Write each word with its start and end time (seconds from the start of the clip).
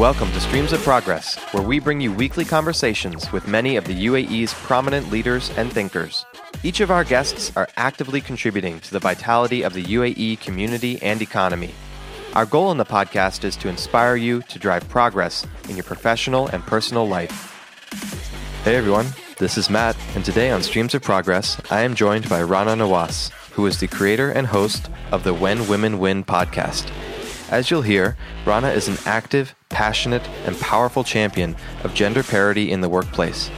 Welcome 0.00 0.32
to 0.32 0.40
Streams 0.40 0.72
of 0.72 0.80
Progress, 0.80 1.36
where 1.52 1.62
we 1.62 1.78
bring 1.78 2.00
you 2.00 2.10
weekly 2.10 2.46
conversations 2.46 3.30
with 3.32 3.46
many 3.46 3.76
of 3.76 3.84
the 3.84 4.06
UAE's 4.06 4.54
prominent 4.54 5.10
leaders 5.10 5.50
and 5.58 5.70
thinkers. 5.70 6.24
Each 6.62 6.80
of 6.80 6.90
our 6.90 7.04
guests 7.04 7.54
are 7.54 7.68
actively 7.76 8.22
contributing 8.22 8.80
to 8.80 8.92
the 8.92 8.98
vitality 8.98 9.60
of 9.60 9.74
the 9.74 9.84
UAE 9.84 10.40
community 10.40 10.98
and 11.02 11.20
economy. 11.20 11.74
Our 12.32 12.46
goal 12.46 12.70
in 12.70 12.78
the 12.78 12.84
podcast 12.86 13.44
is 13.44 13.56
to 13.56 13.68
inspire 13.68 14.16
you 14.16 14.40
to 14.44 14.58
drive 14.58 14.88
progress 14.88 15.46
in 15.68 15.76
your 15.76 15.84
professional 15.84 16.46
and 16.46 16.62
personal 16.62 17.06
life. 17.06 17.52
Hey 18.64 18.76
everyone, 18.76 19.08
this 19.36 19.58
is 19.58 19.68
Matt, 19.68 19.98
and 20.14 20.24
today 20.24 20.50
on 20.50 20.62
Streams 20.62 20.94
of 20.94 21.02
Progress, 21.02 21.60
I 21.70 21.82
am 21.82 21.94
joined 21.94 22.26
by 22.26 22.42
Rana 22.42 22.74
Nawas, 22.74 23.28
who 23.50 23.66
is 23.66 23.78
the 23.78 23.86
creator 23.86 24.30
and 24.30 24.46
host 24.46 24.88
of 25.12 25.24
the 25.24 25.34
When 25.34 25.68
Women 25.68 25.98
Win 25.98 26.24
podcast. 26.24 26.90
As 27.50 27.68
you'll 27.68 27.82
hear, 27.82 28.16
Rana 28.46 28.68
is 28.68 28.86
an 28.86 28.96
active, 29.06 29.56
passionate, 29.70 30.22
and 30.46 30.56
powerful 30.60 31.02
champion 31.02 31.56
of 31.82 31.94
gender 31.94 32.22
parity 32.22 32.70
in 32.70 32.80
the 32.80 32.88
workplace. 32.88 33.50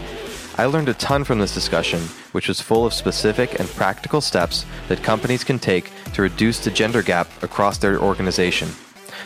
I 0.56 0.64
learned 0.64 0.88
a 0.88 0.94
ton 0.94 1.24
from 1.24 1.38
this 1.38 1.52
discussion, 1.52 2.00
which 2.32 2.48
was 2.48 2.58
full 2.58 2.86
of 2.86 2.94
specific 2.94 3.60
and 3.60 3.68
practical 3.68 4.22
steps 4.22 4.64
that 4.88 5.02
companies 5.02 5.44
can 5.44 5.58
take 5.58 5.90
to 6.14 6.22
reduce 6.22 6.64
the 6.64 6.70
gender 6.70 7.02
gap 7.02 7.28
across 7.42 7.76
their 7.76 8.00
organization. 8.00 8.70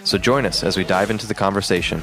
So 0.02 0.18
join 0.18 0.44
us 0.44 0.64
as 0.64 0.76
we 0.76 0.82
dive 0.82 1.12
into 1.12 1.28
the 1.28 1.34
conversation. 1.34 2.02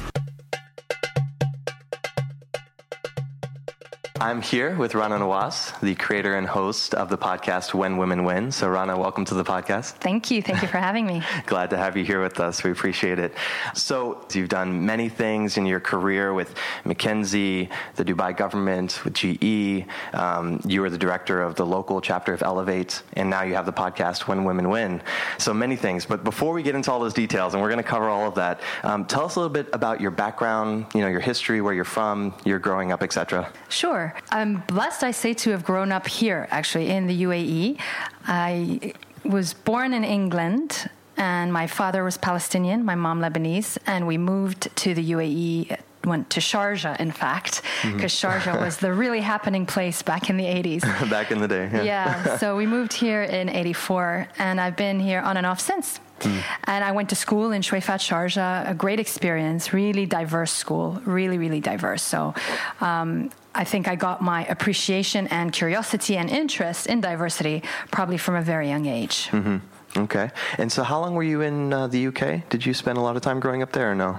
I'm 4.24 4.40
here 4.40 4.74
with 4.74 4.94
Rana 4.94 5.18
Nawas, 5.18 5.78
the 5.80 5.94
creator 5.94 6.34
and 6.34 6.46
host 6.46 6.94
of 6.94 7.10
the 7.10 7.18
podcast 7.18 7.74
When 7.74 7.98
Women 7.98 8.24
Win. 8.24 8.52
So, 8.52 8.70
Rana, 8.70 8.98
welcome 8.98 9.26
to 9.26 9.34
the 9.34 9.44
podcast. 9.44 9.96
Thank 9.96 10.30
you. 10.30 10.40
Thank 10.40 10.62
you 10.62 10.68
for 10.68 10.78
having 10.78 11.06
me. 11.06 11.22
Glad 11.46 11.68
to 11.68 11.76
have 11.76 11.94
you 11.94 12.06
here 12.06 12.22
with 12.22 12.40
us. 12.40 12.64
We 12.64 12.70
appreciate 12.70 13.18
it. 13.18 13.34
So, 13.74 14.26
you've 14.32 14.48
done 14.48 14.86
many 14.86 15.10
things 15.10 15.58
in 15.58 15.66
your 15.66 15.78
career 15.78 16.32
with 16.32 16.54
McKinsey, 16.86 17.68
the 17.96 18.04
Dubai 18.06 18.34
government, 18.34 19.04
with 19.04 19.12
GE. 19.12 19.86
Um, 20.14 20.58
you 20.64 20.80
were 20.80 20.88
the 20.88 20.96
director 20.96 21.42
of 21.42 21.56
the 21.56 21.66
local 21.66 22.00
chapter 22.00 22.32
of 22.32 22.40
Ellevate, 22.40 23.02
and 23.12 23.28
now 23.28 23.42
you 23.42 23.52
have 23.56 23.66
the 23.66 23.74
podcast 23.74 24.26
When 24.26 24.44
Women 24.44 24.70
Win. 24.70 25.02
So, 25.36 25.52
many 25.52 25.76
things. 25.76 26.06
But 26.06 26.24
before 26.24 26.54
we 26.54 26.62
get 26.62 26.74
into 26.74 26.90
all 26.90 26.98
those 26.98 27.12
details, 27.12 27.52
and 27.52 27.62
we're 27.62 27.68
going 27.68 27.84
to 27.84 27.90
cover 27.90 28.08
all 28.08 28.26
of 28.26 28.36
that, 28.36 28.60
um, 28.84 29.04
tell 29.04 29.26
us 29.26 29.36
a 29.36 29.40
little 29.40 29.52
bit 29.52 29.68
about 29.74 30.00
your 30.00 30.12
background, 30.12 30.86
you 30.94 31.02
know, 31.02 31.08
your 31.08 31.20
history, 31.20 31.60
where 31.60 31.74
you're 31.74 31.84
from, 31.84 32.32
your 32.46 32.58
growing 32.58 32.90
up, 32.90 33.02
etc. 33.02 33.52
Sure. 33.68 34.13
I'm 34.30 34.62
blessed, 34.66 35.04
I 35.04 35.10
say, 35.10 35.34
to 35.34 35.50
have 35.50 35.64
grown 35.64 35.92
up 35.92 36.06
here, 36.06 36.48
actually, 36.50 36.90
in 36.90 37.06
the 37.06 37.22
UAE. 37.22 37.78
I 38.26 38.94
was 39.24 39.54
born 39.54 39.94
in 39.94 40.04
England, 40.04 40.90
and 41.16 41.52
my 41.52 41.66
father 41.66 42.04
was 42.04 42.16
Palestinian, 42.18 42.84
my 42.84 42.94
mom 42.94 43.20
Lebanese, 43.20 43.78
and 43.86 44.06
we 44.06 44.18
moved 44.18 44.74
to 44.76 44.94
the 44.94 45.12
UAE 45.12 45.78
went 46.06 46.30
to 46.30 46.40
Sharjah, 46.40 46.98
in 47.00 47.10
fact, 47.10 47.62
because 47.82 48.12
mm-hmm. 48.12 48.50
Sharjah 48.50 48.60
was 48.60 48.76
the 48.76 48.92
really 48.92 49.20
happening 49.20 49.66
place 49.66 50.02
back 50.02 50.30
in 50.30 50.36
the 50.36 50.44
80s. 50.44 50.82
back 51.10 51.30
in 51.30 51.40
the 51.40 51.48
day, 51.48 51.70
yeah. 51.72 51.82
yeah. 51.82 52.36
So 52.36 52.56
we 52.56 52.66
moved 52.66 52.92
here 52.92 53.22
in 53.22 53.48
84, 53.48 54.28
and 54.38 54.60
I've 54.60 54.76
been 54.76 55.00
here 55.00 55.20
on 55.20 55.36
and 55.36 55.46
off 55.46 55.60
since. 55.60 56.00
Mm. 56.20 56.42
And 56.64 56.84
I 56.84 56.92
went 56.92 57.08
to 57.10 57.16
school 57.16 57.52
in 57.52 57.62
Shweifat 57.62 58.00
Sharjah, 58.00 58.70
a 58.70 58.74
great 58.74 59.00
experience, 59.00 59.72
really 59.72 60.06
diverse 60.06 60.52
school, 60.52 61.00
really, 61.04 61.38
really 61.38 61.60
diverse. 61.60 62.02
So 62.02 62.34
um, 62.80 63.30
I 63.54 63.64
think 63.64 63.88
I 63.88 63.94
got 63.94 64.20
my 64.20 64.44
appreciation 64.46 65.26
and 65.28 65.52
curiosity 65.52 66.16
and 66.16 66.28
interest 66.28 66.86
in 66.86 67.00
diversity 67.00 67.62
probably 67.90 68.18
from 68.18 68.34
a 68.34 68.42
very 68.42 68.68
young 68.68 68.86
age. 68.86 69.28
Mm-hmm. 69.30 69.58
Okay. 69.96 70.30
And 70.58 70.70
so, 70.70 70.82
how 70.82 71.00
long 71.00 71.14
were 71.14 71.22
you 71.22 71.40
in 71.42 71.72
uh, 71.72 71.86
the 71.86 72.08
UK? 72.08 72.48
Did 72.48 72.66
you 72.66 72.74
spend 72.74 72.98
a 72.98 73.00
lot 73.00 73.14
of 73.16 73.22
time 73.22 73.38
growing 73.38 73.62
up 73.62 73.72
there 73.72 73.92
or 73.92 73.94
no? 73.94 74.18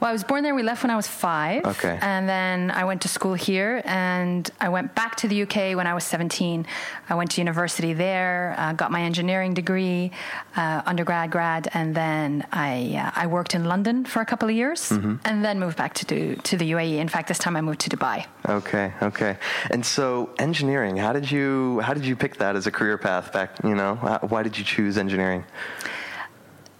Well, 0.00 0.10
I 0.10 0.12
was 0.12 0.22
born 0.22 0.44
there. 0.44 0.54
We 0.54 0.62
left 0.62 0.84
when 0.84 0.90
I 0.90 0.96
was 0.96 1.08
five. 1.08 1.64
Okay. 1.64 1.98
And 2.00 2.28
then 2.28 2.70
I 2.70 2.84
went 2.84 3.02
to 3.02 3.08
school 3.08 3.34
here, 3.34 3.82
and 3.84 4.48
I 4.60 4.68
went 4.68 4.94
back 4.94 5.16
to 5.16 5.28
the 5.28 5.42
UK 5.42 5.76
when 5.76 5.88
I 5.88 5.94
was 5.94 6.04
17. 6.04 6.66
I 7.08 7.14
went 7.16 7.32
to 7.32 7.40
university 7.40 7.94
there, 7.94 8.54
uh, 8.58 8.72
got 8.74 8.92
my 8.92 9.02
engineering 9.02 9.54
degree, 9.54 10.12
uh, 10.56 10.82
undergrad, 10.86 11.32
grad, 11.32 11.68
and 11.74 11.94
then 11.94 12.46
I 12.52 13.02
uh, 13.02 13.22
I 13.22 13.26
worked 13.26 13.54
in 13.56 13.64
London 13.64 14.04
for 14.04 14.20
a 14.20 14.26
couple 14.26 14.48
of 14.48 14.54
years, 14.54 14.90
mm-hmm. 14.90 15.16
and 15.24 15.44
then 15.44 15.58
moved 15.58 15.76
back 15.76 15.94
to 15.94 16.04
do, 16.04 16.36
to 16.36 16.56
the 16.56 16.70
UAE. 16.72 16.98
In 16.98 17.08
fact, 17.08 17.26
this 17.26 17.38
time 17.38 17.56
I 17.56 17.60
moved 17.60 17.80
to 17.80 17.90
Dubai. 17.90 18.26
Okay. 18.48 18.92
Okay. 19.02 19.36
And 19.70 19.84
so, 19.84 20.30
engineering. 20.38 20.96
How 20.96 21.12
did 21.12 21.28
you 21.28 21.80
how 21.80 21.92
did 21.92 22.06
you 22.06 22.14
pick 22.14 22.36
that 22.36 22.54
as 22.54 22.68
a 22.68 22.70
career 22.70 22.98
path 22.98 23.32
back? 23.32 23.50
You 23.64 23.74
know, 23.74 23.96
why 24.28 24.44
did 24.44 24.56
you 24.56 24.64
choose 24.64 24.96
engineering? 24.96 25.07
Engineering? 25.08 25.44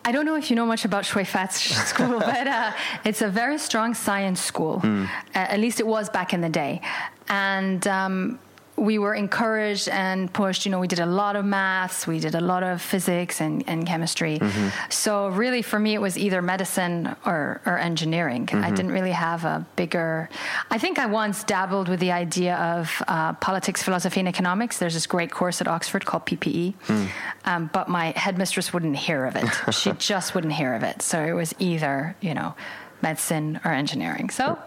I 0.04 0.12
don't 0.12 0.26
know 0.28 0.36
if 0.36 0.50
you 0.50 0.56
know 0.56 0.66
much 0.66 0.84
about 0.84 1.04
Shweifat's 1.04 1.60
school, 1.92 2.18
but 2.32 2.46
uh, 2.46 2.72
it's 3.04 3.22
a 3.22 3.28
very 3.28 3.58
strong 3.58 3.94
science 3.94 4.40
school. 4.40 4.80
Mm. 4.80 5.04
Uh, 5.06 5.08
at 5.54 5.58
least 5.58 5.80
it 5.80 5.86
was 5.86 6.10
back 6.10 6.32
in 6.32 6.40
the 6.40 6.48
day. 6.48 6.80
And 7.28 7.86
um, 7.86 8.38
we 8.78 8.98
were 8.98 9.14
encouraged 9.14 9.88
and 9.88 10.32
pushed. 10.32 10.64
You 10.64 10.72
know, 10.72 10.78
we 10.78 10.88
did 10.88 11.00
a 11.00 11.06
lot 11.06 11.36
of 11.36 11.44
maths, 11.44 12.06
we 12.06 12.20
did 12.20 12.34
a 12.34 12.40
lot 12.40 12.62
of 12.62 12.80
physics 12.80 13.40
and, 13.40 13.64
and 13.66 13.86
chemistry. 13.86 14.38
Mm-hmm. 14.38 14.68
So 14.90 15.28
really, 15.28 15.62
for 15.62 15.78
me, 15.78 15.94
it 15.94 16.00
was 16.00 16.16
either 16.16 16.40
medicine 16.42 17.14
or, 17.26 17.60
or 17.66 17.78
engineering. 17.78 18.46
Mm-hmm. 18.46 18.64
I 18.64 18.70
didn't 18.70 18.92
really 18.92 19.12
have 19.12 19.44
a 19.44 19.66
bigger. 19.76 20.28
I 20.70 20.78
think 20.78 20.98
I 20.98 21.06
once 21.06 21.44
dabbled 21.44 21.88
with 21.88 22.00
the 22.00 22.12
idea 22.12 22.56
of 22.56 23.02
uh, 23.08 23.34
politics, 23.34 23.82
philosophy, 23.82 24.20
and 24.20 24.28
economics. 24.28 24.78
There's 24.78 24.94
this 24.94 25.06
great 25.06 25.30
course 25.30 25.60
at 25.60 25.68
Oxford 25.68 26.04
called 26.04 26.26
PPE, 26.26 26.74
mm. 26.86 27.08
um, 27.44 27.70
but 27.72 27.88
my 27.88 28.12
headmistress 28.16 28.72
wouldn't 28.72 28.96
hear 28.96 29.24
of 29.26 29.36
it. 29.36 29.46
she 29.74 29.92
just 29.92 30.34
wouldn't 30.34 30.52
hear 30.52 30.74
of 30.74 30.82
it. 30.82 31.02
So 31.02 31.22
it 31.24 31.32
was 31.32 31.54
either 31.58 32.16
you 32.20 32.34
know 32.34 32.54
medicine 33.02 33.60
or 33.64 33.72
engineering. 33.72 34.30
So 34.30 34.58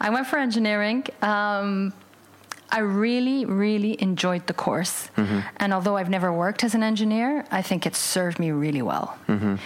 I 0.00 0.10
went 0.10 0.26
for 0.26 0.38
engineering. 0.38 1.06
Um, 1.22 1.92
I 2.70 2.80
really, 2.80 3.44
really 3.44 4.00
enjoyed 4.02 4.46
the 4.46 4.54
course. 4.54 5.08
Mm-hmm. 5.16 5.40
And 5.58 5.72
although 5.72 5.96
I've 5.96 6.10
never 6.10 6.32
worked 6.32 6.64
as 6.64 6.74
an 6.74 6.82
engineer, 6.82 7.44
I 7.50 7.62
think 7.62 7.86
it 7.86 7.94
served 7.94 8.38
me 8.38 8.50
really 8.50 8.82
well. 8.82 9.16
Mm-hmm. 9.28 9.56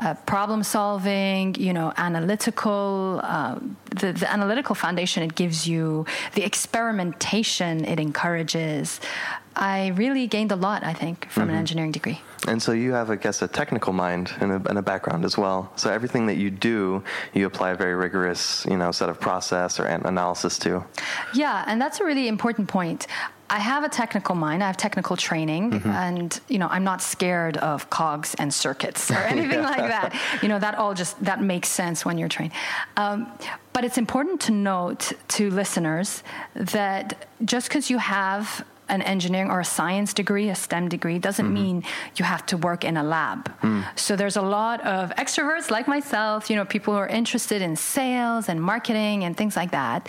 Uh, 0.00 0.14
problem 0.24 0.62
solving, 0.62 1.54
you 1.56 1.74
know, 1.74 1.92
analytical, 1.98 3.20
uh, 3.22 3.58
the, 3.90 4.14
the, 4.14 4.32
analytical 4.32 4.74
foundation 4.74 5.22
it 5.22 5.34
gives 5.34 5.68
you, 5.68 6.06
the 6.32 6.42
experimentation 6.42 7.84
it 7.84 8.00
encourages. 8.00 8.98
I 9.56 9.88
really 9.88 10.26
gained 10.26 10.52
a 10.52 10.56
lot, 10.56 10.84
I 10.84 10.94
think, 10.94 11.28
from 11.28 11.42
mm-hmm. 11.42 11.50
an 11.50 11.56
engineering 11.56 11.92
degree. 11.92 12.22
And 12.48 12.62
so 12.62 12.72
you 12.72 12.92
have, 12.92 13.10
I 13.10 13.16
guess, 13.16 13.42
a 13.42 13.48
technical 13.48 13.92
mind 13.92 14.32
and 14.40 14.52
a, 14.52 14.70
and 14.70 14.78
a, 14.78 14.82
background 14.82 15.26
as 15.26 15.36
well. 15.36 15.70
So 15.76 15.90
everything 15.90 16.24
that 16.28 16.38
you 16.38 16.50
do, 16.50 17.04
you 17.34 17.44
apply 17.44 17.72
a 17.72 17.76
very 17.76 17.94
rigorous, 17.94 18.64
you 18.64 18.78
know, 18.78 18.92
set 18.92 19.10
of 19.10 19.20
process 19.20 19.78
or 19.78 19.84
analysis 19.84 20.58
to. 20.60 20.82
Yeah, 21.34 21.64
and 21.66 21.78
that's 21.78 22.00
a 22.00 22.06
really 22.06 22.26
important 22.26 22.68
point. 22.68 23.06
I 23.52 23.58
have 23.58 23.82
a 23.82 23.88
technical 23.88 24.36
mind. 24.36 24.62
I 24.62 24.68
have 24.68 24.76
technical 24.76 25.16
training, 25.16 25.72
mm-hmm. 25.72 25.90
and 25.90 26.40
you 26.48 26.58
know, 26.58 26.68
I'm 26.68 26.84
not 26.84 27.02
scared 27.02 27.56
of 27.56 27.90
cogs 27.90 28.36
and 28.36 28.54
circuits 28.54 29.10
or 29.10 29.14
anything 29.34 29.58
yeah. 29.58 29.68
like 29.68 29.78
that. 29.78 30.14
You 30.40 30.48
know, 30.48 30.60
that 30.60 30.76
all 30.76 30.94
just 30.94 31.22
that 31.24 31.42
makes 31.42 31.68
sense 31.68 32.04
when 32.04 32.16
you're 32.16 32.28
trained. 32.28 32.52
Um, 32.96 33.26
but 33.72 33.84
it's 33.84 33.98
important 33.98 34.40
to 34.42 34.52
note 34.52 35.12
to 35.28 35.50
listeners 35.50 36.22
that 36.54 37.28
just 37.44 37.68
because 37.68 37.90
you 37.90 37.98
have 37.98 38.64
an 38.90 39.02
engineering 39.02 39.50
or 39.50 39.60
a 39.60 39.64
science 39.64 40.12
degree, 40.12 40.48
a 40.50 40.54
STEM 40.54 40.88
degree, 40.88 41.18
doesn't 41.18 41.46
mm-hmm. 41.46 41.54
mean 41.54 41.84
you 42.16 42.24
have 42.24 42.44
to 42.46 42.56
work 42.56 42.84
in 42.84 42.96
a 42.96 43.02
lab. 43.02 43.50
Mm. 43.62 43.84
So 43.96 44.16
there's 44.16 44.36
a 44.36 44.42
lot 44.42 44.84
of 44.84 45.10
extroverts 45.16 45.70
like 45.70 45.86
myself, 45.88 46.50
you 46.50 46.56
know, 46.56 46.64
people 46.64 46.94
who 46.94 47.00
are 47.00 47.08
interested 47.08 47.62
in 47.62 47.76
sales 47.76 48.48
and 48.48 48.60
marketing 48.60 49.24
and 49.24 49.36
things 49.36 49.56
like 49.56 49.70
that, 49.70 50.08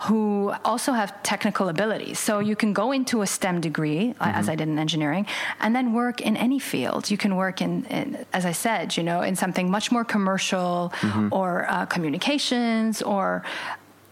who 0.00 0.54
also 0.64 0.92
have 0.92 1.10
technical 1.22 1.68
abilities. 1.68 2.18
So 2.18 2.38
you 2.38 2.56
can 2.56 2.72
go 2.72 2.92
into 2.92 3.22
a 3.22 3.26
STEM 3.26 3.60
degree, 3.60 4.14
mm-hmm. 4.14 4.38
as 4.40 4.48
I 4.48 4.54
did 4.54 4.68
in 4.68 4.78
engineering, 4.78 5.26
and 5.60 5.74
then 5.74 5.92
work 5.92 6.20
in 6.20 6.36
any 6.36 6.58
field. 6.58 7.10
You 7.10 7.16
can 7.16 7.36
work 7.36 7.60
in, 7.60 7.84
in 7.86 8.26
as 8.32 8.44
I 8.44 8.52
said, 8.52 8.96
you 8.96 9.02
know, 9.02 9.22
in 9.22 9.34
something 9.36 9.70
much 9.70 9.90
more 9.90 10.04
commercial 10.04 10.92
mm-hmm. 11.00 11.28
or 11.32 11.66
uh, 11.68 11.86
communications 11.86 13.02
or 13.02 13.42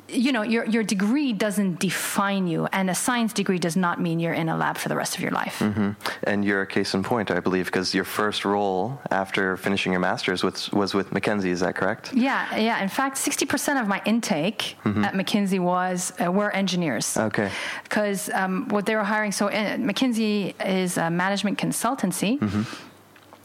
you 0.09 0.33
know 0.33 0.43
your 0.43 0.65
your 0.67 0.83
degree 0.83 1.33
doesn't 1.33 1.81
define 1.81 2.47
you 2.47 2.67
and 2.73 2.89
a 2.91 2.95
science 2.95 3.33
degree 3.33 3.59
does 3.59 3.77
not 3.77 4.01
mean 4.01 4.21
you're 4.21 4.35
in 4.35 4.49
a 4.49 4.57
lab 4.57 4.77
for 4.77 4.89
the 4.89 4.97
rest 4.97 5.17
of 5.17 5.21
your 5.21 5.33
life. 5.33 5.59
Mm-hmm. 5.59 5.91
and 6.25 6.45
you're 6.45 6.63
a 6.63 6.67
case 6.67 6.95
in 6.95 7.03
point 7.03 7.31
i 7.31 7.41
believe 7.41 7.67
because 7.67 7.95
your 7.95 8.05
first 8.05 8.45
role 8.45 9.01
after 9.11 9.57
finishing 9.57 9.93
your 9.93 10.01
master's 10.01 10.43
was, 10.43 10.71
was 10.71 10.95
with 10.95 11.11
mckinsey 11.11 11.47
is 11.47 11.61
that 11.61 11.75
correct? 11.75 12.13
Yeah 12.13 12.57
yeah. 12.57 12.83
In 12.83 12.89
fact 12.89 13.17
60% 13.17 13.81
of 13.81 13.89
my 13.89 14.01
intake 14.05 14.77
mm-hmm. 14.85 15.05
at 15.05 15.15
mckinsey 15.15 15.61
was 15.61 16.13
uh, 16.25 16.31
were 16.31 16.51
engineers. 16.51 17.17
Okay. 17.17 17.51
Because 17.85 18.31
um, 18.31 18.69
what 18.69 18.87
they 18.87 18.95
were 18.95 19.05
hiring 19.05 19.33
so 19.33 19.49
uh, 19.49 19.77
mckinsey 19.77 20.55
is 20.65 20.97
a 20.99 21.11
management 21.11 21.59
consultancy. 21.59 22.39
Mm-hmm. 22.39 22.63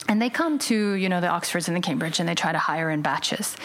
and 0.10 0.22
they 0.22 0.30
come 0.30 0.60
to 0.60 0.94
you 0.94 1.10
know 1.10 1.22
the 1.22 1.28
oxfords 1.28 1.68
and 1.68 1.76
the 1.76 1.82
cambridge 1.82 2.20
and 2.20 2.28
they 2.30 2.36
try 2.36 2.52
to 2.52 2.58
hire 2.58 2.90
in 2.90 3.02
batches 3.02 3.56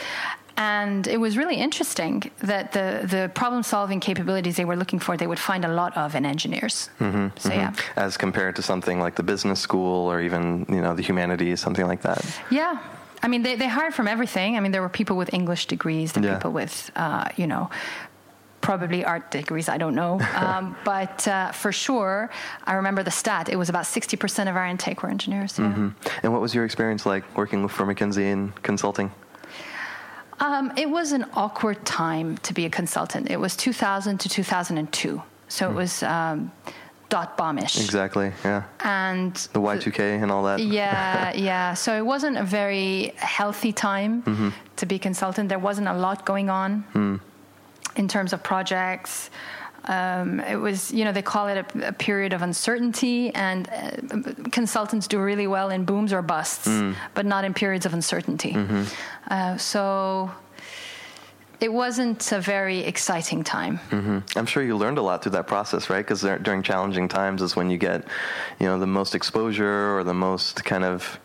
and 0.56 1.06
it 1.06 1.18
was 1.18 1.36
really 1.36 1.56
interesting 1.56 2.30
that 2.38 2.72
the, 2.72 3.06
the 3.08 3.30
problem 3.34 3.62
solving 3.62 4.00
capabilities 4.00 4.56
they 4.56 4.64
were 4.64 4.76
looking 4.76 4.98
for, 4.98 5.16
they 5.16 5.26
would 5.26 5.38
find 5.38 5.64
a 5.64 5.68
lot 5.68 5.96
of 5.96 6.14
in 6.14 6.24
engineers. 6.24 6.88
Mm-hmm, 6.98 7.28
so, 7.38 7.50
mm-hmm. 7.50 7.58
yeah. 7.58 7.74
As 7.96 8.16
compared 8.16 8.56
to 8.56 8.62
something 8.62 8.98
like 8.98 9.16
the 9.16 9.22
business 9.22 9.60
school 9.60 10.10
or 10.10 10.20
even, 10.20 10.64
you 10.68 10.80
know, 10.80 10.94
the 10.94 11.02
humanities, 11.02 11.60
something 11.60 11.86
like 11.86 12.02
that. 12.02 12.24
Yeah. 12.50 12.78
I 13.22 13.28
mean, 13.28 13.42
they, 13.42 13.56
they 13.56 13.68
hired 13.68 13.94
from 13.94 14.08
everything. 14.08 14.56
I 14.56 14.60
mean, 14.60 14.72
there 14.72 14.82
were 14.82 14.88
people 14.88 15.16
with 15.16 15.32
English 15.34 15.66
degrees, 15.66 16.12
there 16.12 16.22
were 16.22 16.28
Yeah. 16.28 16.34
people 16.36 16.52
with, 16.52 16.90
uh, 16.96 17.28
you 17.36 17.46
know, 17.46 17.68
probably 18.62 19.04
art 19.04 19.30
degrees, 19.30 19.68
I 19.68 19.78
don't 19.78 19.94
know. 19.94 20.20
Um, 20.36 20.76
but 20.84 21.26
uh, 21.28 21.52
for 21.52 21.72
sure, 21.72 22.30
I 22.64 22.74
remember 22.74 23.02
the 23.02 23.10
stat. 23.10 23.48
It 23.48 23.56
was 23.56 23.68
about 23.68 23.84
60% 23.84 24.48
of 24.48 24.56
our 24.56 24.66
intake 24.66 25.02
were 25.02 25.10
engineers. 25.10 25.58
Yeah. 25.58 25.66
Mm-hmm. 25.66 25.88
And 26.22 26.32
what 26.32 26.40
was 26.40 26.54
your 26.54 26.64
experience 26.64 27.04
like 27.04 27.24
working 27.36 27.68
for 27.68 27.84
McKinsey 27.84 28.24
in 28.32 28.52
consulting? 28.62 29.10
Um, 30.40 30.72
it 30.76 30.88
was 30.90 31.12
an 31.12 31.24
awkward 31.34 31.84
time 31.86 32.36
to 32.38 32.52
be 32.52 32.66
a 32.66 32.70
consultant. 32.70 33.30
It 33.30 33.38
was 33.40 33.56
2000 33.56 34.18
to 34.20 34.28
2002. 34.28 35.22
So 35.48 35.70
it 35.70 35.74
was 35.74 36.02
um, 36.02 36.50
dot 37.08 37.38
bombish. 37.38 37.76
Exactly. 37.82 38.32
Yeah. 38.44 38.64
And 38.80 39.34
The 39.52 39.60
Y2K 39.60 40.22
and 40.22 40.30
all 40.30 40.42
that. 40.44 40.60
yeah, 40.60 41.32
yeah. 41.50 41.74
So 41.74 41.96
it 41.96 42.04
wasn't 42.04 42.36
a 42.36 42.42
very 42.44 43.12
healthy 43.16 43.72
time 43.72 44.52
to 44.76 44.86
be 44.86 44.98
consultant. 44.98 45.48
There 45.48 45.58
wasn't 45.58 45.88
a 45.88 45.94
lot 45.94 46.24
going 46.26 46.50
on 46.50 47.20
in 47.96 48.08
terms 48.08 48.32
of 48.32 48.42
projects. 48.42 49.30
Um, 49.88 50.40
it 50.40 50.56
was, 50.56 50.90
you 50.92 51.04
know, 51.04 51.12
they 51.12 51.22
call 51.22 51.46
it 51.48 51.58
a, 51.58 51.88
a 51.88 51.92
period 51.92 52.32
of 52.32 52.42
uncertainty, 52.42 53.32
and 53.34 53.68
uh, 53.68 54.50
consultants 54.50 55.06
do 55.06 55.20
really 55.20 55.46
well 55.46 55.70
in 55.70 55.84
booms 55.84 56.12
or 56.12 56.22
busts, 56.22 56.68
but 57.14 57.24
not 57.24 57.44
in 57.44 57.54
periods 57.54 57.86
of 57.86 57.94
uncertainty. 57.94 58.56
Uh, 59.30 59.56
so 59.56 60.30
it 61.60 61.72
wasn't 61.72 62.32
a 62.32 62.40
very 62.40 62.80
exciting 62.80 63.44
time. 63.44 63.76
hmm 63.90 64.18
I'm 64.34 64.46
sure 64.46 64.62
you 64.62 64.76
learned 64.76 64.98
a 64.98 65.02
lot 65.02 65.22
through 65.22 65.32
that 65.32 65.46
process, 65.46 65.88
right? 65.88 66.04
Because 66.04 66.22
during 66.42 66.62
challenging 66.62 67.08
times 67.08 67.40
is 67.40 67.56
when 67.56 67.70
you 67.70 67.78
get, 67.78 68.04
you 68.60 68.66
know, 68.66 68.78
the 68.78 68.86
most 68.86 69.14
exposure 69.14 69.96
or 69.96 70.04
the 70.04 70.14
most 70.14 70.64
kind 70.64 70.84
of. 70.84 71.18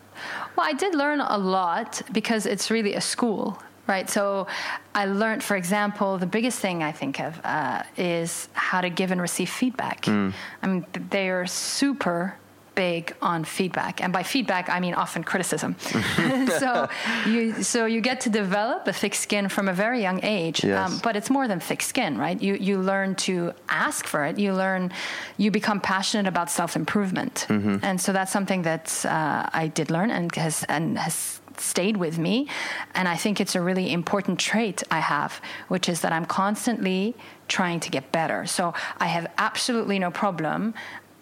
Well, 0.56 0.68
I 0.68 0.74
did 0.74 0.94
learn 0.96 1.19
a 1.19 1.38
lot 1.38 2.02
because 2.12 2.46
it's 2.46 2.69
really 2.69 2.94
a 2.94 3.02
school, 3.02 3.62
right? 3.88 4.10
So 4.10 4.48
I 4.95 5.06
learned, 5.06 5.44
for 5.44 5.56
example, 5.56 6.18
the 6.18 6.25
biggest 6.28 6.60
thing 6.60 6.83
I 6.83 6.92
think 6.92 7.19
of 7.19 7.39
uh, 7.44 7.83
is 7.98 8.48
how 8.54 8.81
to 8.81 8.89
give 8.89 9.12
and 9.12 9.22
receive 9.22 9.50
feedback. 9.50 10.07
I 10.07 10.68
mean, 10.68 10.86
they 11.10 11.30
are 11.30 11.45
super 11.48 12.36
big 12.74 13.13
on 13.22 13.44
feedback 13.44 14.01
and 14.01 14.13
by 14.13 14.24
feedback 14.24 14.69
i 14.69 14.80
mean 14.80 14.94
often 14.94 15.25
criticism 15.25 15.75
so 16.60 16.88
you 17.28 17.62
so 17.63 17.86
you 17.86 18.00
get 18.00 18.22
to 18.22 18.30
develop 18.30 18.88
a 18.88 18.94
thick 18.94 19.13
skin 19.13 19.50
from 19.50 19.68
a 19.68 19.74
very 19.74 20.01
young 20.01 20.24
age 20.24 20.63
Yes. 20.63 21.01
but 21.01 21.18
it's 21.18 21.30
more 21.30 21.50
than 21.50 21.60
thick 21.60 21.81
skin 21.81 22.18
right 22.18 22.42
you 22.42 22.54
you 22.56 22.77
learn 22.81 23.16
to 23.16 23.51
ask 23.68 24.07
for 24.07 24.24
it 24.24 24.39
you 24.39 24.54
learn 24.54 24.89
you 25.38 25.51
become 25.51 25.81
passionate 25.81 26.27
about 26.30 26.50
self-improvement 26.50 27.45
and 27.50 28.00
so 28.00 28.13
that's 28.13 28.31
something 28.31 28.62
that 28.62 29.06
uh, 29.06 29.50
i 29.54 29.68
did 29.68 29.92
learn 29.92 30.10
and 30.10 30.34
has 30.36 30.63
and 30.69 30.98
has 30.98 31.40
stayed 31.59 31.98
with 31.98 32.18
me 32.18 32.48
and 32.95 33.07
i 33.07 33.15
think 33.15 33.39
it's 33.42 33.56
a 33.56 33.62
really 33.62 33.92
important 33.92 34.39
trait 34.39 34.83
i 34.92 35.00
have 35.00 35.42
which 35.68 35.89
is 35.89 36.01
that 36.01 36.12
i'm 36.12 36.25
constantly 36.25 37.15
trying 37.48 37.80
to 37.80 37.89
get 37.89 38.12
better 38.12 38.45
so 38.45 38.74
i 39.00 39.07
have 39.07 39.27
absolutely 39.38 40.00
no 40.00 40.12
problem 40.12 40.74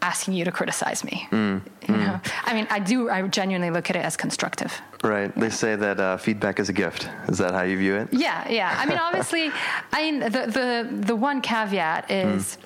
asking 0.02 0.34
you 0.34 0.46
to 0.46 0.52
criticize 0.52 1.04
me 1.04 1.28
you 1.32 1.62
know 1.88 2.20
i 2.46 2.54
mean 2.54 2.68
i 2.70 2.80
do 2.80 3.10
i 3.10 3.22
genuinely 3.28 3.70
look 3.70 3.90
at 3.90 3.96
it 3.96 4.06
as 4.06 4.16
constructive 4.16 4.82
Right. 5.04 5.34
They 5.36 5.50
say 5.50 5.76
that 5.76 6.00
uh, 6.00 6.18
feedback 6.18 6.60
is 6.60 6.68
a 6.68 6.74
gift. 6.74 7.10
Is 7.30 7.38
that 7.38 7.54
how 7.54 7.62
you 7.62 7.78
view 7.78 7.96
it? 7.96 8.10
Yeah, 8.12 8.48
yeah. 8.50 8.76
I 8.78 8.86
mean, 8.86 8.98
obviously, 9.02 9.52
I 9.94 10.12
mean, 10.12 10.20
the 10.20 10.30
the 10.30 10.90
the 10.92 11.16
one 11.16 11.42
caveat 11.42 12.12
is. 12.12 12.58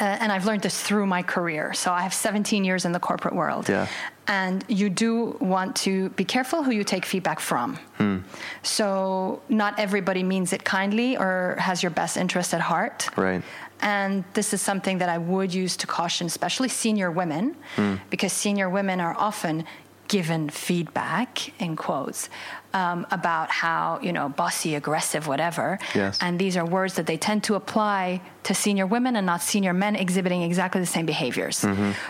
Uh, 0.00 0.04
and 0.04 0.32
I've 0.32 0.46
learned 0.46 0.62
this 0.62 0.82
through 0.82 1.06
my 1.06 1.22
career. 1.22 1.74
So 1.74 1.92
I 1.92 2.00
have 2.00 2.14
17 2.14 2.64
years 2.64 2.86
in 2.86 2.92
the 2.92 2.98
corporate 2.98 3.34
world. 3.34 3.68
Yeah. 3.68 3.86
And 4.28 4.64
you 4.68 4.88
do 4.88 5.36
want 5.40 5.74
to 5.76 6.10
be 6.10 6.24
careful 6.24 6.62
who 6.62 6.70
you 6.70 6.84
take 6.84 7.04
feedback 7.04 7.40
from. 7.40 7.76
Hmm. 7.98 8.18
So 8.62 9.42
not 9.48 9.78
everybody 9.78 10.22
means 10.22 10.52
it 10.52 10.64
kindly 10.64 11.16
or 11.16 11.56
has 11.58 11.82
your 11.82 11.90
best 11.90 12.16
interest 12.16 12.54
at 12.54 12.60
heart. 12.60 13.08
Right. 13.16 13.42
And 13.80 14.24
this 14.34 14.54
is 14.54 14.62
something 14.62 14.98
that 14.98 15.08
I 15.08 15.18
would 15.18 15.52
use 15.52 15.76
to 15.78 15.88
caution, 15.88 16.28
especially 16.28 16.68
senior 16.68 17.10
women, 17.10 17.56
hmm. 17.74 17.96
because 18.10 18.32
senior 18.32 18.70
women 18.70 19.00
are 19.00 19.16
often 19.18 19.64
given 20.06 20.50
feedback, 20.50 21.58
in 21.60 21.74
quotes, 21.74 22.28
um, 22.74 23.06
about 23.10 23.50
how, 23.50 23.98
you 24.02 24.12
know, 24.12 24.28
bossy, 24.28 24.74
aggressive, 24.74 25.26
whatever. 25.26 25.78
Yes. 25.94 26.18
And 26.20 26.38
these 26.38 26.56
are 26.56 26.64
words 26.64 26.94
that 26.94 27.06
they 27.06 27.16
tend 27.16 27.44
to 27.44 27.54
apply 27.54 28.20
to 28.44 28.54
senior 28.54 28.86
women 28.86 29.16
and 29.16 29.26
not 29.26 29.42
senior 29.42 29.72
men 29.72 29.96
exhibiting 29.96 30.42
exactly 30.42 30.80
the 30.80 30.86
same 30.86 31.06
behaviors. 31.06 31.64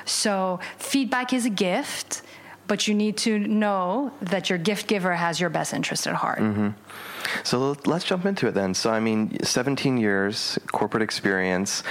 So 0.05 0.61
feedback 0.79 1.33
is 1.33 1.47
a 1.47 1.51
gift. 1.51 2.23
But 2.69 2.87
you 2.89 2.95
need 2.95 3.17
to 3.19 3.39
know 3.39 4.13
that 4.23 4.49
your 4.49 4.57
gift 4.57 4.87
giver 4.87 5.15
has 5.15 5.41
your 5.41 5.51
best 5.51 5.75
interest 5.75 6.07
at 6.07 6.15
heart. 6.15 6.41
So 7.45 7.77
let's 7.85 8.05
jump 8.05 8.25
into 8.25 8.47
it 8.47 8.55
then. 8.55 8.73
So 8.73 8.91
I 8.91 9.01
mean, 9.01 9.37
17 9.43 9.99
years 9.99 10.59
corporate 10.71 11.03
experience. 11.03 11.83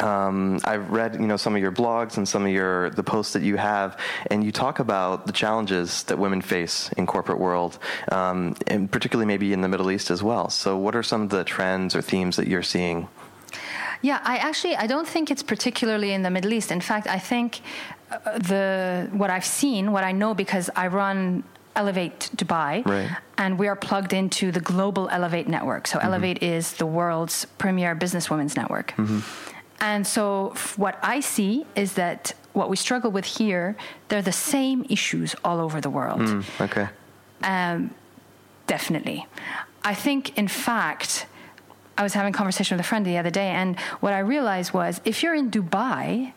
Um, 0.00 0.60
I've 0.64 0.90
read, 0.90 1.14
you 1.14 1.26
know, 1.26 1.36
some 1.36 1.54
of 1.56 1.60
your 1.60 1.72
blogs 1.72 2.16
and 2.16 2.28
some 2.28 2.44
of 2.44 2.50
your 2.52 2.90
the 2.90 3.02
posts 3.02 3.32
that 3.32 3.42
you 3.42 3.56
have, 3.56 3.98
and 4.30 4.44
you 4.44 4.52
talk 4.52 4.78
about 4.78 5.26
the 5.26 5.32
challenges 5.32 6.04
that 6.04 6.18
women 6.18 6.40
face 6.40 6.90
in 6.96 7.06
corporate 7.06 7.38
world, 7.38 7.78
um, 8.12 8.54
and 8.66 8.90
particularly 8.90 9.26
maybe 9.26 9.52
in 9.52 9.60
the 9.60 9.68
Middle 9.68 9.90
East 9.90 10.10
as 10.10 10.22
well. 10.22 10.50
So, 10.50 10.76
what 10.76 10.94
are 10.94 11.02
some 11.02 11.22
of 11.22 11.30
the 11.30 11.44
trends 11.44 11.94
or 11.96 12.02
themes 12.02 12.36
that 12.36 12.46
you're 12.48 12.62
seeing? 12.62 13.08
Yeah, 14.02 14.20
I 14.22 14.36
actually 14.38 14.76
I 14.76 14.86
don't 14.86 15.08
think 15.08 15.30
it's 15.30 15.42
particularly 15.42 16.12
in 16.12 16.22
the 16.22 16.30
Middle 16.30 16.52
East. 16.52 16.70
In 16.70 16.80
fact, 16.80 17.06
I 17.08 17.18
think 17.18 17.60
uh, 18.12 18.38
the 18.38 19.08
what 19.12 19.30
I've 19.30 19.44
seen, 19.44 19.90
what 19.92 20.04
I 20.04 20.12
know 20.12 20.34
because 20.34 20.70
I 20.76 20.86
run 20.86 21.42
Ellevate 21.74 22.30
Dubai, 22.36 22.86
Right. 22.86 23.08
and 23.36 23.58
we 23.58 23.66
are 23.68 23.76
plugged 23.76 24.12
into 24.12 24.50
the 24.52 24.60
global 24.60 25.08
Ellevate 25.08 25.46
network. 25.48 25.86
So 25.86 25.98
Ellevate 25.98 26.38
is 26.42 26.72
the 26.74 26.86
world's 26.86 27.44
premier 27.58 27.94
businesswomen's 27.96 28.56
network. 28.56 28.94
And 29.80 30.06
so 30.06 30.52
f- 30.54 30.76
what 30.78 30.98
I 31.02 31.20
see 31.20 31.64
is 31.76 31.94
that 31.94 32.34
what 32.52 32.68
we 32.68 32.76
struggle 32.76 33.10
with 33.10 33.24
here, 33.24 33.76
they're 34.08 34.22
the 34.22 34.32
same 34.32 34.84
issues 34.88 35.36
all 35.44 35.60
over 35.60 35.80
the 35.80 35.90
world. 35.90 36.20
Mm, 36.20 36.60
okay. 36.60 36.88
Um, 37.42 37.94
definitely. 38.66 39.26
I 39.84 39.94
think, 39.94 40.36
in 40.36 40.48
fact, 40.48 41.26
I 41.96 42.02
was 42.02 42.14
having 42.14 42.34
a 42.34 42.36
conversation 42.36 42.76
with 42.76 42.84
a 42.84 42.88
friend 42.88 43.06
the 43.06 43.18
other 43.18 43.30
day, 43.30 43.50
and 43.50 43.78
what 44.00 44.12
I 44.12 44.18
realized 44.18 44.72
was 44.72 45.00
if 45.04 45.22
you're 45.22 45.34
in 45.34 45.50
Dubai, 45.50 46.32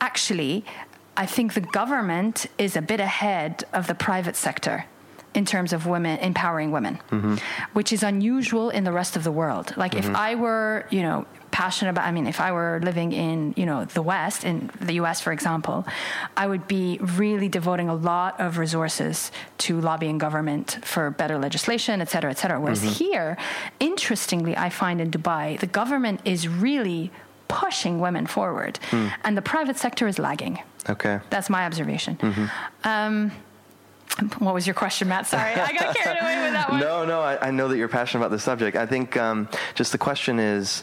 actually, 0.00 0.64
I 1.16 1.26
think 1.26 1.54
the 1.54 1.60
government 1.60 2.46
is 2.58 2.76
a 2.76 2.82
bit 2.82 3.00
ahead 3.00 3.64
of 3.72 3.86
the 3.86 3.94
private 3.94 4.36
sector 4.36 4.84
in 5.36 5.44
terms 5.44 5.72
of 5.72 5.86
women 5.86 6.18
empowering 6.20 6.70
women, 6.70 6.98
mm-hmm. 7.10 7.36
which 7.72 7.92
is 7.92 8.02
unusual 8.02 8.70
in 8.70 8.84
the 8.84 8.92
rest 8.92 9.16
of 9.16 9.24
the 9.24 9.30
world. 9.30 9.74
Like 9.76 9.94
if 9.94 10.06
mm-hmm. 10.06 10.16
I 10.16 10.34
were, 10.34 10.86
you 10.90 11.02
know, 11.02 11.26
passionate 11.50 11.90
about 11.90 12.04
I 12.04 12.12
mean 12.12 12.26
if 12.26 12.38
I 12.40 12.52
were 12.52 12.80
living 12.82 13.12
in, 13.12 13.54
you 13.56 13.64
know, 13.64 13.84
the 13.84 14.02
West 14.02 14.44
in 14.44 14.70
the 14.80 14.94
US 14.94 15.20
for 15.20 15.32
example, 15.32 15.86
I 16.36 16.46
would 16.46 16.66
be 16.68 16.98
really 17.00 17.48
devoting 17.48 17.88
a 17.88 17.94
lot 17.94 18.40
of 18.40 18.58
resources 18.58 19.30
to 19.58 19.80
lobbying 19.80 20.18
government 20.18 20.78
for 20.82 21.10
better 21.10 21.38
legislation, 21.38 22.00
et 22.00 22.08
cetera, 22.10 22.30
et 22.30 22.38
cetera. 22.38 22.60
Whereas 22.60 22.82
mm-hmm. 22.82 23.04
here, 23.04 23.36
interestingly, 23.80 24.56
I 24.56 24.68
find 24.70 25.00
in 25.00 25.10
Dubai, 25.10 25.58
the 25.58 25.66
government 25.66 26.20
is 26.24 26.48
really 26.48 27.10
pushing 27.48 28.00
women 28.00 28.26
forward 28.26 28.78
hmm. 28.90 29.08
and 29.24 29.36
the 29.36 29.42
private 29.42 29.76
sector 29.76 30.08
is 30.08 30.18
lagging. 30.18 30.58
Okay. 30.88 31.20
That's 31.30 31.48
my 31.48 31.64
observation. 31.64 32.18
Um, 32.84 33.32
what 34.38 34.54
was 34.54 34.66
your 34.66 34.74
question, 34.74 35.08
Matt? 35.08 35.26
Sorry, 35.26 35.52
I 35.54 35.72
got 35.72 35.94
carried 35.96 36.20
away 36.20 36.42
with 36.44 36.52
that 36.52 36.70
one. 36.70 36.80
No, 36.86 37.04
no, 37.04 37.20
I, 37.20 37.48
I 37.48 37.50
know 37.50 37.68
that 37.68 37.76
you're 37.76 37.88
passionate 37.88 38.24
about 38.24 38.30
the 38.30 38.38
subject. 38.38 38.76
I 38.76 38.86
think 38.86 39.16
um, 39.16 39.48
just 39.74 39.92
the 39.92 39.98
question 39.98 40.38
is 40.38 40.82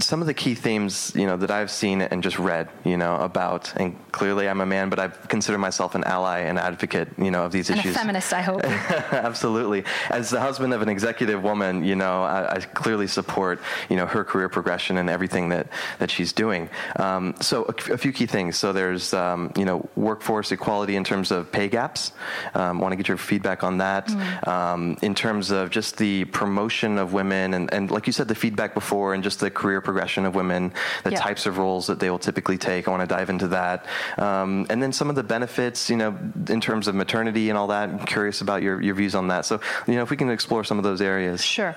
some 0.00 0.20
of 0.20 0.26
the 0.26 0.34
key 0.34 0.54
themes, 0.54 1.12
you 1.14 1.26
know, 1.26 1.36
that 1.36 1.50
I've 1.50 1.70
seen 1.70 2.00
and 2.02 2.22
just 2.22 2.38
read, 2.38 2.68
you 2.84 2.96
know, 2.96 3.16
about, 3.16 3.72
and 3.76 3.96
clearly 4.12 4.48
I'm 4.48 4.60
a 4.60 4.66
man, 4.66 4.88
but 4.88 4.98
I 4.98 5.08
consider 5.08 5.58
myself 5.58 5.94
an 5.94 6.04
ally 6.04 6.40
and 6.40 6.58
advocate, 6.58 7.08
you 7.18 7.30
know, 7.30 7.44
of 7.44 7.52
these 7.52 7.70
And 7.70 7.78
a 7.78 7.80
issues. 7.82 7.96
feminist, 7.96 8.32
I 8.32 8.40
hope. 8.42 8.64
Absolutely. 9.12 9.84
As 10.10 10.30
the 10.30 10.40
husband 10.40 10.72
of 10.74 10.82
an 10.82 10.88
executive 10.88 11.42
woman, 11.42 11.84
you 11.84 11.96
know, 11.96 12.22
I, 12.22 12.56
I 12.56 12.58
clearly 12.60 13.06
support, 13.06 13.60
you 13.88 13.96
know, 13.96 14.06
her 14.06 14.24
career 14.24 14.48
progression 14.48 14.96
and 14.98 15.10
everything 15.10 15.50
that, 15.50 15.68
that 15.98 16.10
she's 16.10 16.32
doing. 16.32 16.68
Um, 16.96 17.34
so 17.40 17.64
a, 17.64 17.92
a 17.92 17.98
few 17.98 18.12
key 18.12 18.26
things. 18.26 18.56
So 18.56 18.72
there's, 18.72 19.12
um, 19.14 19.52
you 19.56 19.64
know, 19.64 19.88
workforce 19.96 20.50
equality 20.52 20.96
in 20.96 21.04
terms 21.04 21.30
of 21.30 21.52
pay 21.52 21.68
gaps. 21.68 22.12
Um, 22.54 22.80
Want 22.80 22.92
to 22.92 22.96
get 22.96 23.08
your 23.08 23.18
feedback 23.18 23.62
on 23.62 23.78
that. 23.78 24.10
Um, 24.48 24.96
in 25.02 25.14
terms 25.14 25.50
of 25.50 25.70
just 25.70 25.98
the 25.98 26.24
promotion 26.26 26.96
of 26.98 27.12
women 27.12 27.54
and, 27.54 27.72
and 27.72 27.90
like 27.90 28.06
you 28.06 28.12
said, 28.12 28.26
the 28.28 28.34
feedback 28.34 28.72
before 28.74 29.12
and 29.14 29.22
just 29.22 29.40
the 29.40 29.50
career 29.50 29.80
progression 29.80 29.89
of 29.98 30.34
women, 30.34 30.72
the 31.04 31.10
Yeah. 31.12 31.20
types 31.20 31.46
of 31.46 31.58
roles 31.58 31.86
that 31.86 31.98
they 32.00 32.10
will 32.10 32.18
typically 32.18 32.58
take. 32.58 32.88
I 32.88 32.90
want 32.90 33.08
to 33.08 33.14
dive 33.16 33.30
into 33.30 33.48
that. 33.48 33.86
Um, 34.18 34.66
and 34.70 34.82
then 34.82 34.92
some 34.92 35.10
of 35.10 35.16
the 35.16 35.22
benefits, 35.22 35.90
you 35.90 35.96
know, 35.96 36.16
in 36.48 36.60
terms 36.60 36.88
of 36.88 36.94
maternity 36.94 37.50
and 37.50 37.58
all 37.58 37.68
that. 37.68 37.88
I'm 37.88 37.98
curious 38.06 38.40
about 38.40 38.62
your, 38.62 38.80
your 38.80 38.94
views 38.94 39.14
on 39.14 39.28
that. 39.28 39.44
So, 39.46 39.60
you 39.86 39.94
know, 39.94 40.02
if 40.02 40.10
we 40.10 40.16
can 40.16 40.30
explore 40.30 40.64
some 40.64 40.78
of 40.78 40.84
those 40.84 41.00
areas. 41.00 41.42
Sure. 41.44 41.74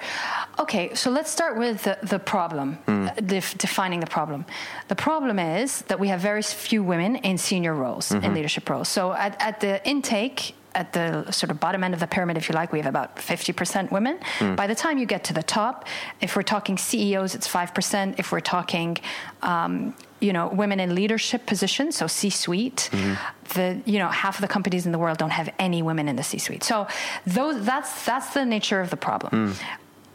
Okay, 0.60 0.94
so 0.94 1.10
let's 1.10 1.32
start 1.32 1.58
with 1.58 1.84
the, 1.84 1.98
the 2.04 2.20
problem, 2.20 2.78
uh, 2.88 3.10
def- 3.26 3.58
defining 3.58 4.00
the 4.00 4.08
problem. 4.08 4.46
The 4.88 4.96
problem 4.96 5.40
is 5.40 5.82
that 5.84 6.00
we 6.00 6.08
have 6.10 6.20
very 6.20 6.42
few 6.42 6.84
women 6.84 7.16
in 7.18 7.38
senior 7.38 7.74
roles, 7.74 8.12
in 8.12 8.34
leadership 8.34 8.70
roles. 8.70 8.88
So 8.90 9.14
at, 9.14 9.40
at 9.42 9.60
the 9.60 9.86
intake, 9.88 10.56
at 10.76 10.94
the 10.94 11.30
sort 11.32 11.52
of 11.52 11.60
bottom 11.60 11.84
end 11.84 11.94
of 11.94 12.00
the 12.00 12.08
pyramid, 12.08 12.38
if 12.38 12.50
you 12.50 12.56
like, 12.56 12.72
we 12.72 12.80
have 12.80 12.88
about 12.88 13.16
50% 13.18 13.92
women. 13.92 14.18
Hmm. 14.40 14.56
By 14.56 14.68
the 14.68 14.76
time 14.76 14.98
you 14.98 15.06
get 15.06 15.24
to 15.26 15.34
the 15.34 15.44
top, 15.44 15.88
if 16.22 16.36
we're 16.36 16.42
talking 16.44 16.78
CEOs, 16.78 17.36
it's 17.36 17.48
5%. 17.48 18.16
If 18.18 18.32
we're 18.32 18.40
talking, 18.40 18.98
um, 19.42 19.94
you 20.20 20.34
know, 20.34 20.48
women 20.48 20.80
in 20.80 20.96
leadership 20.96 21.46
positions, 21.46 21.96
so 21.98 22.08
C-suite, 22.08 22.90
Mm-hmm. 22.92 23.14
the 23.56 23.82
you 23.86 24.00
know 24.00 24.08
half 24.08 24.36
of 24.38 24.42
the 24.42 24.48
companies 24.48 24.86
in 24.86 24.92
the 24.94 24.98
world 25.00 25.18
don't 25.18 25.32
have 25.32 25.50
any 25.60 25.82
women 25.82 26.08
in 26.08 26.16
the 26.16 26.24
C-suite. 26.24 26.64
So 26.64 26.88
those 27.28 27.64
that's 27.66 28.06
that's 28.06 28.34
the 28.34 28.46
nature 28.46 28.80
of 28.82 28.90
the 28.90 28.98
problem. 28.98 29.50
Hmm. 29.50 29.64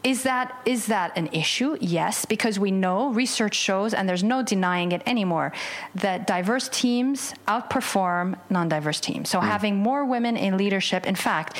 Is 0.03 0.23
that 0.23 0.61
is 0.65 0.85
that 0.85 1.17
an 1.17 1.27
issue? 1.33 1.77
Yes, 1.81 2.25
because 2.25 2.57
we 2.57 2.71
know 2.71 3.09
research 3.09 3.55
shows, 3.55 3.93
and 3.93 4.07
there's 4.07 4.23
no 4.23 4.41
denying 4.41 4.93
it 4.93 5.01
anymore, 5.05 5.51
that 5.95 6.25
diverse 6.25 6.69
teams 6.69 7.33
outperform 7.47 8.37
non-diverse 8.49 9.01
teams. 9.01 9.29
So 9.29 9.39
hmm. 9.39 9.47
having 9.47 9.75
more 9.75 10.05
women 10.05 10.37
in 10.37 10.55
leadership, 10.55 11.05
in 11.05 11.15
fact, 11.15 11.57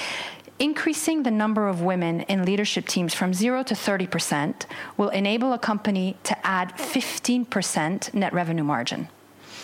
increasing 0.58 1.24
the 1.24 1.31
number 1.31 1.67
of 1.67 1.81
women 1.81 2.22
in 2.22 2.46
leadership 2.46 2.88
teams 2.88 3.13
from 3.13 3.34
zero 3.34 3.62
to 3.63 3.75
thirty 3.75 4.08
percent 4.08 4.65
will 4.96 5.10
enable 5.10 5.51
a 5.51 5.60
company 5.60 6.15
to 6.24 6.48
add 6.48 6.79
fifteen 6.79 7.43
percent 7.43 8.13
net 8.13 8.31
revenue 8.34 8.63
margin. 8.63 9.10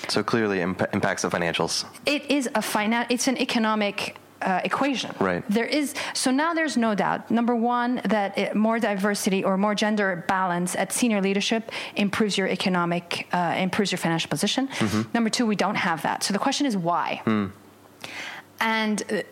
So 0.10 0.22
clearly 0.22 0.60
imp- 0.60 0.94
impacts 0.94 1.22
the 1.22 1.30
financials. 1.30 1.86
It 2.06 2.30
is 2.30 2.48
a 2.48 2.62
finan- 2.62 3.08
It's 3.10 3.28
an 3.28 3.38
economic 3.38 4.18
uh, 4.46 4.62
equation. 4.64 5.14
Right. 5.20 5.44
There 5.50 5.66
is 5.66 5.94
so 6.14 6.32
now 6.32 6.54
there's 6.54 6.78
no 6.78 6.96
doubt. 6.96 7.32
Number 7.32 7.56
one, 7.56 8.02
that 8.06 8.38
it, 8.38 8.56
more 8.56 8.80
diversity 8.80 9.44
or 9.44 9.58
more 9.58 9.76
gender 9.76 10.24
balance 10.28 10.76
at 10.76 10.92
senior 10.94 11.22
leadership 11.22 11.72
improves 11.96 12.38
your 12.38 12.48
economic, 12.48 13.28
uh, 13.34 13.56
improves 13.58 13.92
your 13.92 13.98
financial 13.98 14.30
position. 14.30 14.70
Number 15.14 15.30
two, 15.30 15.46
we 15.46 15.56
don't 15.56 15.76
have 15.76 16.04
that. 16.04 16.24
So 16.24 16.32
the 16.34 16.40
question 16.40 16.66
is 16.68 16.78
why. 16.78 17.22
And 18.60 19.04
uh, 19.12 19.24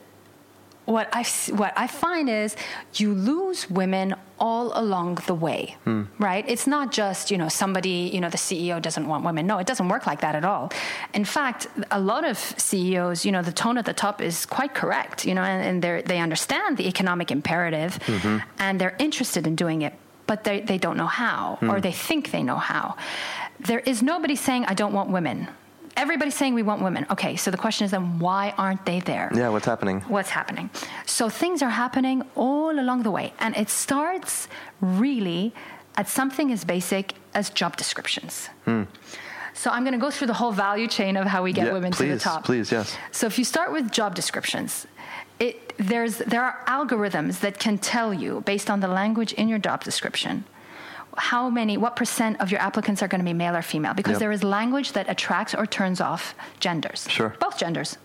what 0.86 1.08
I 1.14 1.24
what 1.52 1.74
I 1.78 1.88
find 1.88 2.30
is 2.30 2.56
you 2.96 3.14
lose 3.14 3.70
women 3.70 4.16
all 4.40 4.72
along 4.78 5.16
the 5.28 5.34
way, 5.34 5.76
right? 6.20 6.46
It's 6.48 6.68
not 6.68 6.92
just 6.92 7.32
you 7.32 7.38
know 7.38 7.50
somebody 7.50 8.10
you 8.14 8.20
know 8.20 8.30
the 8.30 8.38
CEO 8.38 8.82
doesn't 8.82 9.08
want 9.08 9.24
women. 9.24 9.48
No, 9.48 9.58
it 9.58 9.68
doesn't 9.68 9.88
work 9.88 10.06
like 10.08 10.22
that 10.22 10.36
at 10.36 10.46
all. 10.46 10.72
In 11.14 11.26
fact, 11.26 11.68
a 11.92 12.00
lot 12.00 12.24
of 12.26 12.38
CEOs, 12.38 13.26
you 13.26 13.32
know, 13.32 13.42
the 13.42 13.52
tone 13.52 13.78
at 13.78 13.86
the 13.86 13.94
top 13.94 14.22
is 14.22 14.46
quite 14.46 14.74
correct, 14.74 15.26
you 15.26 15.34
know, 15.34 15.44
and, 15.44 15.66
and 15.68 15.82
they 15.82 16.02
they 16.02 16.20
understand 16.20 16.78
the 16.78 16.88
economic 16.88 17.32
imperative, 17.32 18.00
and 18.60 18.80
they're 18.80 18.96
interested 19.00 19.48
in 19.48 19.56
doing 19.56 19.82
it, 19.82 19.94
but 20.28 20.44
they 20.44 20.62
they 20.62 20.78
don't 20.78 20.98
know 20.98 21.08
how, 21.08 21.58
or 21.62 21.76
hmm. 21.76 21.82
they 21.82 21.92
think 21.92 22.32
they 22.32 22.44
know 22.44 22.58
how. 22.58 22.96
There 23.60 23.80
is 23.80 24.02
nobody 24.02 24.36
saying 24.36 24.66
I 24.66 24.74
don't 24.74 24.94
want 24.94 25.10
women. 25.10 25.48
Everybody's 25.96 26.36
saying 26.36 26.54
we 26.56 26.64
want 26.64 26.82
women. 26.82 27.06
Okay, 27.12 27.36
so 27.36 27.52
the 27.52 27.58
question 27.58 27.86
is 27.86 27.92
then 27.92 28.20
why 28.20 28.54
aren't 28.58 28.86
they 28.86 29.00
there? 29.00 29.30
Yeah, 29.34 29.50
what's 29.50 29.66
happening? 29.66 30.02
what's 30.02 30.30
happening. 30.30 30.70
So 31.06 31.30
things 31.30 31.62
are 31.62 31.70
happening 31.70 32.24
all 32.36 32.80
along 32.80 33.04
the 33.04 33.12
way. 33.12 33.34
And 33.40 33.56
it 33.56 33.70
starts 33.70 34.48
really 34.82 35.54
at 35.96 36.10
something 36.10 36.52
as 36.52 36.64
basic 36.66 37.14
as 37.36 37.50
job 37.52 37.78
descriptions. 37.78 38.50
So 39.56 39.70
I'm 39.70 39.84
going 39.84 39.94
to 39.94 40.00
go 40.00 40.10
through 40.10 40.28
the 40.28 40.34
whole 40.34 40.52
value 40.52 40.88
chain 40.88 41.16
of 41.16 41.28
how 41.28 41.44
we 41.44 41.54
get 41.54 41.62
Hmm. 41.62 41.68
Yeah, 41.68 41.74
women 41.74 41.92
please, 41.92 42.08
to 42.10 42.14
the 42.16 42.20
top. 42.20 42.44
please, 42.44 42.72
yes. 42.72 42.98
So 43.12 43.28
if 43.28 43.38
you 43.38 43.46
start 43.46 43.72
with 43.72 43.92
job 43.92 44.16
descriptions, 44.16 44.88
it, 45.40 45.74
there's, 45.78 46.18
there 46.18 46.44
are 46.44 46.58
algorithms 46.68 47.40
that 47.42 47.60
can 47.60 47.78
tell 47.78 48.12
you, 48.14 48.42
based 48.42 48.70
on 48.70 48.80
the 48.80 48.88
language 48.88 49.32
in 49.34 49.48
your 49.48 49.60
job 49.60 49.84
description, 49.84 50.46
how 51.18 51.50
many, 51.50 51.78
what 51.78 51.96
percent 51.96 52.40
of 52.42 52.52
your 52.52 52.60
applicants 52.60 53.02
are 53.02 53.08
going 53.08 53.20
to 53.20 53.26
be 53.26 53.34
male 53.34 53.56
or 53.56 53.62
female, 53.62 53.94
because 53.94 54.14
Yep. 54.14 54.20
there 54.20 54.32
is 54.32 54.44
language 54.44 54.94
that 54.94 55.10
attracts 55.10 55.54
or 55.54 55.66
turns 55.66 56.02
off 56.02 56.36
genders. 56.60 57.08
Sure. 57.10 57.36
Both 57.40 57.58
genders. 57.58 57.98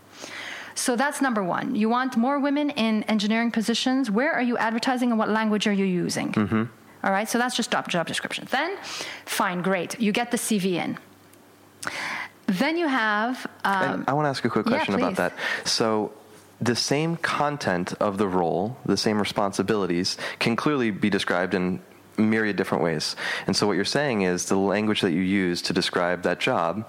So 0.74 0.94
that's 0.94 1.20
number 1.20 1.42
one. 1.42 1.74
You 1.74 1.88
want 1.88 2.16
more 2.16 2.38
women 2.38 2.70
in 2.70 3.02
engineering 3.04 3.50
positions. 3.50 4.10
Where 4.10 4.32
are 4.32 4.42
you 4.42 4.56
advertising 4.58 5.10
and 5.10 5.18
what 5.18 5.28
language 5.28 5.66
are 5.66 5.72
you 5.72 5.84
using? 5.84 6.32
Mm-hmm. 6.32 6.64
All 7.04 7.10
right, 7.12 7.28
so 7.28 7.38
that's 7.38 7.56
just 7.56 7.70
job, 7.70 7.88
job 7.88 8.06
descriptions. 8.06 8.50
Then, 8.50 8.76
fine, 9.24 9.62
great. 9.62 10.00
You 10.00 10.12
get 10.12 10.30
the 10.30 10.36
CV 10.36 10.74
in. 10.74 10.98
Then 12.46 12.76
you 12.78 12.88
have. 12.88 13.46
Um, 13.64 14.04
I 14.08 14.12
want 14.12 14.24
to 14.26 14.30
ask 14.30 14.44
a 14.44 14.48
quick 14.50 14.66
yeah, 14.66 14.76
question 14.76 14.94
about 14.94 15.16
that. 15.16 15.32
So, 15.64 16.12
the 16.60 16.74
same 16.74 17.16
content 17.16 17.94
of 18.00 18.18
the 18.18 18.26
role, 18.26 18.76
the 18.84 18.96
same 18.96 19.18
responsibilities, 19.18 20.16
can 20.38 20.56
clearly 20.56 20.90
be 20.90 21.08
described 21.10 21.54
in 21.54 21.80
myriad 22.18 22.56
different 22.56 22.84
ways. 22.84 23.16
And 23.46 23.56
so, 23.56 23.66
what 23.66 23.76
you're 23.76 23.84
saying 23.84 24.22
is 24.22 24.46
the 24.46 24.56
language 24.56 25.00
that 25.00 25.12
you 25.12 25.22
use 25.22 25.62
to 25.62 25.72
describe 25.72 26.22
that 26.22 26.40
job 26.40 26.86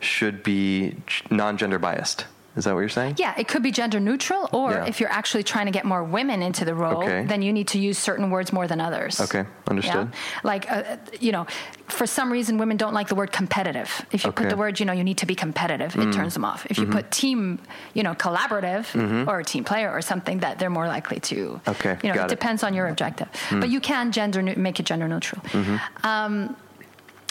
should 0.00 0.42
be 0.42 0.96
non 1.30 1.56
gender 1.56 1.78
biased. 1.78 2.26
Is 2.56 2.64
that 2.64 2.74
what 2.74 2.80
you're 2.80 2.88
saying? 2.88 3.14
Yeah, 3.16 3.32
it 3.38 3.46
could 3.46 3.62
be 3.62 3.70
gender 3.70 4.00
neutral, 4.00 4.48
or 4.52 4.72
Yeah. 4.72 4.84
if 4.86 4.98
you're 4.98 5.12
actually 5.12 5.44
trying 5.44 5.66
to 5.66 5.72
get 5.72 5.84
more 5.84 6.02
women 6.02 6.42
into 6.42 6.64
the 6.64 6.74
role, 6.74 7.02
Okay. 7.04 7.24
then 7.24 7.42
you 7.42 7.52
need 7.52 7.68
to 7.68 7.78
use 7.78 7.96
certain 7.96 8.28
words 8.30 8.52
more 8.52 8.66
than 8.66 8.80
others. 8.80 9.20
Okay, 9.20 9.44
understood. 9.68 10.08
Yeah? 10.12 10.40
Like, 10.42 10.70
uh, 10.70 10.82
you 11.20 11.30
know, 11.30 11.46
for 11.86 12.06
some 12.06 12.32
reason, 12.32 12.58
women 12.58 12.76
don't 12.76 12.92
like 12.92 13.06
the 13.08 13.14
word 13.14 13.30
competitive. 13.30 14.04
If 14.10 14.24
you 14.24 14.32
put 14.32 14.40
Okay. 14.40 14.46
Mm. 14.46 14.50
the 14.50 14.56
word, 14.56 14.80
you 14.80 14.86
know, 14.86 14.92
you 14.92 15.04
need 15.04 15.18
to 15.18 15.26
be 15.26 15.36
competitive, 15.36 15.94
it 15.96 16.12
turns 16.12 16.34
them 16.34 16.44
off. 16.44 16.66
If 16.68 16.76
you 16.78 16.84
Mm-hmm. 16.86 16.92
put 16.92 17.10
team, 17.12 17.60
you 17.94 18.02
know, 18.02 18.14
collaborative 18.14 18.84
or 19.28 19.38
a 19.38 19.44
team 19.44 19.62
player 19.62 19.88
or 19.90 20.02
something, 20.02 20.40
that 20.40 20.58
they're 20.58 20.70
more 20.70 20.88
likely 20.88 21.20
to. 21.20 21.60
Okay, 21.68 21.98
You 22.02 22.08
know, 22.08 22.14
got 22.16 22.22
it 22.30 22.32
it. 22.32 22.36
Mm. 22.36 22.40
depends 22.40 22.62
on 22.64 22.74
your 22.74 22.88
objective. 22.88 23.28
But 23.52 23.68
you 23.68 23.80
can 23.80 24.10
gender 24.10 24.42
neu- 24.42 24.56
make 24.56 24.80
it 24.80 24.86
gender 24.86 25.06
neutral. 25.06 25.40
Mm-hmm. 25.52 25.76
Um, 26.06 26.56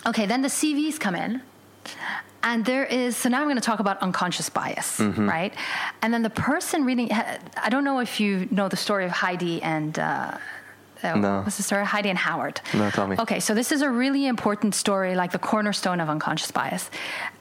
okay, 0.08 0.26
then 0.26 0.42
the 0.44 0.50
CVs 0.50 0.98
come 0.98 1.16
in. 1.16 1.42
And 2.42 2.64
there 2.66 2.86
is, 2.86 3.18
so 3.18 3.28
now 3.30 3.40
I'm 3.42 3.46
going 3.48 3.56
to 3.58 3.62
talk 3.62 3.80
about 3.80 4.02
unconscious 4.02 4.50
bias, 4.50 4.98
Mm-hmm. 5.00 5.28
right? 5.30 5.54
And 6.02 6.14
then 6.14 6.22
the 6.24 6.30
person 6.30 6.86
reading, 6.86 7.12
I 7.12 7.70
don't 7.70 7.84
know 7.84 8.00
if 8.00 8.20
you 8.20 8.48
know 8.52 8.70
the 8.70 8.78
story 8.78 9.06
of 9.06 9.12
Heidi 9.12 9.62
and, 9.62 9.98
uh, 10.00 10.38
uh, 11.04 11.16
No. 11.16 11.42
what's 11.42 11.58
the 11.58 11.64
story? 11.64 11.86
Heidi 11.86 12.10
and 12.10 12.18
Howard. 12.18 12.62
No, 12.74 12.90
tell 12.92 13.08
me. 13.08 13.16
Okay, 13.20 13.40
so 13.40 13.54
this 13.54 13.72
is 13.72 13.82
a 13.82 13.90
really 13.90 14.26
important 14.26 14.74
story, 14.76 15.16
like 15.16 15.32
the 15.32 15.40
cornerstone 15.40 16.00
of 16.02 16.10
unconscious 16.10 16.52
bias. 16.52 16.90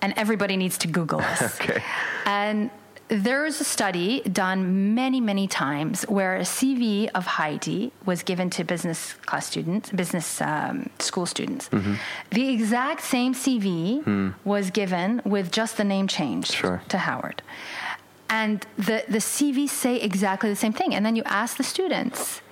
And 0.02 0.14
everybody 0.16 0.56
needs 0.56 0.78
to 0.78 0.88
Google 0.88 1.20
this. 1.20 1.58
Okay. 1.60 1.82
And 2.26 2.70
there 3.08 3.46
is 3.46 3.60
a 3.60 3.64
study 3.64 4.20
done 4.20 4.94
many, 4.94 5.20
many 5.20 5.46
times 5.48 6.02
where 6.02 6.36
a 6.36 6.42
CV 6.42 7.08
of 7.14 7.24
Heidi 7.26 7.90
was 8.04 8.22
given 8.22 8.50
to 8.50 8.64
business 8.64 9.14
class 9.26 9.46
students, 9.46 9.90
business 9.90 10.40
um, 10.40 10.90
school 10.98 11.24
students. 11.26 11.68
Mm-hmm. 11.70 11.94
The 12.30 12.48
exact 12.50 13.02
same 13.02 13.32
CV 13.34 14.34
was 14.44 14.70
given 14.70 15.22
with 15.24 15.50
just 15.50 15.76
the 15.76 15.84
name 15.84 16.06
changed 16.08 16.52
Hmm. 16.54 16.60
Sure. 16.60 16.82
to 16.88 16.98
Howard. 16.98 17.42
And 18.30 18.66
the, 18.76 19.04
the 19.08 19.18
CVs 19.18 19.70
say 19.70 19.96
exactly 19.96 20.50
the 20.50 20.56
same 20.56 20.72
thing. 20.74 20.94
And 20.94 21.04
then 21.06 21.16
you 21.16 21.22
ask 21.24 21.56
the 21.56 21.64
students, 21.64 22.42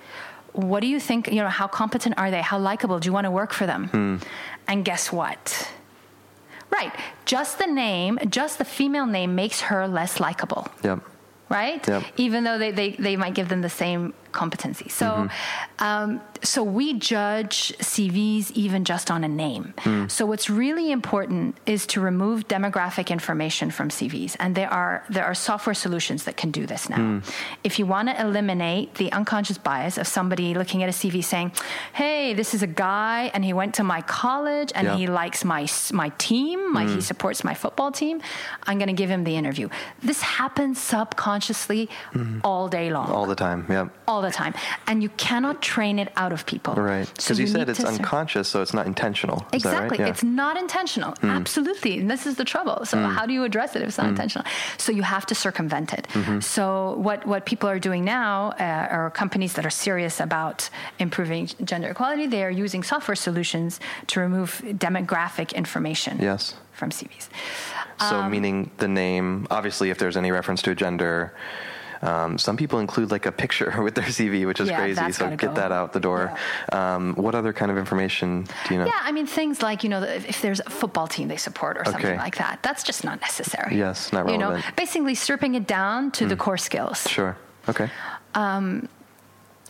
what 0.53 0.79
do 0.79 0.87
you 0.87 0.99
think, 0.99 1.27
you 1.27 1.35
know, 1.35 1.49
how 1.49 1.67
competent 1.67 2.15
are 2.17 2.31
they? 2.31 2.41
How 2.41 2.57
likable? 2.57 2.99
Do 2.99 3.05
you 3.05 3.13
want 3.13 3.25
to 3.25 3.31
work 3.31 3.53
for 3.53 3.67
them? 3.67 3.87
Hmm. 3.89 4.17
And 4.67 4.83
guess 4.83 5.11
what? 5.11 5.69
Right. 6.69 6.91
Just 7.25 7.57
the 7.59 7.67
name, 7.67 8.19
just 8.29 8.57
the 8.57 8.65
female 8.65 9.05
name 9.05 9.35
makes 9.35 9.61
her 9.61 9.87
less 9.87 10.19
likable, 10.19 10.67
Yep. 10.83 10.99
right? 11.49 11.85
Yep. 11.87 12.03
Even 12.17 12.43
though 12.43 12.57
they, 12.57 12.71
they, 12.71 12.91
they 12.91 13.15
might 13.15 13.33
give 13.33 13.49
them 13.49 13.61
the 13.61 13.69
same 13.69 14.13
competency. 14.31 14.89
So, 14.89 15.05
Mm-hmm. 15.07 15.83
um, 15.83 16.21
so 16.43 16.61
we 16.63 16.93
judge 16.93 17.73
CVs 17.79 18.51
even 18.51 18.83
just 18.85 19.09
on 19.09 19.23
a 19.23 19.27
name. 19.27 19.73
Hmm. 19.79 20.07
So 20.07 20.25
what's 20.25 20.49
really 20.49 20.91
important 20.91 21.57
is 21.65 21.87
to 21.87 22.01
remove 22.01 22.47
demographic 22.47 23.09
information 23.09 23.71
from 23.71 23.89
CVs, 23.89 24.35
and 24.39 24.53
there 24.55 24.71
are 24.71 25.03
there 25.09 25.25
are 25.25 25.33
software 25.33 25.73
solutions 25.73 26.23
that 26.25 26.37
can 26.37 26.51
do 26.51 26.65
this 26.67 26.89
now. 26.89 26.97
Hmm. 26.97 27.19
If 27.63 27.79
you 27.79 27.85
want 27.87 28.09
to 28.09 28.15
eliminate 28.21 28.95
the 28.95 29.11
unconscious 29.11 29.57
bias 29.57 29.97
of 29.97 30.05
somebody 30.07 30.53
looking 30.53 30.83
at 30.83 30.89
a 30.89 30.93
CV 30.93 31.23
saying, 31.23 31.51
"Hey, 31.93 32.33
this 32.35 32.53
is 32.53 32.61
a 32.61 32.67
guy, 32.67 33.31
and 33.33 33.43
he 33.43 33.53
went 33.53 33.73
to 33.75 33.83
my 33.83 34.01
college, 34.01 34.71
and 34.75 34.85
Yeah. 34.87 34.95
he 34.97 35.07
likes 35.07 35.43
my 35.43 35.67
my 35.91 36.09
team, 36.17 36.71
my, 36.73 36.85
he 36.85 37.01
supports 37.01 37.43
my 37.43 37.53
football 37.55 37.91
team," 37.91 38.21
I'm 38.67 38.77
going 38.77 38.89
to 38.95 38.99
give 39.01 39.09
him 39.09 39.23
the 39.23 39.35
interview. 39.41 39.67
This 40.03 40.21
happens 40.21 40.77
subconsciously 40.79 41.89
all 42.43 42.67
day 42.67 42.89
long 42.91 43.09
All 43.11 43.25
the 43.25 43.35
time. 43.35 43.65
Yep. 43.69 43.87
all 44.07 44.16
the 44.21 44.31
time, 44.31 44.53
and 44.87 45.01
you 45.03 45.09
cannot 45.17 45.61
train 45.61 45.99
it 45.99 46.11
out 46.15 46.31
of 46.33 46.45
people. 46.45 46.73
Right. 46.75 47.07
So 47.21 47.33
Because 47.33 47.39
you, 47.39 47.47
said 47.47 47.69
it's 47.69 47.83
unconscious, 47.83 48.47
so 48.47 48.61
it's 48.61 48.73
not 48.73 48.85
intentional. 48.87 49.45
Is 49.53 49.63
that 49.63 49.73
right? 49.73 49.83
Exactly. 49.83 49.97
Yeah. 49.99 50.07
It's 50.07 50.23
not 50.23 50.57
intentional. 50.57 51.13
Absolutely. 51.23 51.99
And 51.99 52.09
this 52.09 52.25
is 52.25 52.35
the 52.35 52.45
trouble. 52.45 52.85
So 52.85 52.97
how 52.97 53.25
do 53.25 53.33
you 53.33 53.43
address 53.43 53.75
it 53.75 53.81
if 53.81 53.89
it's 53.89 53.97
not 53.97 54.07
intentional? 54.09 54.45
So 54.77 54.91
you 54.91 55.03
have 55.03 55.25
to 55.27 55.35
circumvent 55.35 55.93
it. 55.93 56.07
Mm-hmm. 56.13 56.39
So 56.41 56.95
what, 56.97 57.25
what 57.25 57.45
people 57.45 57.69
are 57.69 57.79
doing 57.79 58.03
now 58.03 58.51
uh, 58.59 58.63
are 58.89 59.09
companies 59.11 59.53
that 59.53 59.65
are 59.65 59.69
serious 59.69 60.19
about 60.19 60.69
improving 60.99 61.47
gender 61.63 61.89
equality. 61.89 62.27
They 62.27 62.43
are 62.43 62.51
using 62.51 62.83
software 62.83 63.15
solutions 63.15 63.79
to 64.07 64.19
remove 64.19 64.61
demographic 64.65 65.53
information 65.53 66.17
Yes. 66.21 66.55
from 66.73 66.89
CVs. 66.91 67.29
So, 67.99 68.15
Um, 68.17 68.31
meaning 68.31 68.71
the 68.77 68.87
name, 68.87 69.47
obviously, 69.49 69.89
if 69.89 69.97
there's 69.97 70.17
any 70.17 70.31
reference 70.31 70.61
to 70.63 70.71
a 70.71 70.75
gender, 70.75 71.33
Um, 72.01 72.37
some 72.37 72.57
people 72.57 72.79
include 72.79 73.11
like 73.11 73.25
a 73.25 73.31
picture 73.31 73.81
with 73.85 73.95
their 73.95 74.05
CV, 74.05 74.45
which 74.45 74.59
is 74.59 74.69
Yeah, 74.69 74.77
crazy. 74.79 75.11
So 75.11 75.29
get 75.29 75.39
go. 75.39 75.53
that 75.53 75.71
out 75.71 75.93
the 75.93 75.99
door. 75.99 76.37
Um, 76.71 77.13
what 77.15 77.35
other 77.35 77.53
kind 77.53 77.71
of 77.71 77.77
information 77.77 78.47
do 78.67 78.73
you 78.73 78.79
know? 78.79 78.85
Yeah, 78.85 78.99
I 79.01 79.11
mean 79.11 79.27
things 79.27 79.61
like 79.61 79.83
you 79.83 79.89
know 79.89 80.01
if 80.03 80.41
there's 80.41 80.59
a 80.59 80.69
football 80.69 81.07
team 81.07 81.27
they 81.27 81.37
support 81.37 81.77
or 81.77 81.85
something 81.85 82.17
like 82.17 82.37
that. 82.37 82.59
That's 82.63 82.83
just 82.83 83.03
not 83.03 83.21
necessary. 83.21 83.77
Yes, 83.77 84.11
not 84.13 84.25
relevant. 84.25 84.55
You 84.55 84.57
know, 84.57 84.63
basically 84.75 85.15
stripping 85.15 85.55
it 85.55 85.67
down 85.67 86.11
to 86.11 86.25
the 86.27 86.35
core 86.35 86.57
skills. 86.57 87.07
Sure. 87.09 87.37
Okay. 87.69 87.89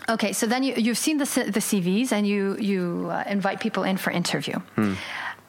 Okay, 0.10 0.32
so 0.32 0.48
then 0.48 0.64
you, 0.64 0.74
you've 0.78 0.98
seen 0.98 1.18
the, 1.18 1.26
the 1.26 1.60
CVs 1.60 2.14
and 2.14 2.26
you, 2.26 2.56
you 2.60 3.10
uh, 3.12 3.24
invite 3.28 3.60
people 3.60 3.84
in 3.84 3.98
for 3.98 4.10
interview. 4.12 4.56
Hmm. 4.76 4.94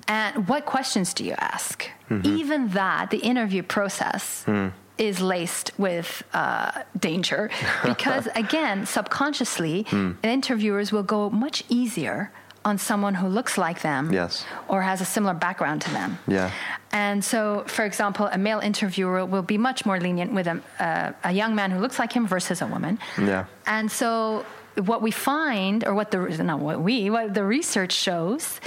And 0.09 0.49
what 0.49 0.67
questions 0.67 1.15
do 1.15 1.23
you 1.23 1.35
ask? 1.39 1.89
Mm-hmm. 2.11 2.27
Even 2.39 2.69
that, 2.71 3.11
the 3.11 3.19
interview 3.19 3.63
process 3.63 4.43
Hmm. 4.45 4.69
Is 4.99 5.21
laced 5.21 5.71
with 5.79 6.23
uh, 6.35 6.71
danger 6.99 7.51
because, 7.85 8.29
again, 8.35 8.85
subconsciously, 8.87 9.87
Hmm. 9.91 10.13
interviewers 10.23 10.93
will 10.93 11.03
go 11.05 11.31
much 11.31 11.65
easier 11.69 12.31
on 12.65 12.77
someone 12.79 13.15
who 13.15 13.29
looks 13.29 13.57
like 13.57 13.81
them 13.83 14.13
Yes. 14.13 14.45
or 14.67 14.83
has 14.83 15.01
a 15.01 15.05
similar 15.05 15.33
background 15.35 15.81
to 15.83 15.91
them. 15.91 16.19
Yeah. 16.27 16.51
And 16.93 17.25
so, 17.25 17.65
for 17.67 17.85
example, 17.85 18.27
a 18.33 18.37
male 18.39 18.59
interviewer 18.61 19.25
will 19.25 19.43
be 19.43 19.57
much 19.59 19.87
more 19.87 19.99
lenient 20.01 20.33
with 20.33 20.47
a, 20.49 20.61
uh, 20.81 21.13
a 21.25 21.33
young 21.33 21.55
man 21.55 21.71
who 21.71 21.79
looks 21.81 21.99
like 21.99 22.13
him 22.13 22.27
versus 22.27 22.61
a 22.61 22.67
woman. 22.67 22.99
Yeah. 23.17 23.45
And 23.67 23.91
so, 23.91 24.45
what 24.85 25.01
we 25.03 25.11
find, 25.11 25.87
or 25.87 25.95
what 25.95 26.11
the 26.11 26.19
not 26.43 26.59
what 26.61 26.81
we, 26.81 27.11
what 27.11 27.33
the 27.35 27.45
research 27.45 27.93
shows, 27.93 28.61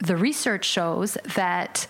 the 0.00 0.16
research 0.16 0.64
shows 0.64 1.18
that 1.34 1.86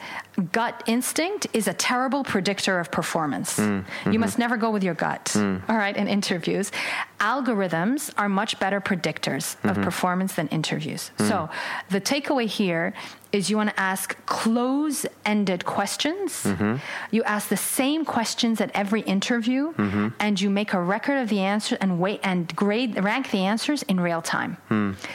gut 0.52 0.82
instinct 0.86 1.46
is 1.52 1.68
a 1.68 1.74
terrible 1.74 2.24
predictor 2.24 2.78
of 2.78 2.90
performance. 2.90 3.58
Mm, 3.58 3.78
you 3.78 3.82
mm-hmm. 3.82 4.20
must 4.20 4.38
never 4.38 4.56
go 4.56 4.70
with 4.70 4.82
your 4.82 4.94
gut, 4.94 5.26
mm. 5.34 5.62
all 5.68 5.76
right, 5.76 5.96
in 5.96 6.08
interviews. 6.08 6.72
Algorithms 7.20 8.10
are 8.16 8.28
much 8.28 8.58
better 8.58 8.80
predictors 8.80 9.54
of 9.64 9.72
mm-hmm. 9.72 9.82
performance 9.82 10.34
than 10.34 10.48
interviews. 10.48 11.10
Mm. 11.18 11.28
So 11.28 11.50
the 11.90 12.00
takeaway 12.00 12.46
here 12.46 12.94
is 13.32 13.48
you 13.48 13.56
want 13.56 13.70
to 13.70 13.78
ask 13.78 14.16
close 14.26 15.06
ended 15.24 15.64
questions. 15.64 16.42
Mm-hmm. 16.42 16.76
You 17.12 17.22
ask 17.24 17.48
the 17.48 17.56
same 17.56 18.04
questions 18.04 18.60
at 18.60 18.72
every 18.74 19.02
interview, 19.02 19.72
and 20.18 20.40
you 20.40 20.50
make 20.50 20.72
a 20.72 20.82
record 20.82 21.18
of 21.18 21.28
the 21.28 21.38
answer 21.38 21.78
and 21.80 22.00
wait 22.00 22.20
and 22.24 22.54
grade 22.56 23.00
rank 23.00 23.30
the 23.30 23.44
answers 23.44 23.84
in 23.84 24.00
real 24.00 24.20
time. 24.20 24.56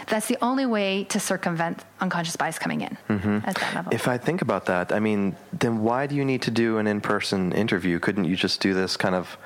That's 0.07 0.27
the 0.27 0.37
only 0.41 0.65
way 0.65 1.03
to 1.05 1.19
circumvent 1.19 1.83
unconscious 1.99 2.37
bias 2.37 2.57
coming 2.57 2.81
in 2.81 2.84
at 3.09 3.55
that 3.55 3.75
level. 3.75 3.93
If 3.93 4.07
I 4.07 4.17
think 4.17 4.41
about 4.41 4.65
that, 4.65 4.91
I 4.91 4.99
mean, 4.99 5.35
then 5.53 5.81
why 5.81 6.07
do 6.07 6.15
you 6.15 6.25
need 6.25 6.41
to 6.43 6.51
do 6.51 6.77
an 6.77 6.87
in-person 6.87 7.51
interview? 7.53 7.99
Couldn't 7.99 8.25
you 8.25 8.35
just 8.35 8.61
do 8.61 8.73
this 8.73 8.97
kind 8.97 9.15
of 9.15 9.37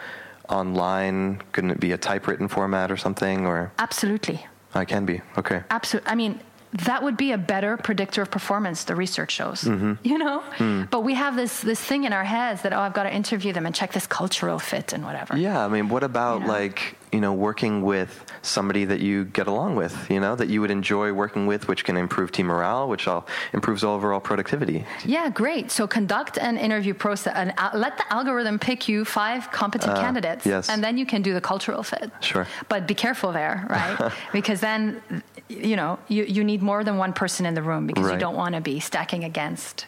online? 0.50 1.42
Couldn't 1.52 1.72
it 1.72 1.80
be 1.80 1.92
a 1.92 1.98
typewritten 1.98 2.48
format 2.48 2.92
or 2.92 2.98
something? 2.98 3.46
Or 3.46 3.72
Absolutely. 3.80 4.46
I 4.74 4.86
can 4.86 5.06
be 5.06 5.22
okay. 5.38 5.64
Absolutely. 5.70 6.12
I 6.12 6.16
mean, 6.16 6.40
that 6.86 7.02
would 7.02 7.18
be 7.18 7.32
a 7.32 7.38
better 7.38 7.78
predictor 7.78 8.22
of 8.22 8.30
performance. 8.30 8.84
The 8.84 8.96
research 8.96 9.32
shows, 9.32 9.64
Mm-hmm. 9.64 9.94
you 10.04 10.18
know. 10.20 10.42
Hmm. 10.42 10.84
But 10.92 11.02
we 11.02 11.16
have 11.16 11.36
this 11.36 11.62
this 11.62 11.80
thing 11.80 12.04
in 12.04 12.14
our 12.14 12.24
heads 12.24 12.62
that 12.62 12.74
oh, 12.74 12.80
I've 12.80 12.94
got 12.94 13.04
to 13.04 13.14
interview 13.14 13.54
them 13.54 13.66
and 13.66 13.74
check 13.74 13.92
this 13.94 14.06
cultural 14.06 14.60
fit 14.60 14.94
and 14.94 15.04
whatever. 15.04 15.36
Yeah, 15.36 15.66
I 15.66 15.68
mean, 15.68 15.90
what 15.90 16.04
about 16.04 16.42
You 16.42 16.48
know? 16.48 16.54
like 16.54 16.96
you 17.12 17.20
know 17.20 17.34
working 17.34 17.82
with 17.82 18.26
somebody 18.42 18.86
that 18.86 19.00
you 19.00 19.26
get 19.26 19.48
along 19.48 19.76
with, 19.76 20.10
you 20.10 20.20
know, 20.20 20.36
that 20.36 20.48
you 20.50 20.62
would 20.62 20.72
enjoy 20.72 21.12
working 21.12 21.48
with, 21.48 21.68
which 21.68 21.84
can 21.84 21.98
improve 21.98 22.32
team 22.32 22.46
morale, 22.48 22.88
which 22.88 23.08
all 23.08 23.26
improves 23.54 23.84
overall 23.84 24.20
productivity. 24.20 24.86
Yeah, 25.06 25.30
great. 25.30 25.72
So 25.72 25.88
conduct 25.88 26.38
an 26.38 26.58
interview 26.58 26.94
process 26.94 27.34
and 27.36 27.54
let 27.74 27.98
the 27.98 28.14
algorithm 28.14 28.60
pick 28.60 28.88
you 28.88 29.04
five 29.06 29.52
competent 29.52 29.96
candidates, 29.98 30.46
Uh, 30.46 30.50
yes. 30.52 30.70
and 30.70 30.84
then 30.84 30.98
you 30.98 31.06
can 31.06 31.22
do 31.22 31.34
the 31.34 31.42
cultural 31.42 31.84
fit. 31.84 32.12
Sure. 32.22 32.48
But 32.70 32.88
be 32.88 32.94
careful 32.96 33.32
there, 33.32 33.66
right? 33.70 34.12
because 34.32 34.62
then, 34.62 35.02
you 35.50 35.76
know, 35.76 36.00
you, 36.08 36.24
you 36.24 36.44
need 36.44 36.62
more 36.62 36.84
than 36.84 36.98
one 36.98 37.14
person 37.14 37.46
in 37.46 37.54
the 37.56 37.64
room 37.64 37.88
because 37.88 38.10
you 38.12 38.18
don't 38.18 38.36
want 38.36 38.56
to 38.56 38.62
be 38.62 38.80
stacking 38.80 39.24
against, 39.24 39.86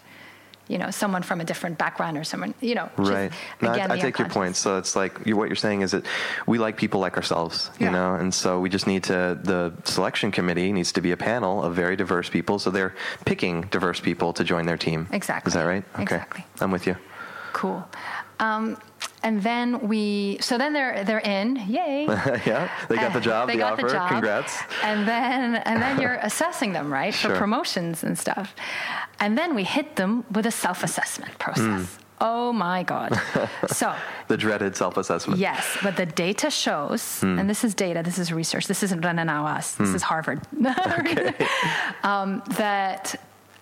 you 0.71 0.77
know, 0.77 0.89
someone 0.89 1.21
from 1.21 1.41
a 1.41 1.43
different 1.43 1.77
background 1.77 2.17
or 2.17 2.23
someone, 2.23 2.53
you 2.61 2.75
know. 2.75 2.87
just, 2.97 3.11
Right. 3.11 3.31
No, 3.61 3.69
I- 3.69 3.73
again, 3.75 3.91
I, 3.91 3.97
take 3.99 4.17
your 4.17 4.29
point. 4.29 4.55
So 4.55 4.77
it's 4.77 4.95
like 4.95 5.13
you, 5.25 5.35
what 5.35 5.49
you're 5.49 5.55
saying 5.67 5.81
is 5.81 5.91
that 5.91 6.05
we 6.47 6.57
like 6.65 6.77
people 6.77 6.99
like 7.01 7.17
ourselves, 7.17 7.69
you 7.77 7.87
Yeah. 7.87 7.91
know, 7.97 8.15
and 8.15 8.33
so 8.33 8.59
we 8.63 8.69
just 8.69 8.87
need 8.87 9.03
to. 9.11 9.37
The 9.43 9.73
selection 9.83 10.31
committee 10.31 10.71
needs 10.71 10.91
to 10.93 11.01
be 11.01 11.11
a 11.11 11.17
panel 11.17 11.61
of 11.61 11.75
very 11.75 11.95
diverse 11.97 12.29
people, 12.29 12.57
so 12.57 12.71
they're 12.71 12.93
picking 13.25 13.63
diverse 13.69 13.99
people 13.99 14.31
to 14.33 14.43
join 14.43 14.65
their 14.65 14.77
team. 14.77 15.07
Exactly. 15.11 15.49
Is 15.49 15.53
that 15.55 15.63
right? 15.65 15.83
Okay. 15.95 16.03
Exactly. 16.03 16.45
I'm 16.61 16.71
with 16.71 16.87
you. 16.87 16.95
Cool. 17.53 17.83
Um, 18.39 18.77
and 19.23 19.41
then 19.43 19.87
we, 19.87 20.37
so 20.41 20.57
then 20.57 20.73
they're 20.73 21.03
they're 21.03 21.19
in, 21.19 21.55
yay. 21.67 22.05
yeah, 22.45 22.69
they 22.89 22.95
got 22.95 23.13
the 23.13 23.19
job, 23.21 23.47
they 23.47 23.53
the 23.53 23.59
got 23.59 23.73
offer. 23.73 23.87
the 23.87 23.93
job. 23.93 24.09
Congrats. 24.09 24.57
And 24.83 25.07
then 25.07 25.55
and 25.55 25.81
then 25.81 25.99
you're 26.01 26.19
assessing 26.21 26.73
them, 26.73 26.91
right, 26.91 27.13
for 27.13 27.27
Sure. 27.29 27.35
promotions 27.37 28.03
and 28.03 28.17
stuff. 28.17 28.55
And 29.19 29.37
then 29.37 29.53
we 29.55 29.63
hit 29.63 29.95
them 29.95 30.23
with 30.31 30.45
a 30.45 30.51
self-assessment 30.51 31.37
process. 31.39 31.85
Hmm. 31.95 32.01
Oh 32.23 32.53
my 32.53 32.83
god. 32.83 33.19
so, 33.67 33.95
The 34.27 34.37
dreaded 34.37 34.75
self-assessment. 34.75 35.39
yes, 35.39 35.77
but 35.81 35.95
the 35.97 36.05
data 36.05 36.49
shows, 36.51 37.19
Hmm. 37.21 37.39
and 37.39 37.49
this 37.49 37.63
is 37.63 37.73
data, 37.73 38.01
this 38.03 38.19
is 38.19 38.31
research. 38.31 38.67
This 38.67 38.83
isn't 38.83 39.01
Rana 39.03 39.23
Nawas. 39.25 39.75
This 39.77 39.93
is 39.95 40.03
Harvard. 40.03 40.39
um, 42.03 42.41
that 42.57 43.15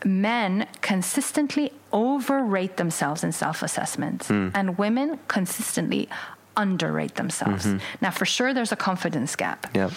men 0.06 0.68
consistently 0.82 1.72
overrate 1.94 2.78
themselves 2.78 3.24
in 3.24 3.32
self-assessments 3.32 4.28
Hmm. 4.28 4.50
and 4.54 4.78
women 4.78 5.20
consistently 5.28 6.10
underrate 6.58 7.16
themselves. 7.16 7.66
Mm-hmm. 7.66 7.78
Now, 8.02 8.12
for 8.12 8.26
sure, 8.26 8.54
there's 8.54 8.72
a 8.72 8.76
confidence 8.76 9.36
gap. 9.36 9.68
Yep. 9.74 9.92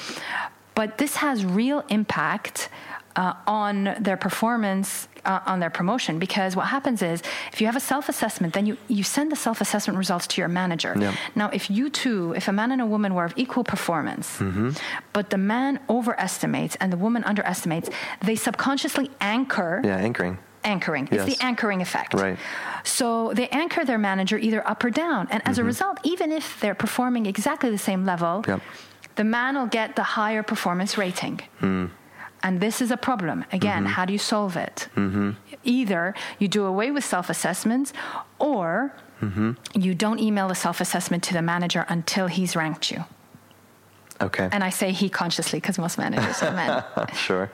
But 0.74 0.98
this 0.98 1.16
has 1.16 1.44
real 1.44 1.84
impact 1.88 2.68
uh, 3.14 3.34
on 3.46 3.94
their 4.00 4.16
performance, 4.16 5.06
uh, 5.26 5.40
on 5.44 5.60
their 5.60 5.68
promotion, 5.68 6.18
because 6.18 6.56
what 6.56 6.68
happens 6.68 7.02
is 7.02 7.20
if 7.52 7.60
you 7.60 7.66
have 7.66 7.76
a 7.76 7.80
self 7.80 8.08
assessment, 8.08 8.54
then 8.54 8.64
you, 8.64 8.78
you 8.88 9.02
send 9.02 9.30
the 9.30 9.36
self 9.36 9.60
assessment 9.60 9.98
results 9.98 10.26
to 10.28 10.40
your 10.40 10.48
manager. 10.48 10.94
Yeah. 10.98 11.14
Now, 11.34 11.50
if 11.52 11.68
you 11.70 11.90
two, 11.90 12.32
if 12.34 12.48
a 12.48 12.52
man 12.52 12.72
and 12.72 12.80
a 12.80 12.86
woman 12.86 13.12
were 13.14 13.24
of 13.26 13.34
equal 13.36 13.64
performance, 13.64 14.38
Mm-hmm. 14.38 14.70
but 15.12 15.28
the 15.28 15.36
man 15.36 15.78
overestimates 15.90 16.74
and 16.80 16.90
the 16.90 16.96
woman 16.96 17.22
underestimates, 17.24 17.90
they 18.24 18.36
subconsciously 18.36 19.10
anchor 19.20 19.82
Yeah, 19.84 19.96
anchoring. 19.98 20.38
Anchoring. 20.64 21.08
It's 21.10 21.24
the 21.24 21.42
anchoring 21.44 21.80
effect. 21.82 22.14
Right. 22.14 22.38
So 22.84 23.32
they 23.34 23.48
anchor 23.48 23.84
their 23.84 23.98
manager 23.98 24.38
either 24.38 24.66
up 24.68 24.82
or 24.84 24.90
down. 24.90 25.28
And 25.30 25.42
as 25.46 25.58
a 25.58 25.64
result, 25.64 25.98
even 26.04 26.32
if 26.32 26.60
they're 26.60 26.74
performing 26.74 27.26
exactly 27.26 27.70
the 27.70 27.78
same 27.78 28.04
level, 28.04 28.42
Mm-hmm. 28.42 28.50
Yep. 28.50 28.60
the 29.16 29.24
man 29.24 29.54
will 29.56 29.66
get 29.66 29.94
the 29.96 30.02
higher 30.02 30.42
performance 30.42 30.96
rating. 30.98 31.40
Hmm. 31.60 31.86
And 32.44 32.60
this 32.60 32.80
is 32.80 32.90
a 32.90 32.96
problem. 32.96 33.44
Again, 33.52 33.84
Mm-hmm. 33.84 33.92
how 33.94 34.04
do 34.04 34.12
you 34.12 34.18
solve 34.18 34.56
it? 34.56 34.88
Either 35.64 36.14
you 36.40 36.48
do 36.48 36.64
away 36.64 36.90
with 36.90 37.04
self 37.04 37.30
assessments 37.30 37.92
or 38.38 38.92
Mm-hmm. 39.22 39.52
you 39.80 39.94
don't 39.94 40.18
email 40.18 40.48
the 40.48 40.54
self 40.56 40.80
assessment 40.80 41.22
to 41.24 41.32
the 41.34 41.42
manager 41.42 41.84
until 41.88 42.26
he's 42.26 42.56
ranked 42.56 42.90
you. 42.90 43.04
Okay. 44.20 44.48
And 44.50 44.64
I 44.64 44.70
say 44.70 44.90
he 44.90 45.08
consciously 45.08 45.58
because 45.60 45.78
most 45.78 45.96
managers 45.98 46.42
are 46.42 46.50
men. 46.52 46.82
sure. 47.14 47.48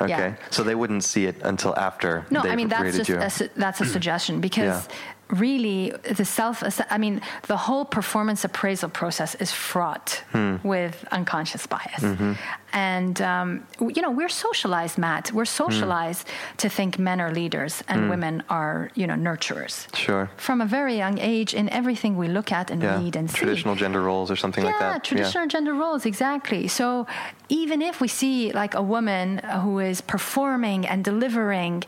Okay. 0.00 0.34
So 0.50 0.62
they 0.62 0.74
wouldn't 0.74 1.04
see 1.04 1.26
it 1.26 1.36
until 1.42 1.74
after 1.78 2.24
No, 2.30 2.40
I 2.40 2.56
mean 2.56 2.68
that's 2.68 2.96
just 2.96 3.10
a, 3.10 3.30
su- 3.30 3.50
that's 3.56 3.80
a 3.80 3.84
suggestion 3.86 4.40
because 4.40 4.88
really 5.30 5.92
the 6.16 6.24
self 6.24 6.62
I 6.90 6.98
mean 6.98 7.20
the 7.46 7.56
whole 7.56 7.84
performance 7.84 8.44
appraisal 8.44 8.88
process 8.90 9.34
is 9.36 9.50
fraught 9.52 10.22
Hmm. 10.32 10.56
with 10.62 11.04
unconscious 11.12 11.66
bias. 11.66 12.00
Mm-hmm. 12.02 12.32
And 12.74 13.20
um, 13.22 13.48
you 13.96 14.02
know, 14.02 14.10
we're 14.10 14.28
socialized, 14.46 14.98
Matt. 14.98 15.24
We're 15.32 15.44
Hmm. 15.54 15.64
socialized 15.64 16.24
to 16.62 16.68
think 16.68 16.98
men 16.98 17.20
are 17.20 17.32
leaders 17.32 17.82
and 17.88 18.10
women 18.10 18.42
are, 18.50 18.90
you 18.94 19.06
know, 19.06 19.14
nurturers. 19.28 19.74
Sure. 19.94 20.24
From 20.36 20.60
a 20.60 20.66
very 20.66 20.96
young 20.96 21.18
age 21.18 21.54
in 21.54 21.68
everything 21.70 22.16
we 22.16 22.28
look 22.28 22.50
at 22.52 22.70
and 22.72 22.82
Yeah. 22.82 22.98
read 22.98 23.14
and 23.16 23.30
see 23.30 23.38
Traditional 23.38 23.76
gender 23.76 24.02
roles 24.02 24.28
or 24.30 24.36
something 24.36 24.64
yeah, 24.64 24.70
like 24.70 24.80
that. 24.80 24.94
Yeah, 24.96 25.08
traditional 25.10 25.46
gender 25.46 25.72
roles, 25.74 26.04
exactly. 26.04 26.66
So 26.68 27.06
even 27.48 27.80
if 27.90 28.00
we 28.00 28.08
see 28.08 28.50
like 28.62 28.74
a 28.74 28.82
woman 28.82 29.38
who 29.62 29.78
is 29.90 30.00
performing 30.00 30.80
and 30.90 31.04
delivering, 31.04 31.84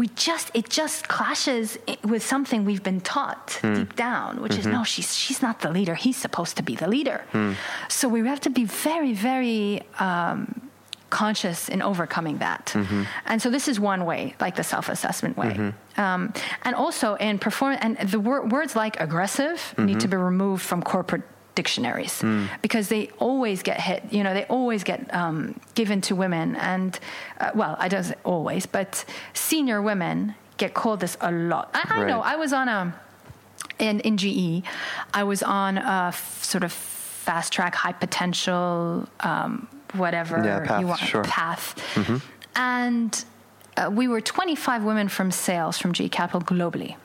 we 0.00 0.06
just 0.28 0.46
it 0.54 0.66
just 0.80 0.98
clashes 1.08 1.66
with 2.12 2.22
something 2.32 2.64
we've 2.64 2.82
been 2.90 3.00
taught 3.14 3.58
Hmm. 3.60 3.74
deep 3.78 3.92
down, 3.96 4.30
which 4.42 4.52
Mm-hmm. 4.52 4.70
is 4.72 4.76
no, 4.78 4.84
she's 4.92 5.10
she's 5.22 5.40
not 5.46 5.56
the 5.60 5.70
leader. 5.78 5.94
He's 6.06 6.16
supposed 6.26 6.54
to 6.56 6.62
be 6.70 6.74
the 6.82 6.88
leader. 6.96 7.18
Hmm. 7.32 7.52
So 7.98 8.04
we 8.14 8.18
have 8.32 8.40
to 8.48 8.50
be 8.60 8.64
very, 8.88 9.12
very. 9.30 9.82
Um, 10.14 10.60
conscious 11.10 11.68
in 11.74 11.80
overcoming 11.90 12.38
that 12.38 12.64
Mm-hmm. 12.74 13.02
and 13.30 13.40
so 13.42 13.48
this 13.56 13.68
is 13.68 13.76
one 13.78 14.02
way 14.10 14.34
like 14.44 14.54
the 14.56 14.64
self-assessment 14.64 15.36
way 15.42 15.52
Mm-hmm. 15.54 16.00
um, 16.04 16.32
and 16.66 16.74
also 16.84 17.08
in 17.26 17.38
perform 17.38 17.76
and 17.84 17.92
the 18.14 18.18
wor- 18.26 18.44
words 18.56 18.72
like 18.82 18.94
aggressive 19.06 19.58
Mm-hmm. 19.60 19.86
need 19.88 20.00
to 20.00 20.08
be 20.08 20.16
removed 20.16 20.62
from 20.70 20.82
corporate 20.82 21.22
dictionaries 21.54 22.14
Mm. 22.22 22.48
because 22.66 22.86
they 22.94 23.02
always 23.28 23.58
get 23.62 23.78
hit 23.88 24.00
you 24.16 24.22
know 24.24 24.34
they 24.38 24.46
always 24.58 24.82
get 24.90 25.00
um, 25.20 25.36
given 25.80 25.98
to 26.08 26.12
women 26.24 26.46
and 26.72 26.90
uh, 27.42 27.50
well 27.60 27.74
i 27.84 27.86
don't 27.92 28.06
say 28.10 28.16
always 28.24 28.66
but 28.66 29.04
senior 29.48 29.78
women 29.90 30.34
get 30.62 30.70
called 30.80 30.98
this 31.04 31.14
a 31.20 31.30
lot 31.30 31.66
i, 31.74 31.82
I 32.00 32.04
know 32.10 32.20
i 32.32 32.34
was 32.44 32.52
on 32.52 32.66
a 32.76 32.80
in, 33.78 34.00
in 34.08 34.14
GE, 34.22 34.62
I 35.20 35.22
was 35.32 35.40
on 35.42 35.78
a 35.78 36.08
f- 36.08 36.42
sort 36.52 36.62
of 36.64 36.72
fast 36.72 37.48
track, 37.56 37.74
high 37.74 37.96
potential, 38.06 39.08
um, 39.30 39.66
whatever 39.96 40.42
Yeah, 40.44 40.60
path, 40.66 40.80
you 40.80 40.86
want, 40.86 41.00
sure. 41.00 41.24
path. 41.24 41.74
And 42.56 43.24
uh, 43.76 43.90
we 43.92 44.06
were 44.08 44.20
25 44.20 44.84
women 44.84 45.08
from 45.08 45.30
sales 45.30 45.78
from 45.78 45.92
GE 45.92 46.10
Capital 46.12 46.40
globally. 46.40 46.96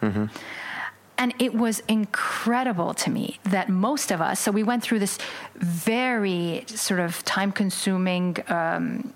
And 1.17 1.34
it 1.38 1.54
was 1.54 1.82
incredible 1.89 2.93
to 2.93 3.10
me 3.10 3.39
that 3.43 3.67
most 3.67 4.10
of 4.12 4.21
us, 4.21 4.39
so 4.39 4.52
we 4.52 4.63
went 4.63 4.84
through 4.84 4.99
this 4.99 5.17
very 5.56 6.63
sort 6.67 7.02
of 7.02 7.25
time 7.25 7.52
consuming 7.52 8.38
um, 8.47 9.13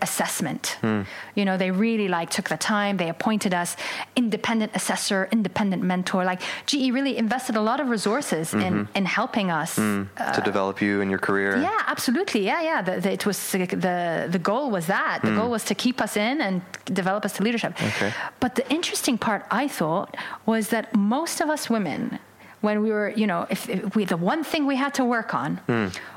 assessment. 0.00 0.78
Hmm. 0.80 1.02
You 1.34 1.44
know, 1.44 1.56
they 1.56 1.70
really 1.70 2.08
like 2.08 2.30
took 2.30 2.48
the 2.48 2.56
time, 2.56 2.96
they 2.96 3.08
appointed 3.08 3.52
us 3.54 3.76
independent 4.16 4.72
assessor, 4.74 5.28
independent 5.30 5.82
mentor. 5.82 6.24
Like 6.24 6.40
GE 6.66 6.90
really 6.90 7.16
invested 7.16 7.56
a 7.56 7.60
lot 7.60 7.80
of 7.80 7.88
resources 7.88 8.54
in, 8.54 8.60
mm-hmm. 8.60 8.96
in 8.96 9.04
helping 9.04 9.50
us. 9.50 9.76
Hmm. 9.76 10.04
Uh, 10.16 10.32
to 10.32 10.40
develop 10.40 10.80
you 10.80 11.00
in 11.00 11.10
your 11.10 11.18
career. 11.18 11.56
Yeah, 11.56 11.78
absolutely. 11.86 12.44
Yeah, 12.44 12.62
yeah. 12.62 12.82
The, 12.82 13.00
the, 13.00 13.12
it 13.12 13.26
was 13.26 13.38
the 13.52 14.28
the 14.30 14.38
goal 14.38 14.70
was 14.70 14.86
that 14.86 15.20
the 15.22 15.30
hmm. 15.30 15.38
goal 15.38 15.50
was 15.50 15.64
to 15.64 15.74
keep 15.74 16.00
us 16.00 16.16
in 16.16 16.40
and 16.40 16.62
develop 16.86 17.24
us 17.24 17.34
to 17.34 17.42
leadership. 17.42 17.72
Okay. 17.80 18.12
But 18.40 18.54
the 18.54 18.70
interesting 18.72 19.18
part, 19.18 19.46
I 19.50 19.68
thought, 19.68 20.16
was 20.46 20.68
that 20.68 20.94
most 20.94 21.40
of 21.40 21.48
us 21.48 21.68
women, 21.68 22.18
when 22.64 22.82
we 22.82 22.90
were, 22.90 23.08
you 23.10 23.26
know, 23.26 23.46
if, 23.50 23.68
if 23.68 23.94
we 23.96 24.04
the 24.04 24.16
one 24.16 24.42
thing 24.44 24.66
we 24.66 24.76
had 24.76 24.94
to 24.94 25.04
work 25.04 25.34
on 25.34 25.60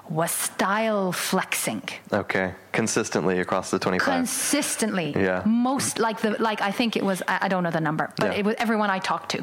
was 0.09 0.31
style 0.31 1.11
flexing 1.11 1.83
Okay. 2.13 2.53
Consistently 2.71 3.39
across 3.39 3.71
the 3.71 3.79
25. 3.79 4.05
consistently. 4.15 5.13
Yeah. 5.27 5.43
Most 5.45 5.99
like 5.99 6.21
the 6.21 6.31
like 6.49 6.61
I 6.61 6.71
think 6.71 6.95
it 6.95 7.03
was 7.03 7.21
I, 7.27 7.35
I 7.45 7.47
don't 7.49 7.63
know 7.63 7.71
the 7.71 7.81
number, 7.89 8.05
but 8.15 8.25
Yeah. 8.27 8.31
Mm-hmm. 8.31 8.39
it 8.39 8.45
was 8.45 8.55
everyone 8.65 8.89
I 8.89 8.99
talked 8.99 9.29
to, 9.35 9.39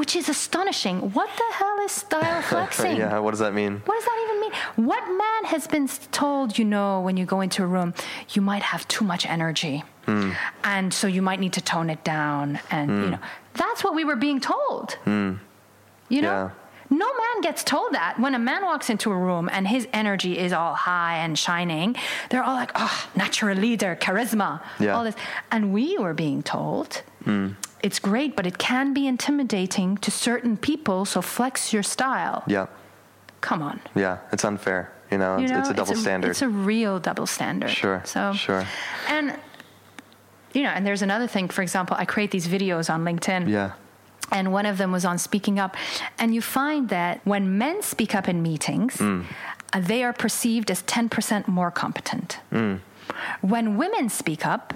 which 0.00 0.16
is 0.16 0.28
astonishing. 0.28 0.96
What 1.12 1.28
the 1.42 1.48
hell 1.58 1.78
is 1.84 1.92
style 1.92 2.42
flexing? 2.50 2.96
yeah. 2.96 3.18
What 3.18 3.30
does 3.32 3.40
that 3.40 3.52
mean? 3.54 3.82
What 3.84 3.94
does 3.98 4.04
that 4.10 4.18
even 4.24 4.36
mean? 4.44 4.52
What 4.90 5.02
man 5.24 5.42
has 5.52 5.66
been 5.66 5.86
told, 6.12 6.58
you 6.58 6.64
know, 6.64 7.00
when 7.06 7.16
you 7.18 7.26
go 7.26 7.40
into 7.42 7.62
a 7.62 7.66
room, 7.66 7.92
you 8.34 8.40
might 8.42 8.62
have 8.62 8.86
too 8.88 9.04
much 9.04 9.26
energy. 9.26 9.84
Hmm. 10.06 10.30
And 10.62 10.92
so 10.94 11.06
you 11.06 11.22
might 11.22 11.40
need 11.40 11.52
to 11.54 11.60
tone 11.60 11.88
it 11.90 12.02
down. 12.04 12.58
And, 12.70 12.90
you 13.04 13.10
know, 13.12 13.18
that's 13.54 13.82
what 13.84 13.94
we 13.94 14.04
were 14.04 14.16
being 14.16 14.40
told. 14.40 14.96
You 16.08 16.22
know? 16.22 16.28
Yeah. 16.28 16.50
No 16.90 17.06
man 17.06 17.40
gets 17.40 17.64
told 17.64 17.92
that. 17.94 18.20
When 18.20 18.34
a 18.34 18.38
man 18.38 18.62
walks 18.64 18.90
into 18.90 19.10
a 19.10 19.16
room 19.16 19.48
and 19.50 19.66
his 19.66 19.88
energy 19.92 20.38
is 20.38 20.52
all 20.52 20.74
high 20.74 21.16
and 21.24 21.36
shining, 21.38 21.96
they're 22.30 22.42
all 22.44 22.54
like, 22.54 22.70
oh, 22.74 23.08
natural 23.16 23.56
leader, 23.56 23.96
charisma, 24.00 24.60
Yeah. 24.78 24.94
all 24.94 25.02
this. 25.04 25.16
And 25.50 25.72
we 25.72 25.98
were 25.98 26.14
being 26.14 26.42
told, 26.42 27.02
hmm. 27.24 27.48
it's 27.82 27.98
great, 27.98 28.36
but 28.36 28.46
it 28.46 28.58
can 28.58 28.92
be 28.94 29.06
intimidating 29.06 29.96
to 29.98 30.10
certain 30.10 30.56
people, 30.56 31.04
so 31.06 31.22
flex 31.22 31.72
your 31.72 31.82
style. 31.82 32.44
Yeah. 32.46 32.66
Come 33.40 33.62
on. 33.62 33.80
Yeah. 33.94 34.18
It's 34.30 34.44
unfair. 34.44 34.92
You 35.10 35.18
know, 35.18 35.36
You 35.38 35.44
it's, 35.44 35.52
know, 35.52 35.60
it's 35.60 35.70
a 35.70 35.74
double 35.74 35.96
standard. 35.96 36.30
It's 36.30 36.42
a 36.42 36.48
real 36.48 36.98
double 37.00 37.26
standard. 37.26 37.70
Sure, 37.70 38.02
So 38.04 38.32
sure. 38.34 38.66
And 39.08 39.36
you 40.52 40.62
know, 40.62 40.70
and 40.70 40.86
there's 40.86 41.02
another 41.02 41.26
thing. 41.26 41.48
For 41.48 41.62
example, 41.62 41.96
I 41.98 42.04
create 42.04 42.30
these 42.30 42.46
videos 42.46 42.88
on 42.92 43.04
LinkedIn. 43.04 43.48
yeah. 43.48 43.72
And 44.30 44.52
one 44.52 44.66
of 44.66 44.78
them 44.78 44.90
was 44.92 45.04
on 45.04 45.18
speaking 45.18 45.58
up. 45.58 45.76
And 46.18 46.34
you 46.34 46.40
find 46.42 46.88
that 46.88 47.20
when 47.24 47.58
men 47.58 47.82
speak 47.82 48.14
up 48.14 48.28
in 48.28 48.42
meetings, 48.42 48.96
Mm. 48.96 49.24
uh, 49.72 49.80
they 49.80 50.02
are 50.02 50.12
perceived 50.12 50.70
as 50.70 50.82
10% 50.82 51.46
more 51.48 51.70
competent. 51.70 52.38
Mm. 52.52 52.80
When 53.42 53.76
women 53.76 54.08
speak 54.08 54.44
up, 54.46 54.74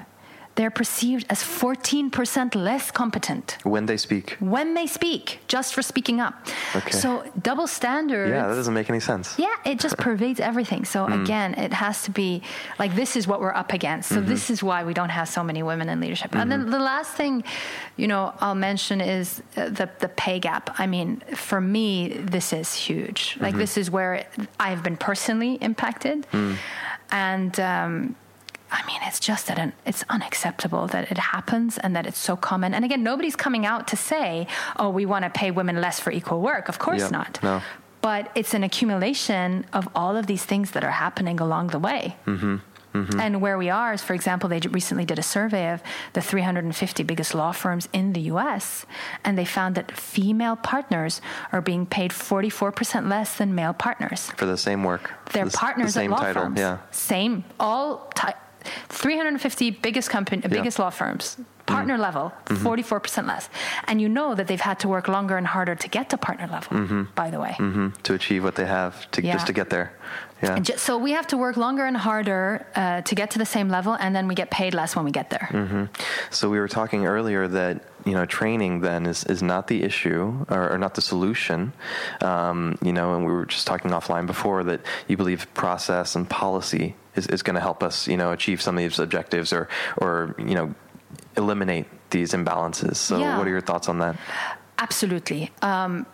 they're 0.59 0.73
perceived 0.73 1.25
as 1.31 1.41
14% 1.41 2.57
less 2.57 2.91
competent 2.91 3.59
When 3.63 3.87
they 3.87 3.97
speak. 3.97 4.37
when 4.41 4.75
they 4.75 4.89
speak, 4.89 5.39
just 5.47 5.73
for 5.73 5.83
speaking 5.83 6.19
up. 6.21 6.35
Okay. 6.75 6.91
So 6.91 7.23
double 7.41 7.69
standards. 7.69 8.33
Yeah, 8.33 8.49
that 8.49 8.57
doesn't 8.57 8.75
make 8.75 8.91
any 8.91 8.99
sense. 8.99 9.39
Yeah, 9.39 9.55
it 9.65 9.79
just 9.79 9.97
pervades 10.07 10.41
everything. 10.41 10.85
So 10.85 11.07
hmm. 11.07 11.23
again, 11.23 11.55
it 11.55 11.73
has 11.73 12.03
to 12.03 12.11
be 12.11 12.43
like 12.81 12.97
this 12.97 13.15
is 13.15 13.29
what 13.29 13.41
we're 13.41 13.55
up 13.55 13.73
against. 13.73 14.09
So 14.09 14.21
this 14.21 14.45
mm-hmm. 14.45 14.55
is 14.55 14.63
why 14.65 14.83
we 14.83 14.95
don't 14.95 15.11
have 15.11 15.29
so 15.29 15.45
many 15.45 15.63
women 15.63 15.89
in 15.89 16.01
leadership. 16.01 16.35
And 16.35 16.51
then 16.51 16.63
mm-hmm. 16.63 16.73
the 16.73 16.81
last 16.81 17.13
thing, 17.15 17.45
you 17.97 18.09
know, 18.09 18.35
I'll 18.41 18.57
mention 18.57 19.01
is 19.01 19.41
uh, 19.57 19.69
the 19.69 19.89
the 20.01 20.09
pay 20.09 20.41
gap. 20.41 20.75
I 20.77 20.89
mean, 20.89 21.21
for 21.37 21.61
me, 21.61 22.09
this 22.35 22.53
is 22.53 22.75
huge. 22.75 23.37
Like 23.39 23.53
mm-hmm. 23.53 23.61
this 23.61 23.77
is 23.77 23.93
where 23.93 24.27
I 24.59 24.71
have 24.71 24.83
been 24.83 24.97
personally 24.97 25.55
impacted, 25.61 26.27
hmm. 26.33 26.55
and. 27.13 27.61
Um, 27.61 28.17
I 28.71 28.85
mean, 28.87 29.01
it's 29.05 29.21
just 29.21 29.47
that 29.49 29.59
an, 29.59 29.73
it's 29.87 30.05
unacceptable 30.11 30.87
that 30.89 31.11
it 31.11 31.19
happens 31.19 31.79
and 31.79 31.97
that 31.97 32.07
it's 32.07 32.19
so 32.19 32.37
common. 32.37 32.75
And 32.75 32.85
again, 32.85 33.03
nobody's 33.03 33.37
coming 33.37 33.65
out 33.67 33.89
to 33.89 33.97
say, 33.97 34.47
"Oh, 34.77 34.91
we 34.91 35.07
want 35.07 35.25
to 35.25 35.31
pay 35.31 35.51
women 35.51 35.81
less 35.81 35.99
for 36.01 36.11
equal 36.11 36.41
work." 36.41 36.69
Of 36.69 36.79
course 36.79 37.01
Yep. 37.03 37.11
not 37.11 37.39
No. 37.43 37.63
but 38.03 38.31
it's 38.35 38.55
an 38.55 38.63
accumulation 38.63 39.65
of 39.73 39.89
all 39.95 40.17
of 40.17 40.27
these 40.27 40.45
things 40.45 40.71
that 40.73 40.85
are 40.85 40.91
happening 41.05 41.41
along 41.41 41.69
the 41.69 41.79
way. 41.79 42.17
Mm-hmm. 42.27 43.21
And 43.21 43.41
where 43.41 43.57
we 43.59 43.71
are 43.71 43.93
is, 43.93 44.03
for 44.03 44.13
example, 44.15 44.49
they 44.49 44.59
recently 44.59 45.05
did 45.05 45.21
a 45.21 45.23
survey 45.23 45.73
of 45.73 45.83
the 46.15 46.21
350 46.21 47.05
biggest 47.05 47.33
law 47.33 47.53
firms 47.53 47.89
in 47.93 48.13
the 48.13 48.23
US, 48.33 48.87
and 49.25 49.39
they 49.39 49.45
found 49.45 49.77
that 49.77 49.93
female 49.97 50.57
partners 50.57 51.21
are 51.53 51.61
being 51.61 51.87
paid 51.87 52.11
44% 52.11 53.09
less 53.09 53.37
than 53.37 53.55
male 53.55 53.73
partners. 53.73 54.33
For 54.37 54.47
the 54.47 54.57
same 54.57 54.83
work. 54.83 55.13
They're 55.33 55.45
the, 55.45 55.51
partners 55.57 55.95
the 55.95 56.01
same 56.01 56.13
at 56.13 56.19
law 56.19 56.25
title. 56.27 56.43
firms. 56.45 56.59
Yeah. 56.59 56.79
Same, 56.91 57.45
all 57.61 58.11
ti 58.17 58.29
350 58.89 59.71
biggest 59.71 60.11
company, 60.11 60.43
biggest 60.49 60.79
law 60.79 60.91
firms, 60.91 61.37
partner 61.67 61.97
Mm. 61.99 62.01
level, 62.01 62.33
Mm-hmm. 62.47 62.67
44% 62.67 63.27
less. 63.27 63.49
And 63.87 64.01
you 64.01 64.09
know 64.09 64.35
that 64.35 64.47
they've 64.49 64.61
had 64.71 64.79
to 64.81 64.89
work 64.89 65.07
longer 65.09 65.37
and 65.37 65.47
harder 65.47 65.75
to 65.75 65.89
get 65.89 66.09
to 66.11 66.17
partner 66.17 66.47
level, 66.47 67.07
by 67.15 67.31
the 67.31 67.39
way. 67.41 67.55
hmm 67.59 67.89
To 68.05 68.15
achieve 68.15 68.43
what 68.43 68.55
they 68.55 68.67
have 68.67 68.93
to 69.13 69.23
Yeah. 69.23 69.35
just 69.35 69.47
to 69.47 69.53
get 69.53 69.69
there. 69.71 69.93
Yeah. 70.43 70.55
And 70.57 70.65
ju- 70.65 70.77
so 70.79 70.97
we 70.99 71.13
have 71.13 71.27
to 71.29 71.37
work 71.37 71.57
longer 71.57 71.85
and 71.85 71.97
harder 71.97 72.65
uh, 72.77 73.01
to 73.03 73.15
get 73.15 73.31
to 73.33 73.39
the 73.39 73.45
same 73.57 73.69
level, 73.69 73.93
and 73.99 74.15
then 74.17 74.29
we 74.29 74.35
get 74.35 74.51
paid 74.51 74.73
less 74.73 74.95
when 74.97 75.05
we 75.05 75.11
get 75.11 75.29
there. 75.31 75.49
Mm-hmm. 75.53 75.85
So 76.31 76.49
we 76.49 76.59
were 76.61 76.69
talking 76.69 77.07
earlier 77.07 77.49
that 77.49 77.75
you 78.07 78.13
know 78.15 78.25
training 78.25 78.81
then 78.81 79.05
is, 79.07 79.25
is 79.25 79.43
not 79.43 79.67
the 79.67 79.83
issue 79.83 80.47
or, 80.49 80.71
or 80.73 80.79
not 80.79 80.95
the 80.95 81.03
solution. 81.03 81.73
Um, 82.23 82.79
you 82.83 82.93
know, 82.93 83.15
and 83.15 83.27
we 83.27 83.33
were 83.33 83.47
just 83.47 83.67
talking 83.67 83.91
offline 83.91 84.27
before 84.27 84.63
that 84.65 84.81
you 85.09 85.17
believe 85.17 85.47
process 85.55 86.15
and 86.17 86.25
policy 86.31 86.95
is, 87.19 87.27
is 87.27 87.43
going 87.43 87.55
to 87.55 87.61
help 87.61 87.83
us 87.83 88.09
you 88.09 88.17
know 88.17 88.33
achieve 88.33 88.63
some 88.63 88.77
of 88.77 88.83
these 88.83 88.99
objectives 88.99 89.53
or 89.53 89.69
or 89.99 90.35
you 90.39 90.55
know 90.55 90.75
eliminate 91.37 91.87
these 92.11 92.33
imbalances. 92.33 92.97
So 92.97 93.19
Yeah. 93.19 93.39
what 93.39 93.47
are 93.47 93.51
your 93.51 93.61
thoughts 93.61 93.89
on 93.89 93.99
that? 93.99 94.17
Absolutely. 94.79 95.51
Um, 95.63 96.07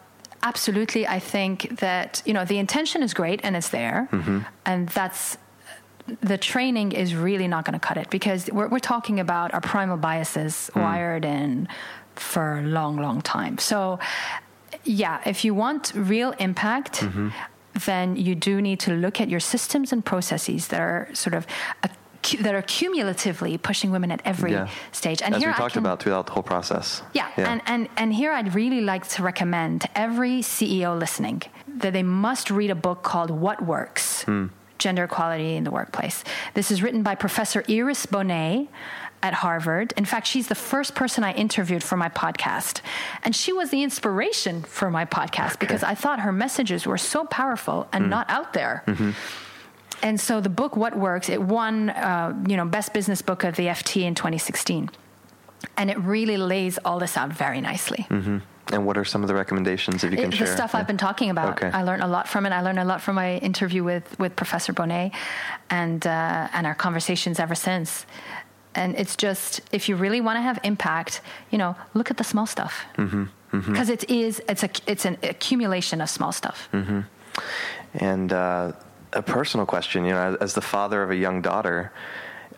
absolutely. 0.42 1.06
I 1.06 1.18
think 1.18 1.80
that, 1.80 2.22
you 2.24 2.32
know, 2.32 2.44
the 2.44 2.58
intention 2.58 3.02
is 3.02 3.14
great 3.14 3.40
and 3.42 3.56
it's 3.56 3.70
there. 3.70 4.08
Mm-hmm. 4.12 4.40
And 4.66 4.88
that's 4.90 5.38
the 6.20 6.36
training 6.36 6.92
is 6.92 7.14
really 7.14 7.48
not 7.48 7.64
going 7.64 7.78
to 7.78 7.84
cut 7.86 7.96
it 7.96 8.10
because 8.10 8.50
we're, 8.52 8.68
we're 8.68 8.78
talking 8.78 9.20
about 9.20 9.54
our 9.54 9.60
primal 9.60 9.96
biases 9.96 10.70
mm. 10.74 10.82
wired 10.82 11.24
in 11.24 11.66
for 12.14 12.58
a 12.58 12.62
long, 12.62 12.96
long 12.96 13.22
time. 13.22 13.56
So, 13.58 13.98
yeah, 14.84 15.20
if 15.24 15.44
you 15.46 15.54
want 15.54 15.92
real 15.94 16.32
impact, 16.32 17.00
mm-hmm. 17.00 17.30
Then 17.86 18.16
you 18.16 18.34
do 18.34 18.60
need 18.60 18.80
to 18.80 18.92
look 18.94 19.20
at 19.20 19.28
your 19.28 19.40
systems 19.40 19.92
and 19.92 20.04
processes 20.04 20.68
that 20.68 20.80
are 20.80 21.08
sort 21.12 21.34
of. 21.34 21.46
that 22.40 22.54
are 22.54 22.62
cumulatively 22.62 23.58
pushing 23.58 23.90
women 23.90 24.10
at 24.10 24.22
every 24.24 24.52
Yeah. 24.52 24.68
stage. 24.92 25.20
And 25.20 25.34
As 25.34 25.42
here 25.42 25.50
we 25.50 25.56
talked 25.58 25.74
can- 25.74 25.84
about 25.84 26.00
throughout 26.02 26.24
the 26.24 26.32
whole 26.32 26.42
process. 26.42 27.02
yeah, 27.12 27.28
And, 27.36 27.60
and, 27.66 27.86
and 27.98 28.14
here 28.14 28.32
I'd 28.32 28.54
really 28.54 28.80
like 28.80 29.06
to 29.08 29.22
recommend 29.22 29.82
to 29.82 29.88
every 29.94 30.40
CEO 30.40 30.94
listening 30.98 31.42
that 31.68 31.92
they 31.92 32.02
must 32.02 32.50
read 32.50 32.70
a 32.70 32.74
book 32.74 33.02
called 33.02 33.30
What 33.30 33.62
Works 33.66 34.22
hmm. 34.22 34.46
Gender 34.78 35.04
Equality 35.04 35.54
in 35.56 35.64
the 35.64 35.70
Workplace. 35.70 36.24
This 36.54 36.70
is 36.70 36.82
written 36.82 37.02
by 37.02 37.14
Professor 37.14 37.62
Iris 37.68 38.06
Bohnet 38.06 38.68
at 39.24 39.32
Harvard. 39.32 39.94
In 39.96 40.04
fact, 40.04 40.26
she's 40.26 40.48
the 40.48 40.54
first 40.54 40.94
person 40.94 41.24
I 41.24 41.32
interviewed 41.32 41.82
for 41.82 41.96
my 41.96 42.10
podcast. 42.10 42.82
And 43.24 43.34
she 43.34 43.52
was 43.54 43.70
the 43.70 43.82
inspiration 43.82 44.62
for 44.62 44.90
my 44.90 45.06
podcast 45.06 45.58
because 45.58 45.82
I 45.82 45.94
thought 45.94 46.20
her 46.20 46.30
messages 46.32 46.86
were 46.86 46.98
so 46.98 47.24
powerful 47.24 47.88
and 47.92 48.10
not 48.10 48.28
out 48.28 48.52
there. 48.52 48.84
And 50.02 50.20
so 50.20 50.42
the 50.42 50.50
book 50.50 50.76
What 50.76 50.94
Works, 50.96 51.30
it 51.30 51.40
won, 51.40 51.88
uh, 51.88 52.34
you 52.46 52.56
know, 52.58 52.66
best 52.66 52.92
business 52.92 53.22
book 53.22 53.44
of 53.44 53.56
the 53.56 53.66
FT 53.68 54.02
in 54.02 54.14
2016. 54.14 54.90
And 55.78 55.90
it 55.90 55.98
really 56.00 56.36
lays 56.36 56.78
all 56.84 56.98
this 56.98 57.16
out 57.16 57.32
very 57.32 57.62
nicely. 57.62 58.06
And 58.72 58.86
what 58.86 58.96
are 58.98 59.04
some 59.04 59.22
of 59.22 59.28
the 59.28 59.34
recommendations 59.34 60.04
if 60.04 60.10
you 60.10 60.16
can 60.18 60.32
It- 60.32 60.36
share? 60.36 60.46
the 60.46 60.52
stuff 60.52 60.70
Yeah. 60.74 60.80
I've 60.80 60.86
been 60.86 60.96
talking 60.98 61.30
about. 61.30 61.50
Okay. 61.62 61.70
I 61.70 61.82
learned 61.82 62.02
a 62.02 62.06
lot 62.06 62.28
from 62.28 62.44
it. 62.46 62.52
I 62.52 62.60
learned 62.60 62.78
a 62.78 62.84
lot 62.84 63.00
from 63.00 63.14
my 63.16 63.36
interview 63.36 63.82
with, 63.84 64.18
with 64.18 64.36
Professor 64.36 64.72
Bohnet 64.74 65.12
and, 65.70 66.06
uh, 66.06 66.48
and 66.52 66.66
our 66.66 66.74
conversations 66.74 67.38
ever 67.38 67.54
since. 67.54 68.04
And 68.74 68.96
it's 68.96 69.16
just, 69.16 69.60
if 69.72 69.88
you 69.88 69.96
really 69.96 70.20
want 70.20 70.36
to 70.36 70.42
have 70.42 70.58
impact, 70.64 71.20
you 71.50 71.58
know, 71.58 71.76
look 71.94 72.10
at 72.10 72.16
the 72.16 72.24
small 72.24 72.46
stuff. 72.46 72.84
Mm-hmm. 72.96 73.24
Because 73.50 73.88
it 73.88 74.10
is, 74.10 74.42
it's, 74.48 74.64
a, 74.64 74.70
it's 74.86 75.04
an 75.04 75.16
accumulation 75.22 76.00
of 76.00 76.10
small 76.10 76.32
stuff. 76.32 76.68
Mm-hmm. 76.72 77.00
And 77.94 78.32
uh, 78.32 78.72
a 79.12 79.22
personal 79.22 79.64
question, 79.64 80.04
you 80.04 80.10
know, 80.10 80.32
as, 80.32 80.36
as 80.36 80.54
the 80.54 80.60
father 80.60 81.02
of 81.02 81.10
a 81.10 81.16
young 81.16 81.40
daughter, 81.40 81.92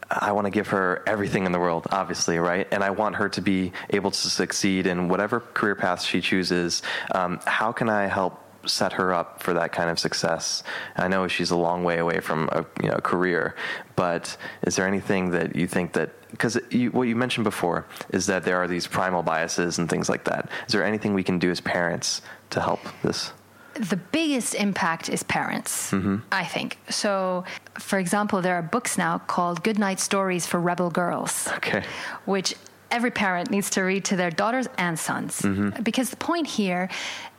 I 0.08 0.32
want 0.32 0.46
to 0.46 0.50
give 0.50 0.68
her 0.68 1.02
everything 1.06 1.44
in 1.44 1.52
the 1.52 1.58
world, 1.58 1.86
obviously, 1.90 2.38
right? 2.38 2.66
And 2.70 2.82
I 2.84 2.90
want 2.90 3.16
her 3.16 3.28
to 3.28 3.42
be 3.42 3.72
able 3.90 4.10
to 4.10 4.30
succeed 4.30 4.86
in 4.86 5.08
whatever 5.08 5.40
career 5.40 5.74
path 5.74 6.02
she 6.02 6.20
chooses. 6.20 6.82
Um, 7.12 7.40
how 7.44 7.72
can 7.72 7.88
I 7.88 8.06
help 8.06 8.40
set 8.66 8.92
her 8.94 9.12
up 9.12 9.42
for 9.42 9.54
that 9.54 9.72
kind 9.72 9.90
of 9.90 9.98
success? 9.98 10.62
I 10.96 11.08
know 11.08 11.28
she's 11.28 11.50
a 11.50 11.56
long 11.56 11.84
way 11.84 11.98
away 11.98 12.20
from 12.20 12.48
a 12.52 12.64
you 12.82 12.90
know, 12.90 12.98
career, 12.98 13.54
but 13.94 14.36
is 14.62 14.76
there 14.76 14.86
anything 14.86 15.30
that 15.30 15.56
you 15.56 15.66
think 15.66 15.92
that 15.94 16.10
because 16.30 16.58
what 16.92 17.04
you 17.04 17.16
mentioned 17.16 17.44
before 17.44 17.86
is 18.10 18.26
that 18.26 18.44
there 18.44 18.56
are 18.56 18.68
these 18.68 18.86
primal 18.86 19.22
biases 19.22 19.78
and 19.78 19.88
things 19.88 20.08
like 20.08 20.24
that. 20.24 20.50
Is 20.66 20.72
there 20.72 20.84
anything 20.84 21.14
we 21.14 21.22
can 21.22 21.38
do 21.38 21.50
as 21.50 21.60
parents 21.60 22.20
to 22.50 22.60
help 22.60 22.80
this? 23.02 23.32
the 23.78 23.96
biggest 23.96 24.54
impact 24.54 25.08
is 25.08 25.22
parents, 25.22 25.92
mm-hmm. 25.92 26.16
I 26.32 26.44
think. 26.44 26.78
So, 26.88 27.44
for 27.78 27.98
example, 27.98 28.40
there 28.40 28.54
are 28.54 28.62
books 28.62 28.96
now 28.96 29.18
called 29.18 29.62
Goodnight 29.62 30.00
Stories 30.00 30.46
for 30.46 30.58
Rebel 30.60 30.90
Girls. 30.90 31.48
Okay. 31.56 31.84
Which 32.24 32.54
every 32.90 33.10
parent 33.10 33.50
needs 33.50 33.70
to 33.70 33.82
read 33.82 34.04
to 34.06 34.16
their 34.16 34.30
daughters 34.30 34.68
and 34.78 34.98
sons. 34.98 35.42
Mm-hmm. 35.42 35.82
Because 35.82 36.10
the 36.10 36.16
point 36.16 36.46
here 36.46 36.88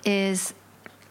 is 0.05 0.53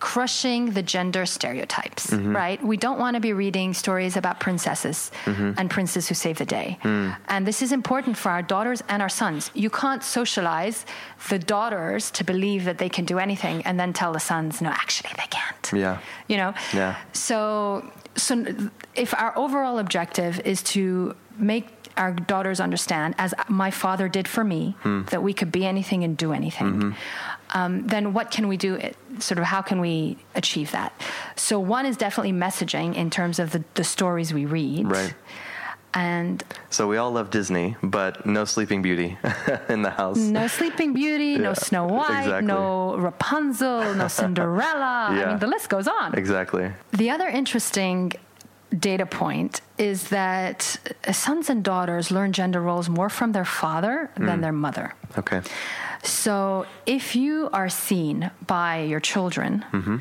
crushing 0.00 0.72
the 0.72 0.82
gender 0.82 1.26
stereotypes, 1.26 2.08
mm-hmm. 2.08 2.34
right? 2.34 2.62
We 2.62 2.76
don't 2.76 2.98
want 2.98 3.14
to 3.14 3.20
be 3.20 3.32
reading 3.32 3.74
stories 3.74 4.16
about 4.16 4.40
princesses 4.40 5.10
mm-hmm. 5.24 5.52
and 5.56 5.70
princes 5.70 6.08
who 6.08 6.14
save 6.14 6.38
the 6.38 6.44
day. 6.44 6.78
Mm. 6.82 7.16
And 7.28 7.46
this 7.46 7.62
is 7.62 7.72
important 7.72 8.16
for 8.16 8.30
our 8.30 8.42
daughters 8.42 8.82
and 8.88 9.00
our 9.02 9.08
sons. 9.08 9.50
You 9.54 9.70
can't 9.70 10.02
socialize 10.02 10.84
the 11.28 11.38
daughters 11.38 12.10
to 12.12 12.24
believe 12.24 12.64
that 12.64 12.78
they 12.78 12.88
can 12.88 13.04
do 13.04 13.18
anything 13.18 13.62
and 13.62 13.78
then 13.80 13.92
tell 13.92 14.12
the 14.12 14.20
sons, 14.20 14.60
no, 14.60 14.70
actually 14.70 15.10
they 15.16 15.28
can't. 15.30 15.72
Yeah. 15.72 15.98
You 16.28 16.36
know? 16.36 16.54
Yeah. 16.72 16.96
So 17.12 17.90
so 18.16 18.44
if 18.94 19.12
our 19.14 19.36
overall 19.36 19.78
objective 19.78 20.40
is 20.40 20.62
to 20.62 21.14
make 21.38 21.68
our 21.98 22.12
daughters 22.12 22.60
understand, 22.60 23.14
as 23.18 23.34
my 23.48 23.70
father 23.70 24.08
did 24.08 24.28
for 24.28 24.44
me, 24.44 24.76
hmm. 24.80 25.04
that 25.10 25.22
we 25.22 25.32
could 25.32 25.50
be 25.50 25.64
anything 25.64 26.04
and 26.04 26.16
do 26.16 26.32
anything. 26.32 26.66
Mm-hmm 26.66 26.90
um, 27.50 27.86
then 27.86 28.12
what 28.12 28.30
can 28.30 28.48
we 28.48 28.56
do? 28.56 28.80
Sort 29.18 29.38
of 29.38 29.44
how 29.44 29.62
can 29.62 29.80
we 29.80 30.18
achieve 30.34 30.72
that? 30.72 30.92
So 31.36 31.58
one 31.58 31.86
is 31.86 31.96
definitely 31.96 32.32
messaging 32.32 32.94
in 32.94 33.10
terms 33.10 33.38
of 33.38 33.52
the, 33.52 33.64
the 33.74 33.84
stories 33.84 34.32
we 34.32 34.46
read. 34.46 34.90
Right. 34.90 35.14
And 35.94 36.44
so 36.68 36.86
we 36.86 36.98
all 36.98 37.10
love 37.10 37.30
Disney, 37.30 37.74
but 37.82 38.26
no 38.26 38.44
Sleeping 38.44 38.82
Beauty 38.82 39.16
in 39.70 39.80
the 39.80 39.88
house. 39.88 40.18
No 40.18 40.46
Sleeping 40.46 40.92
Beauty, 40.92 41.28
yeah, 41.28 41.38
no 41.38 41.54
Snow 41.54 41.86
White, 41.86 42.24
exactly. 42.24 42.48
no 42.48 42.96
Rapunzel, 42.98 43.94
no 43.94 44.06
Cinderella. 44.06 45.12
yeah. 45.16 45.24
I 45.24 45.26
mean, 45.30 45.38
the 45.38 45.46
list 45.46 45.70
goes 45.70 45.88
on. 45.88 46.14
Exactly. 46.14 46.70
The 46.92 47.08
other 47.08 47.26
interesting 47.26 48.12
data 48.76 49.06
point 49.06 49.60
is 49.78 50.08
that 50.08 50.78
sons 51.12 51.48
and 51.50 51.62
daughters 51.62 52.10
learn 52.10 52.32
gender 52.32 52.60
roles 52.60 52.88
more 52.88 53.08
from 53.08 53.32
their 53.32 53.44
father 53.44 54.10
mm. 54.16 54.26
than 54.26 54.40
their 54.40 54.52
mother. 54.52 54.94
Okay. 55.16 55.40
So 56.02 56.66
if 56.84 57.16
you 57.16 57.48
are 57.52 57.68
seen 57.68 58.30
by 58.46 58.82
your 58.82 59.00
children 59.00 59.64
mm-hmm. 59.72 59.96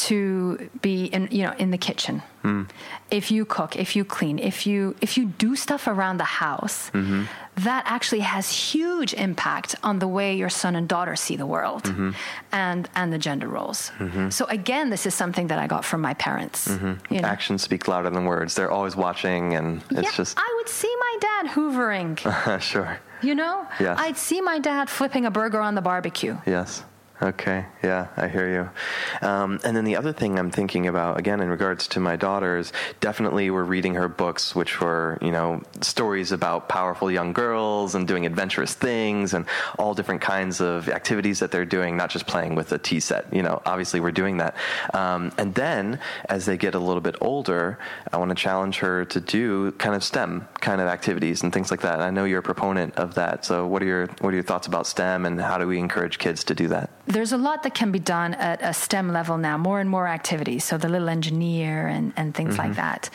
To 0.00 0.70
be 0.80 1.04
in, 1.04 1.28
you 1.30 1.42
know, 1.44 1.52
in 1.58 1.70
the 1.70 1.78
kitchen, 1.78 2.22
mm. 2.42 2.66
if 3.10 3.30
you 3.30 3.44
cook, 3.44 3.76
if 3.76 3.94
you 3.94 4.02
clean, 4.04 4.38
if 4.38 4.66
you 4.66 4.96
if 5.02 5.18
you 5.18 5.26
do 5.26 5.54
stuff 5.54 5.86
around 5.86 6.16
the 6.16 6.24
house, 6.24 6.90
mm-hmm. 6.90 7.24
that 7.56 7.84
actually 7.86 8.20
has 8.20 8.50
huge 8.50 9.12
impact 9.12 9.74
on 9.82 9.98
the 9.98 10.08
way 10.08 10.34
your 10.34 10.48
son 10.48 10.74
and 10.74 10.88
daughter 10.88 11.16
see 11.16 11.36
the 11.36 11.46
world 11.46 11.84
mm-hmm. 11.84 12.12
and 12.50 12.88
and 12.94 13.12
the 13.12 13.18
gender 13.18 13.46
roles. 13.46 13.92
Mm-hmm. 13.98 14.30
So 14.30 14.46
again, 14.46 14.88
this 14.88 15.04
is 15.04 15.14
something 15.14 15.48
that 15.48 15.58
I 15.58 15.66
got 15.66 15.84
from 15.84 16.00
my 16.00 16.14
parents. 16.14 16.68
Mm-hmm. 16.68 17.14
You 17.14 17.20
know? 17.20 17.28
Actions 17.28 17.62
speak 17.62 17.86
louder 17.86 18.08
than 18.08 18.24
words. 18.24 18.54
They're 18.54 18.70
always 18.70 18.96
watching, 18.96 19.54
and 19.54 19.82
it's 19.90 20.02
yeah, 20.02 20.16
just. 20.16 20.38
I 20.38 20.54
would 20.56 20.68
see 20.68 20.94
my 20.98 21.16
dad 21.20 21.46
hoovering. 21.54 22.60
sure. 22.72 22.98
You 23.22 23.34
know? 23.34 23.66
Yes. 23.78 23.98
I'd 24.00 24.16
see 24.16 24.40
my 24.40 24.58
dad 24.60 24.88
flipping 24.88 25.26
a 25.26 25.30
burger 25.30 25.60
on 25.60 25.74
the 25.74 25.82
barbecue. 25.82 26.38
Yes. 26.46 26.84
Okay, 27.22 27.66
yeah, 27.82 28.08
I 28.16 28.28
hear 28.28 28.50
you. 28.50 29.28
Um, 29.28 29.60
and 29.62 29.76
then 29.76 29.84
the 29.84 29.96
other 29.96 30.12
thing 30.12 30.38
I'm 30.38 30.50
thinking 30.50 30.86
about, 30.86 31.18
again, 31.18 31.42
in 31.42 31.50
regards 31.50 31.86
to 31.88 32.00
my 32.00 32.16
daughters, 32.16 32.72
definitely 33.00 33.50
we're 33.50 33.64
reading 33.64 33.94
her 33.94 34.08
books, 34.08 34.54
which 34.54 34.80
were, 34.80 35.18
you 35.20 35.30
know, 35.30 35.62
stories 35.82 36.32
about 36.32 36.70
powerful 36.70 37.10
young 37.10 37.34
girls 37.34 37.94
and 37.94 38.08
doing 38.08 38.24
adventurous 38.24 38.72
things 38.72 39.34
and 39.34 39.44
all 39.78 39.92
different 39.92 40.22
kinds 40.22 40.62
of 40.62 40.88
activities 40.88 41.40
that 41.40 41.50
they're 41.50 41.66
doing, 41.66 41.94
not 41.94 42.08
just 42.08 42.26
playing 42.26 42.54
with 42.54 42.72
a 42.72 42.78
tea 42.78 43.00
set. 43.00 43.30
You 43.34 43.42
know, 43.42 43.60
obviously 43.66 44.00
we're 44.00 44.12
doing 44.12 44.38
that. 44.38 44.56
Um, 44.94 45.30
and 45.36 45.54
then 45.54 46.00
as 46.30 46.46
they 46.46 46.56
get 46.56 46.74
a 46.74 46.78
little 46.78 47.02
bit 47.02 47.16
older, 47.20 47.78
I 48.10 48.16
want 48.16 48.30
to 48.30 48.34
challenge 48.34 48.78
her 48.78 49.04
to 49.04 49.20
do 49.20 49.72
kind 49.72 49.94
of 49.94 50.02
STEM 50.02 50.48
kind 50.60 50.80
of 50.80 50.88
activities 50.88 51.42
and 51.42 51.52
things 51.52 51.70
like 51.70 51.82
that. 51.82 52.00
I 52.00 52.08
know 52.08 52.24
you're 52.24 52.38
a 52.38 52.42
proponent 52.42 52.96
of 52.96 53.16
that. 53.16 53.44
So 53.44 53.66
what 53.66 53.82
are 53.82 53.86
your 53.86 54.06
what 54.20 54.30
are 54.30 54.36
your 54.36 54.42
thoughts 54.42 54.66
about 54.66 54.86
STEM 54.86 55.26
and 55.26 55.38
how 55.38 55.58
do 55.58 55.66
we 55.66 55.78
encourage 55.78 56.18
kids 56.18 56.44
to 56.44 56.54
do 56.54 56.68
that? 56.68 56.88
There's 57.10 57.32
a 57.32 57.36
lot 57.36 57.62
that 57.62 57.74
can 57.74 57.92
be 57.92 57.98
done 57.98 58.34
at 58.34 58.60
a 58.62 58.72
STEM 58.72 59.12
level 59.12 59.38
now, 59.38 59.58
more 59.58 59.80
and 59.80 59.90
more 59.90 60.06
activities. 60.06 60.64
So 60.64 60.78
the 60.78 60.88
little 60.88 61.08
engineer 61.08 61.86
and, 61.86 62.12
and 62.16 62.34
things 62.34 62.56
mm-hmm. 62.56 62.68
like 62.68 62.76
that. 62.76 63.10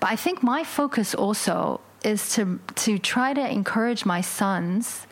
But 0.00 0.10
I 0.10 0.16
think 0.16 0.42
my 0.42 0.64
focus 0.64 1.14
also 1.14 1.80
is 2.04 2.34
to 2.34 2.58
to 2.76 2.98
try 2.98 3.34
to 3.34 3.46
encourage 3.46 4.06
my 4.06 4.22
sons 4.22 5.06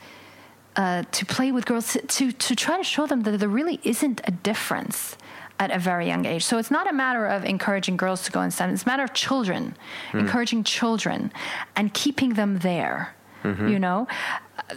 uh, 0.76 1.02
to 1.12 1.26
play 1.26 1.52
with 1.52 1.66
girls 1.66 1.96
to 2.06 2.32
to 2.32 2.54
try 2.54 2.76
to 2.78 2.84
show 2.84 3.06
them 3.06 3.22
that 3.22 3.38
there 3.38 3.48
really 3.48 3.80
isn't 3.82 4.20
a 4.24 4.30
difference 4.30 5.16
at 5.60 5.70
a 5.70 5.78
very 5.78 6.06
young 6.06 6.24
age. 6.24 6.44
So 6.44 6.56
it's 6.58 6.70
not 6.70 6.88
a 6.88 6.92
matter 6.92 7.26
of 7.26 7.44
encouraging 7.44 7.96
girls 7.96 8.22
to 8.24 8.30
go 8.30 8.40
in 8.42 8.50
STEM. 8.50 8.70
It's 8.70 8.84
a 8.84 8.86
matter 8.86 9.02
of 9.02 9.12
children, 9.12 9.76
mm. 10.12 10.20
encouraging 10.20 10.64
children 10.64 11.32
and 11.74 11.92
keeping 11.92 12.34
them 12.34 12.58
there. 12.58 13.14
Mm-hmm. 13.42 13.68
You 13.68 13.78
know, 13.78 14.08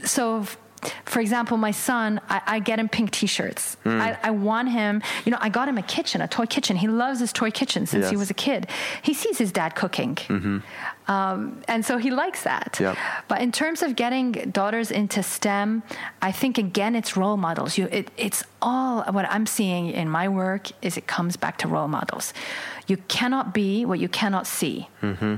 so 0.03 0.45
for 1.05 1.19
example, 1.19 1.57
my 1.57 1.71
son, 1.71 2.19
I, 2.29 2.41
I 2.47 2.59
get 2.59 2.79
him 2.79 2.89
pink 2.89 3.11
T-shirts. 3.11 3.77
Mm. 3.85 4.01
I, 4.01 4.17
I, 4.23 4.31
want 4.31 4.69
him. 4.69 5.01
You 5.25 5.31
know, 5.31 5.37
I 5.39 5.49
got 5.49 5.67
him 5.67 5.77
a 5.77 5.83
kitchen, 5.83 6.21
a 6.21 6.27
toy 6.27 6.45
kitchen. 6.45 6.75
He 6.75 6.87
loves 6.87 7.19
his 7.19 7.31
toy 7.31 7.51
kitchen 7.51 7.85
since 7.85 8.03
yes. 8.03 8.11
he 8.11 8.17
was 8.17 8.29
a 8.29 8.33
kid. 8.33 8.67
He 9.01 9.13
sees 9.13 9.37
his 9.37 9.51
dad 9.51 9.75
cooking, 9.75 10.15
mm-hmm. 10.15 10.59
um, 11.11 11.61
and 11.67 11.85
so 11.85 11.97
he 11.97 12.09
likes 12.09 12.43
that. 12.43 12.77
Yep. 12.79 12.97
But 13.27 13.41
in 13.41 13.51
terms 13.51 13.81
of 13.83 13.95
getting 13.95 14.31
daughters 14.31 14.91
into 14.91 15.21
STEM, 15.21 15.83
I 16.21 16.31
think 16.31 16.57
again 16.57 16.95
it's 16.95 17.15
role 17.15 17.37
models. 17.37 17.77
You, 17.77 17.87
it, 17.91 18.09
it's 18.17 18.43
all 18.61 19.03
what 19.11 19.25
I'm 19.29 19.45
seeing 19.45 19.91
in 19.91 20.09
my 20.09 20.27
work 20.27 20.67
is 20.81 20.97
it 20.97 21.07
comes 21.07 21.37
back 21.37 21.57
to 21.59 21.67
role 21.67 21.87
models. 21.87 22.33
You 22.87 22.97
cannot 23.07 23.53
be 23.53 23.85
what 23.85 23.99
you 23.99 24.09
cannot 24.09 24.47
see. 24.47 24.89
Mm-hmm. 25.01 25.35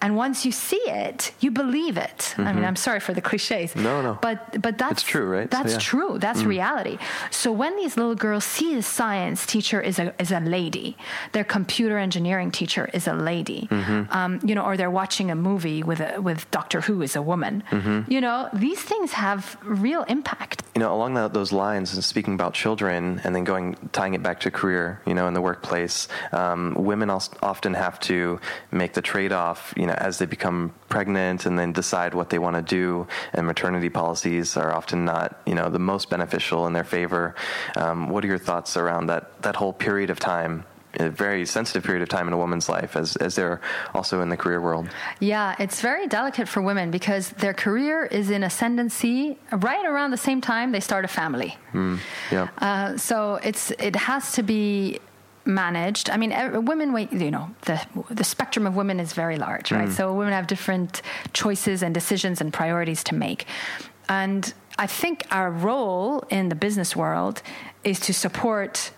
And 0.00 0.16
once 0.16 0.44
you 0.44 0.52
see 0.52 0.82
it, 0.86 1.32
you 1.40 1.50
believe 1.50 1.96
it. 1.96 2.18
Mm-hmm. 2.18 2.40
I 2.40 2.44
mean, 2.44 2.56
mm-hmm. 2.56 2.64
I'm 2.66 2.76
sorry 2.76 3.00
for 3.00 3.12
the 3.14 3.20
cliches. 3.20 3.74
No, 3.76 4.02
no. 4.02 4.18
But 4.20 4.60
but 4.60 4.78
that's 4.78 4.92
it's 4.92 5.02
true, 5.02 5.26
right? 5.26 5.50
That's 5.50 5.72
so, 5.72 5.78
yeah. 5.78 5.90
true. 5.90 6.18
That's 6.18 6.42
mm. 6.42 6.46
reality. 6.46 6.98
So 7.30 7.52
when 7.52 7.76
these 7.76 7.96
little 7.96 8.14
girls 8.14 8.44
see 8.44 8.74
the 8.74 8.82
science 8.82 9.46
teacher 9.46 9.80
is 9.80 9.98
a 9.98 10.14
is 10.20 10.30
a 10.32 10.40
lady, 10.40 10.96
their 11.32 11.44
computer 11.44 11.98
engineering 11.98 12.50
teacher 12.50 12.90
is 12.92 13.06
a 13.06 13.14
lady, 13.14 13.68
mm-hmm. 13.70 14.12
um, 14.16 14.40
you 14.44 14.54
know, 14.54 14.64
or 14.64 14.76
they're 14.76 14.96
watching 15.02 15.30
a 15.30 15.34
movie 15.34 15.82
with 15.82 16.00
a, 16.00 16.20
with 16.20 16.50
Doctor 16.50 16.80
Who 16.80 17.02
is 17.02 17.16
a 17.16 17.22
woman. 17.22 17.62
Mm-hmm. 17.70 18.10
You 18.10 18.20
know, 18.20 18.48
these 18.52 18.80
things 18.80 19.12
have 19.12 19.56
real 19.62 20.02
impact. 20.04 20.62
You 20.74 20.80
know, 20.80 20.94
along 20.94 21.14
that, 21.14 21.32
those 21.32 21.52
lines, 21.52 21.94
and 21.94 22.02
speaking 22.02 22.34
about 22.34 22.54
children, 22.54 23.20
and 23.24 23.34
then 23.34 23.44
going 23.44 23.76
tying 23.92 24.14
it 24.14 24.22
back 24.22 24.40
to 24.40 24.50
career, 24.50 25.00
you 25.06 25.14
know, 25.14 25.28
in 25.28 25.34
the 25.34 25.40
workplace, 25.40 26.08
um, 26.32 26.74
women 26.74 27.10
often 27.10 27.74
have 27.74 28.00
to 28.00 28.40
make 28.70 28.92
the 28.94 29.02
trade 29.02 29.32
off 29.32 29.61
you 29.76 29.86
know, 29.86 29.94
as 29.94 30.18
they 30.18 30.26
become 30.26 30.72
pregnant 30.88 31.46
and 31.46 31.58
then 31.58 31.72
decide 31.72 32.14
what 32.14 32.30
they 32.30 32.38
want 32.38 32.56
to 32.56 32.62
do, 32.62 33.06
and 33.32 33.46
maternity 33.46 33.88
policies 33.88 34.56
are 34.56 34.74
often 34.74 35.04
not, 35.04 35.40
you 35.46 35.54
know, 35.54 35.68
the 35.68 35.78
most 35.78 36.10
beneficial 36.10 36.66
in 36.66 36.72
their 36.72 36.84
favor. 36.84 37.34
Um, 37.76 38.08
what 38.08 38.24
are 38.24 38.28
your 38.28 38.38
thoughts 38.38 38.76
around 38.76 39.06
that 39.06 39.42
that 39.42 39.56
whole 39.56 39.72
period 39.72 40.10
of 40.10 40.18
time? 40.18 40.64
a 41.00 41.08
very 41.08 41.46
sensitive 41.46 41.84
period 41.84 42.02
of 42.02 42.08
time 42.08 42.28
in 42.28 42.34
a 42.34 42.36
woman's 42.36 42.68
life 42.68 42.96
as, 42.96 43.16
as 43.16 43.34
they're 43.34 43.60
also 43.94 44.20
in 44.20 44.28
the 44.28 44.36
career 44.36 44.60
world. 44.60 44.88
Yeah, 45.20 45.56
it's 45.58 45.80
very 45.80 46.06
delicate 46.06 46.48
for 46.48 46.60
women 46.60 46.90
because 46.90 47.30
their 47.30 47.54
career 47.54 48.04
is 48.04 48.30
in 48.30 48.42
ascendancy 48.42 49.38
right 49.52 49.84
around 49.84 50.10
the 50.10 50.16
same 50.16 50.40
time 50.40 50.72
they 50.72 50.80
start 50.80 51.04
a 51.04 51.08
family. 51.08 51.56
Mm, 51.72 51.98
yeah. 52.30 52.48
Uh, 52.58 52.96
so 52.96 53.36
it's 53.42 53.70
it 53.72 53.96
has 53.96 54.32
to 54.32 54.42
be 54.42 55.00
managed. 55.44 56.10
I 56.10 56.16
mean, 56.16 56.30
women, 56.64 57.08
you 57.10 57.30
know, 57.30 57.50
the 57.62 57.84
the 58.10 58.24
spectrum 58.24 58.66
of 58.66 58.76
women 58.76 59.00
is 59.00 59.12
very 59.12 59.36
large, 59.36 59.72
right? 59.72 59.88
Mm. 59.88 59.92
So 59.92 60.14
women 60.14 60.32
have 60.32 60.46
different 60.46 61.02
choices 61.32 61.82
and 61.82 61.94
decisions 61.94 62.40
and 62.40 62.52
priorities 62.52 63.02
to 63.04 63.14
make, 63.14 63.46
and 64.08 64.52
I 64.78 64.86
think 64.86 65.26
our 65.30 65.50
role 65.50 66.24
in 66.30 66.48
the 66.48 66.54
business 66.54 66.96
world 66.96 67.42
is 67.84 68.00
to 68.00 68.14
support 68.14 68.90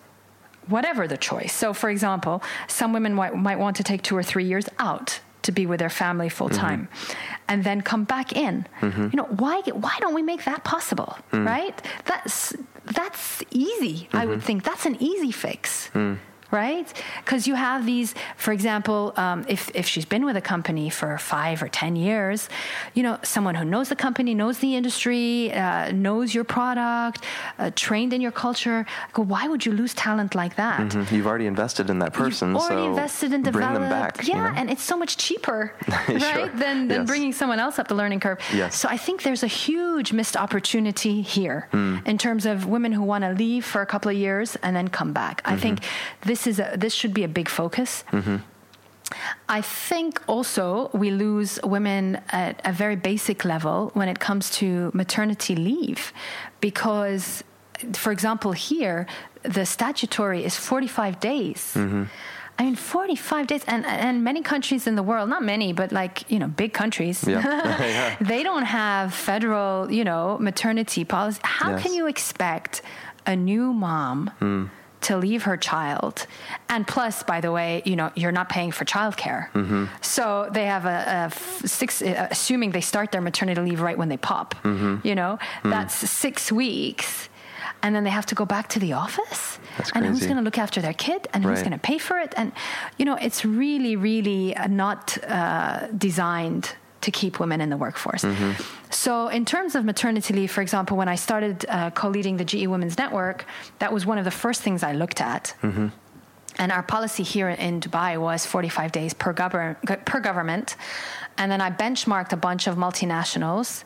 whatever 0.69 1.07
the 1.07 1.17
choice. 1.17 1.53
So, 1.53 1.73
for 1.73 1.91
example, 1.91 2.43
some 2.69 2.93
women 2.93 3.15
might, 3.15 3.35
might 3.35 3.59
want 3.59 3.77
to 3.77 3.85
take 3.85 4.03
two 4.03 4.17
or 4.17 4.23
three 4.23 4.45
years 4.45 4.67
out 4.79 5.21
to 5.43 5.53
be 5.53 5.67
with 5.67 5.79
their 5.79 5.91
family 5.91 6.31
full 6.31 6.49
time 6.49 6.89
mm-hmm. 6.91 7.13
and 7.49 7.65
then 7.65 7.83
come 7.83 8.05
back 8.05 8.35
in 8.35 8.67
mm-hmm. 8.81 9.09
you 9.13 9.17
know 9.19 9.25
why 9.25 9.61
why 9.73 9.95
don't 10.01 10.15
we 10.15 10.23
make 10.23 10.43
that 10.45 10.65
possible 10.65 11.19
mm. 11.33 11.47
right 11.47 11.83
that's 12.07 12.55
that's 12.87 13.43
easy 13.51 13.93
mm-hmm. 13.93 14.17
i 14.17 14.25
would 14.25 14.39
mm-hmm. 14.39 14.47
think 14.47 14.65
that's 14.65 14.87
an 14.87 14.97
easy 15.01 15.31
fix 15.31 15.91
mm 15.93 16.17
right? 16.55 16.91
Because 17.25 17.47
you 17.49 17.57
have 17.57 17.85
these, 17.85 18.15
for 18.37 18.53
example, 18.53 19.13
um, 19.17 19.45
if, 19.49 19.71
if 19.75 19.87
she's 19.87 20.05
been 20.05 20.25
with 20.25 20.37
a 20.37 20.41
company 20.41 20.89
for 20.89 21.19
five 21.19 21.63
or 21.63 21.69
10 21.69 21.97
years, 21.97 22.49
you 22.95 23.03
know, 23.03 23.19
someone 23.23 23.57
who 23.57 23.65
knows 23.65 23.89
the 23.89 23.97
company, 23.97 24.35
knows 24.35 24.59
the 24.59 24.77
industry, 24.77 25.53
uh, 25.53 25.91
knows 25.91 26.33
your 26.33 26.45
product, 26.45 27.25
uh, 27.59 27.71
trained 27.75 28.13
in 28.13 28.21
your 28.21 28.31
culture, 28.31 28.87
go, 29.13 29.23
why 29.23 29.49
would 29.49 29.67
you 29.67 29.73
lose 29.73 29.93
talent 29.95 30.35
like 30.35 30.55
that? 30.57 30.81
Mm-hmm. 30.81 31.15
You've 31.15 31.27
already 31.27 31.47
invested 31.47 31.91
in 31.91 31.99
that 31.99 32.13
person. 32.13 32.51
You've 32.51 32.59
already 32.59 32.83
so 32.83 32.91
invested 32.91 33.33
in 33.33 33.43
development. 33.43 33.81
Bring 33.81 33.91
them 33.91 34.01
back. 34.01 34.27
Yeah, 34.27 34.37
you 34.37 34.43
know? 34.43 34.61
and 34.61 34.71
it's 34.71 34.83
so 34.83 34.97
much 34.97 35.17
cheaper, 35.17 35.75
right, 35.89 36.23
sure. 36.23 36.49
than, 36.51 36.87
than 36.89 37.01
yes. 37.01 37.07
bringing 37.07 37.33
someone 37.33 37.59
else 37.59 37.81
up 37.81 37.89
the 37.89 37.97
learning 37.97 38.21
curve. 38.21 38.39
Yes. 38.55 38.77
So 38.77 38.89
I 38.89 38.97
think 38.97 39.25
there's 39.25 39.43
a 39.43 39.49
huge 39.49 40.13
missed 40.13 40.37
opportunity 40.37 41.21
here 41.21 41.69
mm. 41.73 42.07
in 42.07 42.17
terms 42.17 42.47
of 42.47 42.67
women 42.67 42.93
who 42.93 43.03
want 43.03 43.25
to 43.25 43.33
leave 43.33 43.65
for 43.65 43.83
a 43.83 43.87
couple 43.87 44.09
of 44.09 44.17
years 44.17 44.57
and 44.63 44.77
then 44.77 44.87
come 44.87 45.13
back. 45.13 45.43
I 45.45 45.53
mm-hmm. 45.53 45.61
think 45.61 45.81
this 46.23 46.44
is 46.47 46.59
a, 46.59 46.75
this 46.77 46.95
should 46.95 47.15
be 47.15 47.25
a 47.25 47.29
big 47.29 47.49
focus. 47.49 48.05
Mm-hmm. 48.13 48.37
I 49.49 49.61
think 49.61 50.23
also 50.27 50.91
we 50.93 51.11
lose 51.11 51.61
women 51.63 52.21
at 52.31 52.61
a 52.65 52.73
very 52.73 52.97
basic 52.97 53.45
level 53.45 53.91
when 53.95 54.09
it 54.09 54.19
comes 54.19 54.51
to 54.59 54.91
maternity 54.95 55.55
leave 55.55 56.13
because 56.61 57.45
for 57.93 58.13
example 58.13 58.53
here 58.53 59.07
the 59.43 59.67
statutory 59.67 60.45
is 60.45 60.57
45 60.57 61.21
days. 61.21 61.75
Mm-hmm. 61.75 62.05
I 62.57 62.63
mean, 62.63 62.77
45 62.77 63.49
days, 63.49 63.65
and, 63.67 63.85
and 63.85 64.23
many 64.23 64.41
countries 64.41 64.87
in 64.87 64.95
the 64.95 65.03
world, 65.03 65.29
not 65.29 65.43
many, 65.43 65.73
but 65.73 65.91
like, 65.91 66.31
you 66.31 66.39
know, 66.39 66.47
big 66.47 66.73
countries, 66.73 67.27
yeah. 67.27 67.43
yeah. 67.81 68.17
they 68.21 68.45
don't 68.45 68.65
have 68.65 69.13
federal, 69.13 69.91
you 69.91 70.05
know, 70.05 70.39
maternity 70.39 71.05
policy. 71.05 71.41
How 71.43 71.73
yes. 71.73 71.83
can 71.83 71.95
you 71.95 72.07
expect 72.07 72.83
a 73.27 73.35
new 73.35 73.73
mom 73.73 74.31
mm. 74.41 74.71
To 75.05 75.17
leave 75.17 75.45
her 75.45 75.57
child? 75.57 76.27
And 76.69 76.87
plus, 76.87 77.23
by 77.23 77.41
the 77.41 77.53
way, 77.53 77.83
you 77.85 77.97
know, 77.97 78.11
you're 78.15 78.33
not 78.33 78.49
paying 78.49 78.73
for 78.73 78.85
childcare. 78.85 79.51
Mm-hmm. 79.53 79.87
So 80.01 80.49
they 80.53 80.67
have 80.67 80.85
a, 80.85 81.31
a 81.31 81.69
six, 81.69 82.03
uh, 82.03 82.29
assuming 82.31 82.73
they 82.73 82.81
start 82.81 83.13
their 83.13 83.21
maternity 83.21 83.61
leave 83.61 83.81
right 83.81 83.97
when 83.97 84.09
they 84.09 84.17
pop, 84.17 84.55
mm-hmm. 84.63 85.07
you 85.07 85.15
know, 85.15 85.39
that's 85.63 85.95
six 85.95 86.51
weeks 86.51 87.29
and 87.85 87.95
then 87.95 88.03
they 88.03 88.11
have 88.11 88.27
to 88.27 88.35
go 88.35 88.47
back 88.47 88.69
to 88.69 88.79
the 88.79 88.95
office 88.95 89.59
and 89.95 90.07
who's 90.07 90.25
going 90.25 90.39
to 90.39 90.43
look 90.43 90.59
after 90.59 90.81
their 90.81 90.95
kid 90.95 91.29
and 91.33 91.45
who's 91.45 91.57
right. 91.59 91.65
going 91.65 91.73
to 91.73 91.79
pay 91.79 91.99
for 91.99 92.19
it 92.19 92.33
and 92.37 92.51
you 92.99 93.05
know 93.05 93.17
it's 93.17 93.45
really 93.45 93.95
really 93.95 94.57
not 94.69 95.19
uh, 95.29 95.87
designed 95.89 96.77
to 97.07 97.11
keep 97.21 97.33
women 97.43 97.59
in 97.65 97.69
the 97.75 97.81
workforce 97.85 98.25
mm-hmm. 98.25 98.53
so 98.91 99.13
in 99.39 99.45
terms 99.55 99.73
of 99.77 99.81
maternity 99.93 100.33
leave 100.39 100.51
for 100.57 100.63
example 100.67 100.95
when 100.97 101.11
i 101.15 101.19
started 101.27 101.57
uh, 101.69 101.91
co-leading 102.01 102.37
the 102.43 102.49
ge 102.53 102.67
women's 102.75 102.97
network 103.03 103.39
that 103.81 103.91
was 103.97 104.03
one 104.13 104.19
of 104.19 104.25
the 104.31 104.37
first 104.43 104.61
things 104.63 104.83
i 104.91 104.93
looked 105.03 105.21
at 105.21 105.55
mm-hmm. 105.63 105.89
and 106.59 106.69
our 106.77 106.85
policy 106.95 107.25
here 107.35 107.51
in 107.67 107.81
dubai 107.81 108.11
was 108.29 108.47
45 108.47 108.93
days 108.93 109.13
per, 109.15 109.33
govern- 109.33 109.77
per 110.11 110.21
government 110.21 110.77
and 111.39 111.47
then 111.53 111.61
i 111.61 111.71
benchmarked 111.71 112.33
a 112.33 112.41
bunch 112.49 112.67
of 112.67 112.77
multinationals 112.77 113.85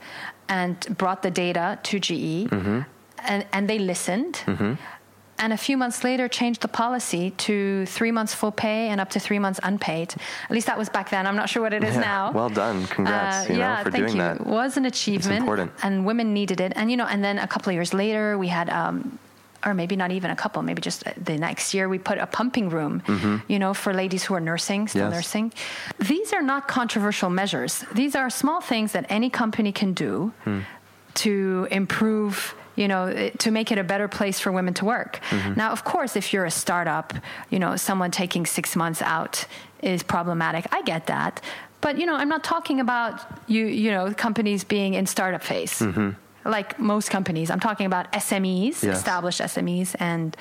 and 0.49 0.75
brought 0.97 1.21
the 1.23 1.31
data 1.31 1.79
to 1.83 1.95
ge 1.99 2.49
mm-hmm 2.49 2.81
and, 3.27 3.47
and 3.53 3.69
they 3.69 3.79
listened. 3.79 4.43
And 5.39 5.53
a 5.53 5.57
few 5.57 5.77
months 5.77 6.03
later, 6.03 6.29
changed 6.29 6.63
the 6.63 6.69
policy 6.69 7.31
to 7.31 7.87
three 7.87 8.11
months 8.11 8.35
full 8.35 8.51
pay 8.51 8.89
and 8.89 9.01
up 9.01 9.11
to 9.11 9.21
three 9.21 9.39
months 9.39 9.61
unpaid. 9.63 10.15
At 10.45 10.51
least 10.51 10.67
that 10.67 10.77
was 10.77 10.89
back 10.89 11.11
then. 11.11 11.27
I'm 11.27 11.37
not 11.37 11.49
sure 11.49 11.63
what 11.63 11.73
it 11.73 11.85
is 11.85 11.95
yeah. 11.95 12.01
now. 12.01 12.33
Well 12.33 12.49
done, 12.49 12.87
congrats. 12.87 13.49
Uh, 13.49 13.53
you 13.53 13.59
yeah, 13.59 13.77
know, 13.77 13.85
for 13.85 13.91
thank 13.91 14.07
doing 14.07 14.17
you. 14.17 14.23
that. 14.23 14.41
It 14.41 14.47
was 14.47 14.77
an 14.77 14.85
achievement, 14.85 15.37
it's 15.37 15.41
important. 15.41 15.71
and 15.83 16.05
women 16.05 16.35
needed 16.35 16.61
it. 16.61 16.73
And 16.75 16.91
you 16.91 16.97
know, 16.97 17.07
and 17.07 17.23
then 17.23 17.39
a 17.39 17.47
couple 17.47 17.71
of 17.71 17.75
years 17.75 17.95
later, 17.95 18.37
we 18.37 18.49
had. 18.49 18.69
Um, 18.71 19.19
or 19.67 19.75
maybe 19.75 19.97
not 19.97 20.13
even 20.13 20.31
a 20.31 20.37
couple, 20.37 20.63
maybe 20.63 20.81
just 20.81 21.03
the 21.25 21.37
next 21.37 21.75
year, 21.75 21.89
we 21.89 21.99
put 21.99 22.17
a 22.19 22.27
pumping 22.27 22.69
room, 22.71 23.03
mm-hmm. 23.05 23.39
you 23.49 23.59
know, 23.59 23.75
for 23.75 23.93
ladies 23.93 24.23
who 24.23 24.35
are 24.35 24.41
nursing, 24.41 24.87
still 24.87 25.11
yes. 25.11 25.13
nursing. 25.13 25.53
These 25.99 26.33
are 26.33 26.43
not 26.43 26.69
controversial 26.69 27.29
measures. 27.29 27.85
These 27.93 28.15
are 28.15 28.31
small 28.31 28.61
things 28.61 28.93
that 28.93 29.07
any 29.09 29.31
company 29.31 29.73
can 29.73 29.95
do 29.95 30.33
mm. 30.47 30.65
to 31.15 31.67
improve 31.73 32.55
you 32.79 32.87
know, 32.87 33.31
to 33.39 33.51
make 33.51 33.73
it 33.73 33.79
a 33.79 33.85
better 33.85 34.07
place 34.07 34.39
for 34.39 34.53
women 34.53 34.73
to 34.75 34.85
work. 34.85 35.19
Mm-hmm. 35.31 35.55
Now, 35.55 35.73
of 35.73 35.83
course, 35.85 36.15
if 36.15 36.33
you're 36.33 36.45
a 36.45 36.51
startup, 36.51 37.13
you 37.51 37.59
know, 37.59 37.75
someone 37.77 38.11
taking 38.13 38.47
six 38.47 38.77
months 38.77 39.03
out 39.03 39.47
is 39.83 40.03
problematic. 40.05 40.67
I 40.73 40.83
get 40.83 41.07
that. 41.09 41.43
But, 41.81 41.99
you 41.99 42.07
know, 42.07 42.15
I'm 42.15 42.29
not 42.29 42.45
talking 42.45 42.79
about 42.79 43.21
you, 43.49 43.67
you 43.67 43.91
know, 43.91 44.13
companies 44.15 44.63
being 44.63 44.95
in 44.95 45.07
startup 45.07 45.43
phase. 45.43 45.81
Mm-hmm. 45.81 46.11
Like 46.45 46.79
most 46.79 47.11
companies, 47.11 47.51
I'm 47.51 47.61
talking 47.61 47.85
about 47.85 48.11
SMEs, 48.13 48.83
yes. 48.83 48.97
established 48.97 49.41
SMEs, 49.41 49.95
and 49.99 50.35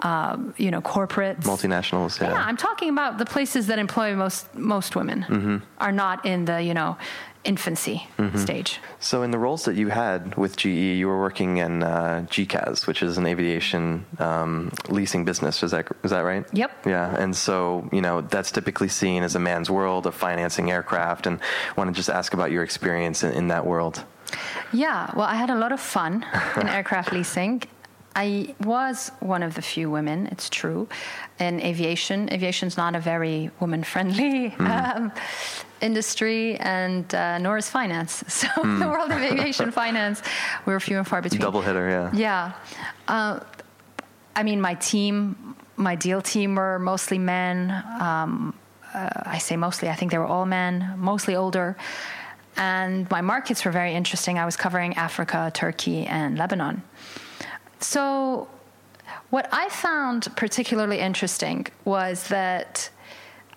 um, 0.00 0.54
you 0.56 0.70
know 0.72 0.80
corporates, 0.80 1.44
multinationals. 1.44 2.20
Yeah. 2.20 2.30
yeah, 2.30 2.44
I'm 2.44 2.56
talking 2.56 2.88
about 2.88 3.18
the 3.18 3.26
places 3.26 3.68
that 3.68 3.78
employ 3.78 4.16
most 4.16 4.52
most 4.56 4.96
women 4.96 5.24
mm-hmm. 5.28 5.56
are 5.78 5.92
not 5.92 6.26
in 6.26 6.46
the 6.46 6.60
you 6.60 6.74
know 6.74 6.96
infancy 7.44 8.06
mm-hmm. 8.18 8.38
stage. 8.38 8.80
So, 9.00 9.22
in 9.22 9.30
the 9.30 9.38
roles 9.38 9.64
that 9.64 9.74
you 9.74 9.88
had 9.88 10.36
with 10.36 10.56
GE, 10.56 10.66
you 10.66 11.06
were 11.08 11.18
working 11.18 11.58
in 11.58 11.82
uh, 11.82 12.26
GECAS, 12.28 12.86
which 12.86 13.02
is 13.02 13.18
an 13.18 13.26
aviation 13.26 14.04
um, 14.18 14.72
leasing 14.88 15.24
business. 15.24 15.62
Is 15.62 15.72
that 15.72 15.86
is 16.04 16.10
that 16.10 16.20
right? 16.20 16.44
Yep. 16.52 16.86
Yeah, 16.86 17.16
and 17.16 17.36
so 17.36 17.88
you 17.92 18.00
know 18.00 18.20
that's 18.20 18.50
typically 18.50 18.88
seen 18.88 19.22
as 19.22 19.34
a 19.34 19.40
man's 19.40 19.70
world 19.70 20.06
of 20.06 20.14
financing 20.14 20.70
aircraft, 20.70 21.26
and 21.26 21.40
I 21.40 21.80
want 21.80 21.88
to 21.88 21.94
just 21.94 22.10
ask 22.10 22.34
about 22.34 22.50
your 22.50 22.62
experience 22.62 23.22
in, 23.22 23.32
in 23.32 23.48
that 23.48 23.66
world. 23.66 24.04
Yeah, 24.72 25.10
well, 25.14 25.26
I 25.26 25.34
had 25.34 25.50
a 25.50 25.56
lot 25.56 25.72
of 25.72 25.80
fun 25.80 26.24
in 26.56 26.68
aircraft 26.68 27.12
leasing. 27.12 27.62
I 28.14 28.54
was 28.60 29.10
one 29.20 29.42
of 29.42 29.54
the 29.54 29.62
few 29.62 29.90
women, 29.90 30.26
it's 30.26 30.50
true, 30.50 30.88
in 31.38 31.60
aviation. 31.60 32.32
Aviation's 32.32 32.76
not 32.76 32.94
a 32.94 33.00
very 33.00 33.50
woman 33.58 33.82
friendly 33.84 34.50
mm. 34.50 34.96
um, 34.96 35.12
industry, 35.80 36.56
and 36.58 37.12
uh, 37.14 37.38
nor 37.38 37.56
is 37.58 37.68
finance. 37.68 38.24
So, 38.42 38.48
mm. 38.48 38.78
the 38.80 38.88
world 38.88 39.10
of 39.10 39.18
aviation 39.18 39.70
finance, 39.82 40.22
we 40.66 40.72
were 40.72 40.80
few 40.80 40.98
and 40.98 41.06
far 41.06 41.22
between. 41.22 41.40
Double 41.40 41.62
hitter, 41.62 41.88
yeah. 41.88 42.10
Yeah. 42.12 42.52
Uh, 43.08 43.40
I 44.34 44.42
mean, 44.42 44.60
my 44.60 44.74
team, 44.74 45.56
my 45.76 45.94
deal 45.94 46.20
team 46.20 46.56
were 46.56 46.78
mostly 46.78 47.18
men. 47.18 47.70
Um, 48.00 48.54
uh, 48.94 49.08
I 49.24 49.38
say 49.38 49.56
mostly, 49.56 49.88
I 49.88 49.94
think 49.94 50.10
they 50.10 50.18
were 50.18 50.26
all 50.26 50.46
men, 50.46 50.94
mostly 50.98 51.34
older. 51.34 51.76
And 52.56 53.10
my 53.10 53.22
markets 53.22 53.64
were 53.64 53.70
very 53.70 53.94
interesting. 53.94 54.38
I 54.38 54.44
was 54.44 54.56
covering 54.56 54.94
Africa, 54.96 55.50
Turkey, 55.54 56.06
and 56.06 56.36
Lebanon. 56.36 56.82
So, 57.82 58.48
what 59.30 59.48
I 59.52 59.68
found 59.68 60.28
particularly 60.36 60.98
interesting 60.98 61.66
was 61.84 62.28
that 62.28 62.90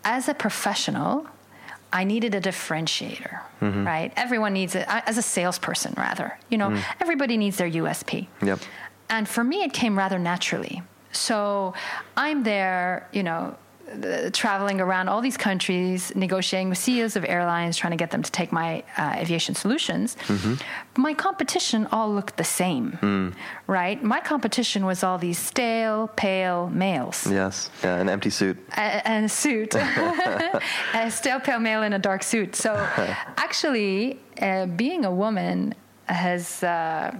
as 0.03 0.27
a 0.27 0.33
professional, 0.33 1.27
I 1.93 2.03
needed 2.03 2.35
a 2.35 2.41
differentiator, 2.41 3.39
mm-hmm. 3.61 3.85
right? 3.85 4.11
Everyone 4.15 4.53
needs 4.53 4.75
it, 4.75 4.85
as 4.87 5.17
a 5.17 5.21
salesperson, 5.21 5.93
rather. 5.95 6.37
You 6.49 6.57
know, 6.57 6.69
mm. 6.69 6.83
everybody 6.99 7.37
needs 7.37 7.57
their 7.57 7.69
USP. 7.69 8.27
Yep. 8.43 8.59
And 9.09 9.29
for 9.29 9.43
me, 9.43 9.63
it 9.63 9.71
came 9.71 9.97
rather 9.97 10.19
naturally. 10.19 10.83
So 11.11 11.73
I'm 12.17 12.43
there, 12.43 13.07
you 13.13 13.23
know, 13.23 13.55
traveling 14.33 14.81
around 14.81 15.09
all 15.09 15.21
these 15.21 15.37
countries, 15.37 16.13
negotiating 16.15 16.69
with 16.69 16.77
CEOs 16.77 17.15
of 17.15 17.25
airlines, 17.25 17.77
trying 17.77 17.91
to 17.91 17.97
get 17.97 18.11
them 18.11 18.23
to 18.23 18.31
take 18.31 18.51
my 18.51 18.83
uh, 18.97 19.13
aviation 19.17 19.55
solutions. 19.55 20.15
Mm-hmm. 20.27 21.01
My 21.01 21.13
competition 21.13 21.87
all 21.91 22.13
looked 22.13 22.37
the 22.37 22.43
same, 22.43 22.97
mm. 23.01 23.33
right? 23.67 24.03
My 24.03 24.19
competition 24.19 24.85
was 24.85 25.03
all 25.03 25.17
these 25.17 25.37
stale, 25.37 26.09
pale 26.15 26.69
males. 26.69 27.27
Yes, 27.29 27.69
yeah, 27.83 27.97
an 27.97 28.09
empty 28.09 28.29
suit. 28.29 28.57
and 28.75 29.25
a 29.25 29.29
suit. 29.29 29.75
a 30.93 31.11
stale, 31.11 31.39
pale 31.39 31.59
male 31.59 31.83
in 31.83 31.93
a 31.93 31.99
dark 31.99 32.23
suit. 32.23 32.55
So 32.55 32.73
actually, 33.37 34.19
uh, 34.41 34.65
being 34.65 35.05
a 35.05 35.11
woman 35.11 35.75
has 36.07 36.63
uh, 36.63 37.15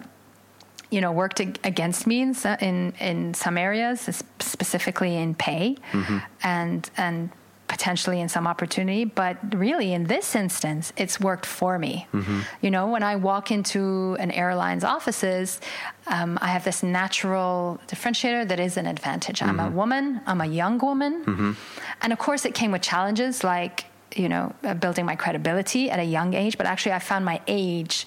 you 0.92 1.02
know 1.02 1.12
worked 1.12 1.40
against 1.40 2.08
me 2.08 2.22
in 2.22 2.36
in, 2.62 2.94
in 3.00 3.34
some 3.34 3.58
areas, 3.58 4.02
specifically 4.40 5.16
in 5.16 5.36
pay, 5.36 5.78
mm-hmm. 5.92 6.18
and 6.44 6.90
and 6.98 7.30
potentially 7.68 8.22
in 8.22 8.30
some 8.30 8.46
opportunity. 8.46 9.06
But 9.06 9.38
really, 9.56 9.92
in 9.92 10.04
this 10.06 10.36
instance, 10.36 10.94
it's 10.98 11.20
worked 11.20 11.48
for 11.48 11.80
me. 11.80 12.08
Mm-hmm. 12.14 12.40
You 12.62 12.70
know, 12.70 12.88
when 12.88 13.02
I 13.02 13.16
walk 13.16 13.50
into 13.52 14.16
an 14.20 14.30
airline's 14.32 14.84
offices, 14.84 15.60
um, 16.08 16.38
I 16.42 16.50
have 16.50 16.64
this 16.64 16.84
natural 16.84 17.80
differentiator 17.88 18.48
that 18.50 18.60
is 18.60 18.78
an 18.78 18.86
advantage. 18.86 19.40
Mm-hmm. 19.40 19.50
I'm 19.50 19.60
a 19.60 19.64
Mm-hmm. 19.64 19.76
woman. 19.78 20.22
I'm 20.28 20.42
a 20.42 20.46
young 20.46 20.78
woman, 20.78 21.56
and 22.02 22.14
of 22.14 22.20
course, 22.20 22.46
it 22.46 22.54
came 22.54 22.72
with 22.72 22.84
challenges 22.84 23.44
like 23.44 23.86
you 24.16 24.30
know 24.30 24.54
building 24.80 25.06
my 25.06 25.16
credibility 25.16 25.90
at 25.90 26.00
a 26.00 26.04
young 26.04 26.34
age. 26.36 26.58
But 26.58 26.68
actually, 26.68 26.94
I 26.94 27.00
found 27.00 27.26
my 27.26 27.42
age 27.48 28.06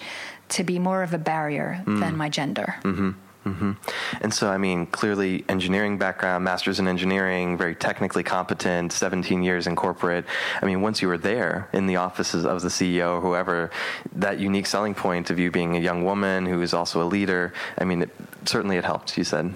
to 0.51 0.65
be 0.65 0.79
more 0.79 1.03
of 1.03 1.15
a 1.15 1.19
barrier 1.19 1.83
mm. 1.85 2.01
than 2.01 2.17
my 2.17 2.29
gender. 2.29 2.77
Mm-hmm. 2.83 3.11
Mm-hmm. 3.49 3.73
And 4.21 4.35
so, 4.35 4.51
I 4.51 4.59
mean, 4.59 4.87
clearly, 4.87 5.45
engineering 5.49 5.97
background, 5.97 6.45
master's 6.45 6.81
in 6.81 6.89
engineering, 6.89 7.57
very 7.57 7.75
technically 7.75 8.23
competent, 8.23 8.93
17 8.93 9.43
years 9.43 9.67
in 9.67 9.77
corporate. 9.77 10.25
I 10.61 10.67
mean, 10.67 10.83
once 10.83 11.01
you 11.01 11.09
were 11.09 11.19
there 11.19 11.69
in 11.73 11.87
the 11.87 11.97
offices 11.97 12.45
of 12.45 12.61
the 12.63 12.69
CEO 12.69 13.17
or 13.17 13.21
whoever, 13.21 13.71
that 14.17 14.39
unique 14.39 14.67
selling 14.67 14.95
point 14.95 15.31
of 15.31 15.39
you 15.39 15.51
being 15.51 15.77
a 15.77 15.81
young 15.81 16.05
woman 16.05 16.47
who 16.47 16.61
is 16.61 16.75
also 16.75 17.03
a 17.03 17.09
leader, 17.09 17.53
I 17.79 17.85
mean, 17.85 18.03
it, 18.03 18.11
certainly 18.45 18.77
it 18.77 18.85
helped. 18.85 19.17
You 19.17 19.25
said. 19.25 19.55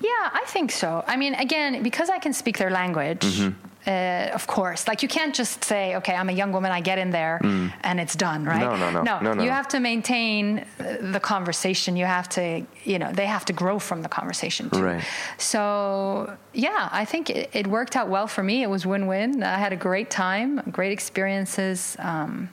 Yeah, 0.00 0.30
I 0.32 0.44
think 0.46 0.70
so. 0.70 1.02
I 1.06 1.16
mean, 1.16 1.34
again, 1.34 1.82
because 1.82 2.10
I 2.10 2.18
can 2.18 2.32
speak 2.32 2.58
their 2.58 2.70
language. 2.70 3.20
Mm-hmm. 3.20 3.68
Uh, 3.86 4.30
of 4.32 4.46
course, 4.46 4.88
like 4.88 5.02
you 5.02 5.08
can't 5.08 5.34
just 5.34 5.62
say, 5.62 5.96
"Okay, 5.96 6.14
I'm 6.14 6.30
a 6.30 6.32
young 6.32 6.52
woman. 6.52 6.72
I 6.72 6.80
get 6.80 6.98
in 6.98 7.10
there 7.10 7.38
mm. 7.42 7.70
and 7.82 8.00
it's 8.00 8.16
done," 8.16 8.44
right? 8.44 8.60
No, 8.60 8.76
no, 8.76 9.02
no, 9.02 9.20
no, 9.20 9.34
no. 9.34 9.42
You 9.42 9.50
have 9.50 9.68
to 9.68 9.80
maintain 9.80 10.64
the 10.78 11.20
conversation. 11.20 11.96
You 11.96 12.06
have 12.06 12.28
to, 12.30 12.64
you 12.84 12.98
know, 12.98 13.12
they 13.12 13.26
have 13.26 13.44
to 13.44 13.52
grow 13.52 13.78
from 13.78 14.00
the 14.00 14.08
conversation 14.08 14.70
too. 14.70 14.82
Right. 14.82 15.04
So, 15.36 16.34
yeah, 16.54 16.88
I 16.92 17.04
think 17.04 17.28
it, 17.28 17.50
it 17.52 17.66
worked 17.66 17.94
out 17.94 18.08
well 18.08 18.26
for 18.26 18.42
me. 18.42 18.62
It 18.62 18.70
was 18.70 18.86
win-win. 18.86 19.42
I 19.42 19.58
had 19.58 19.74
a 19.74 19.76
great 19.76 20.08
time, 20.08 20.62
great 20.70 20.92
experiences. 20.92 21.96
Um, 21.98 22.48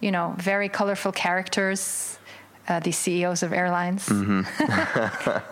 you 0.00 0.10
know, 0.10 0.34
very 0.38 0.68
colorful 0.68 1.12
characters 1.12 2.18
uh, 2.70 2.78
these 2.78 2.96
CEOs 2.96 3.42
of 3.42 3.52
airlines. 3.52 4.06
Mm-hmm. 4.06 4.42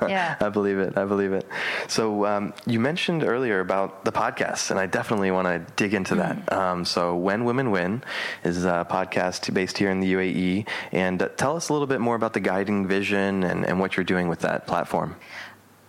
yeah, 0.09 0.37
I 0.41 0.49
believe 0.49 0.79
it. 0.79 0.97
I 0.97 1.05
believe 1.05 1.33
it. 1.33 1.45
So 1.89 2.25
um, 2.25 2.55
you 2.65 2.79
mentioned 2.79 3.25
earlier 3.25 3.59
about 3.59 4.05
the 4.05 4.13
podcast, 4.13 4.71
and 4.71 4.79
I 4.79 4.87
definitely 4.87 5.33
want 5.33 5.49
to 5.49 5.59
dig 5.75 5.95
into 5.95 6.15
mm. 6.15 6.19
that. 6.19 6.53
Um, 6.53 6.85
so 6.85 7.17
When 7.17 7.45
Women 7.45 7.73
Win 7.73 8.05
is 8.45 8.65
a 8.65 8.87
podcast 8.89 9.53
based 9.53 9.79
here 9.79 9.91
in 9.91 9.99
the 9.99 10.13
UAE, 10.13 10.69
and 10.93 11.21
uh, 11.21 11.29
tell 11.37 11.57
us 11.57 11.71
a 11.71 11.73
little 11.73 11.89
bit 11.89 12.01
more 12.01 12.15
about 12.15 12.35
the 12.35 12.41
guiding 12.41 12.87
vision 12.87 13.43
and, 13.43 13.67
and 13.67 13.81
what 13.81 13.97
you're 13.97 14.05
doing 14.05 14.29
with 14.29 14.41
that 14.41 14.69
platform. 14.69 15.17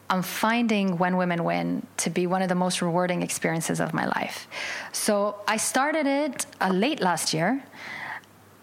I'm 0.09 0.23
finding 0.23 0.97
When 0.97 1.17
Women 1.17 1.43
Win 1.43 1.86
to 1.97 2.09
be 2.09 2.25
one 2.25 2.41
of 2.41 2.49
the 2.49 2.55
most 2.55 2.82
rewarding 2.82 3.21
experiences 3.21 3.80
of 3.80 3.93
my 3.93 4.07
life. 4.07 4.47
So 4.91 5.36
I 5.47 5.57
started 5.57 6.07
it 6.07 6.47
uh, 6.59 6.69
late 6.69 6.99
last 6.99 7.36
year. 7.36 7.63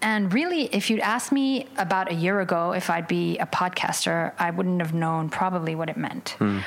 And 0.01 0.31
really, 0.33 0.65
if 0.73 0.89
you'd 0.89 0.99
asked 0.99 1.31
me 1.31 1.67
about 1.77 2.11
a 2.11 2.13
year 2.13 2.39
ago 2.39 2.71
if 2.73 2.89
I'd 2.89 3.07
be 3.07 3.37
a 3.39 3.47
podcaster, 3.47 4.31
I 4.37 4.51
wouldn't 4.51 4.81
have 4.81 4.93
known 4.93 5.29
probably 5.29 5.73
what 5.75 5.89
it 5.89 5.97
meant. 5.97 6.35
Mm. 6.39 6.63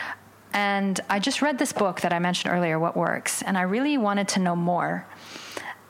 And 0.53 1.01
I 1.09 1.21
just 1.21 1.43
read 1.43 1.59
this 1.59 1.73
book 1.73 2.01
that 2.01 2.13
I 2.13 2.19
mentioned 2.19 2.53
earlier, 2.53 2.79
What 2.79 2.97
Works, 2.97 3.43
and 3.43 3.57
I 3.57 3.63
really 3.63 3.97
wanted 3.99 4.27
to 4.29 4.41
know 4.41 4.57
more. 4.57 5.07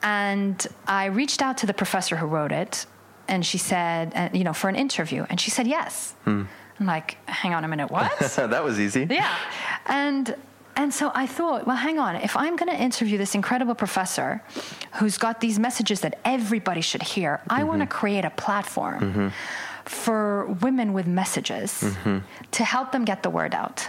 And 0.03 0.67
I 0.87 1.07
reached 1.07 1.41
out 1.41 1.59
to 1.59 1.67
the 1.67 1.75
professor 1.75 2.17
who 2.17 2.27
wrote 2.27 2.53
it, 2.53 2.85
and 3.27 3.45
she 3.45 3.57
said, 3.57 4.13
uh, 4.15 4.29
you 4.37 4.45
know, 4.45 4.53
for 4.53 4.69
an 4.69 4.77
interview, 4.77 5.25
and 5.31 5.41
she 5.41 5.51
said 5.51 5.67
yes. 5.67 6.15
Mm. 6.27 6.47
I'm 6.79 6.87
like, 6.87 7.17
hang 7.29 7.55
on 7.55 7.65
a 7.65 7.69
minute, 7.69 7.91
what? 7.91 8.19
that 8.37 8.65
was 8.65 8.79
easy. 8.79 9.07
Yeah. 9.09 9.35
And 9.87 10.35
and 10.81 10.95
so 10.95 11.13
I 11.15 11.27
thought, 11.27 11.67
well, 11.67 11.77
hang 11.77 11.99
on. 11.99 12.17
If 12.17 12.35
I'm 12.39 12.57
going 12.57 12.71
to 12.71 12.81
interview 12.89 13.19
this 13.19 13.35
incredible 13.35 13.75
professor 13.75 14.43
who's 14.95 15.19
got 15.19 15.39
these 15.41 15.59
messages 15.59 16.01
that 16.01 16.19
everybody 16.25 16.81
should 16.81 17.03
hear, 17.03 17.33
mm-hmm. 17.37 17.53
I 17.53 17.65
want 17.65 17.81
to 17.83 17.87
create 17.87 18.25
a 18.25 18.31
platform 18.31 19.01
mm-hmm. 19.01 19.29
for 19.85 20.47
women 20.63 20.95
with 20.95 21.07
messages 21.07 21.71
mm-hmm. 21.73 22.19
to 22.53 22.65
help 22.65 22.93
them 22.93 23.05
get 23.05 23.23
the 23.23 23.29
word 23.29 23.55
out. 23.55 23.89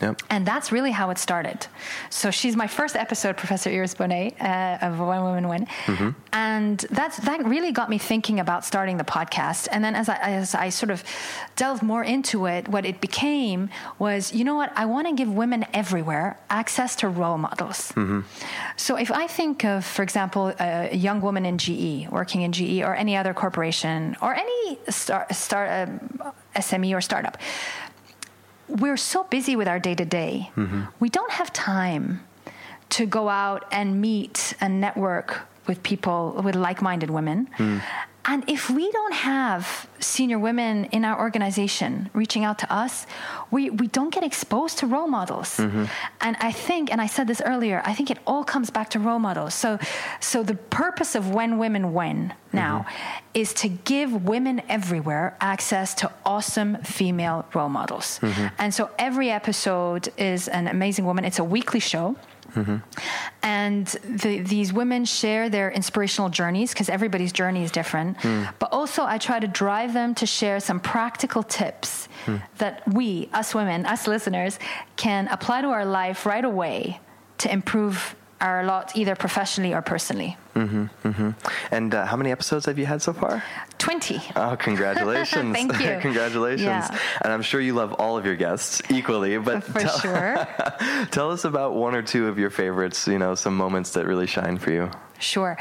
Yep. 0.00 0.22
And 0.30 0.46
that's 0.46 0.72
really 0.72 0.90
how 0.90 1.10
it 1.10 1.18
started. 1.18 1.66
So 2.10 2.30
she's 2.30 2.56
my 2.56 2.66
first 2.66 2.96
episode, 2.96 3.36
Professor 3.36 3.70
Iris 3.70 3.94
Bohnet 3.94 4.40
uh, 4.40 4.86
of 4.86 4.98
When 4.98 5.24
Women 5.24 5.48
Win, 5.48 5.66
mm-hmm. 5.86 6.10
and 6.32 6.78
that's 6.90 7.18
that 7.18 7.44
really 7.44 7.72
got 7.72 7.88
me 7.88 7.98
thinking 7.98 8.40
about 8.40 8.64
starting 8.64 8.96
the 8.96 9.04
podcast. 9.04 9.68
And 9.70 9.84
then 9.84 9.94
as 9.94 10.08
I, 10.08 10.16
as 10.16 10.54
I 10.54 10.68
sort 10.70 10.90
of 10.90 11.04
delved 11.56 11.82
more 11.82 12.02
into 12.02 12.46
it, 12.46 12.68
what 12.68 12.84
it 12.84 13.00
became 13.00 13.70
was, 13.98 14.34
you 14.34 14.44
know 14.44 14.56
what, 14.56 14.72
I 14.76 14.86
want 14.86 15.06
to 15.08 15.14
give 15.14 15.32
women 15.32 15.64
everywhere 15.72 16.38
access 16.50 16.96
to 16.96 17.08
role 17.08 17.38
models. 17.38 17.92
Mm-hmm. 17.92 18.20
So 18.76 18.96
if 18.96 19.12
I 19.12 19.26
think 19.26 19.64
of, 19.64 19.84
for 19.84 20.02
example, 20.02 20.52
a 20.58 20.94
young 20.94 21.20
woman 21.20 21.46
in 21.46 21.58
GE 21.58 22.08
working 22.10 22.42
in 22.42 22.52
GE 22.52 22.82
or 22.82 22.94
any 22.94 23.16
other 23.16 23.32
corporation 23.32 24.16
or 24.20 24.34
any 24.34 24.78
star, 24.88 25.26
star 25.30 25.66
uh, 25.66 26.32
SME 26.56 26.96
or 26.96 27.00
startup 27.00 27.38
we're 28.68 28.96
so 28.96 29.24
busy 29.24 29.56
with 29.56 29.68
our 29.68 29.78
day 29.78 29.94
to 29.94 30.04
day, 30.04 30.50
we 31.00 31.08
don't 31.08 31.30
have 31.32 31.52
time 31.52 32.20
to 32.90 33.06
go 33.06 33.28
out 33.28 33.64
and 33.72 34.00
meet 34.00 34.54
and 34.60 34.80
network 34.80 35.40
with 35.66 35.82
people, 35.82 36.40
with 36.44 36.54
like 36.54 36.82
minded 36.82 37.10
women. 37.10 37.48
Mm. 37.58 37.82
And 38.26 38.48
if 38.48 38.70
we 38.70 38.90
don't 38.90 39.12
have 39.14 39.86
senior 40.00 40.38
women 40.38 40.86
in 40.86 41.04
our 41.04 41.18
organization 41.18 42.10
reaching 42.14 42.44
out 42.44 42.58
to 42.60 42.72
us, 42.72 43.06
we, 43.50 43.70
we 43.70 43.86
don't 43.86 44.12
get 44.12 44.24
exposed 44.24 44.78
to 44.78 44.86
role 44.86 45.08
models. 45.08 45.58
Mm-hmm. 45.58 45.84
And 46.20 46.36
I 46.40 46.50
think, 46.50 46.90
and 46.90 47.00
I 47.00 47.06
said 47.06 47.26
this 47.26 47.42
earlier, 47.44 47.82
I 47.84 47.92
think 47.92 48.10
it 48.10 48.18
all 48.26 48.42
comes 48.44 48.70
back 48.70 48.90
to 48.90 48.98
role 48.98 49.18
models. 49.18 49.54
So, 49.54 49.78
so 50.20 50.42
the 50.42 50.54
purpose 50.54 51.14
of 51.14 51.30
When 51.30 51.58
Women 51.58 51.92
Win 51.92 52.32
now 52.52 52.86
mm-hmm. 52.88 53.28
is 53.34 53.52
to 53.54 53.68
give 53.68 54.24
women 54.24 54.62
everywhere 54.68 55.36
access 55.40 55.94
to 55.96 56.10
awesome 56.24 56.78
female 56.82 57.44
role 57.54 57.68
models. 57.68 58.20
Mm-hmm. 58.20 58.46
And 58.58 58.72
so 58.72 58.90
every 58.98 59.30
episode 59.30 60.08
is 60.16 60.48
an 60.48 60.66
amazing 60.66 61.04
woman. 61.04 61.24
It's 61.24 61.38
a 61.38 61.44
weekly 61.44 61.80
show. 61.80 62.16
Mm-hmm. 62.54 62.76
And 63.42 63.86
the, 63.86 64.40
these 64.40 64.72
women 64.72 65.04
share 65.04 65.48
their 65.48 65.70
inspirational 65.70 66.28
journeys 66.30 66.72
because 66.72 66.88
everybody's 66.88 67.32
journey 67.32 67.62
is 67.62 67.70
different. 67.70 68.18
Mm. 68.18 68.52
But 68.58 68.72
also, 68.72 69.04
I 69.04 69.18
try 69.18 69.40
to 69.40 69.46
drive 69.46 69.92
them 69.92 70.14
to 70.16 70.26
share 70.26 70.60
some 70.60 70.80
practical 70.80 71.42
tips 71.42 72.08
mm. 72.26 72.42
that 72.58 72.82
we, 72.86 73.28
us 73.32 73.54
women, 73.54 73.86
us 73.86 74.06
listeners, 74.06 74.58
can 74.96 75.28
apply 75.28 75.62
to 75.62 75.68
our 75.68 75.84
life 75.84 76.26
right 76.26 76.44
away 76.44 77.00
to 77.38 77.52
improve 77.52 78.14
our 78.44 78.64
lot, 78.64 78.92
either 78.94 79.16
professionally 79.16 79.72
or 79.72 79.80
personally. 79.80 80.36
Mm-hmm, 80.54 81.08
mm-hmm. 81.08 81.30
And 81.74 81.94
uh, 81.94 82.04
how 82.04 82.16
many 82.16 82.30
episodes 82.30 82.66
have 82.66 82.78
you 82.78 82.84
had 82.84 83.00
so 83.00 83.12
far? 83.14 83.42
20. 83.78 84.20
Oh, 84.36 84.56
congratulations. 84.68 85.52
Thank 85.54 85.80
you. 85.80 85.98
congratulations. 86.00 86.66
Yeah. 86.66 86.98
And 87.22 87.32
I'm 87.32 87.42
sure 87.42 87.60
you 87.60 87.72
love 87.72 87.94
all 87.94 88.18
of 88.18 88.26
your 88.26 88.36
guests 88.36 88.82
equally, 88.90 89.38
but 89.38 89.64
For 89.64 89.80
tell, 89.80 89.98
sure. 89.98 90.48
tell 91.10 91.30
us 91.30 91.44
about 91.44 91.74
one 91.74 91.94
or 91.94 92.02
two 92.02 92.28
of 92.28 92.38
your 92.38 92.50
favorites, 92.50 93.08
you 93.08 93.18
know, 93.18 93.34
some 93.34 93.56
moments 93.56 93.92
that 93.92 94.06
really 94.06 94.26
shine 94.26 94.58
for 94.58 94.70
you. 94.70 94.90
Sure. 95.18 95.56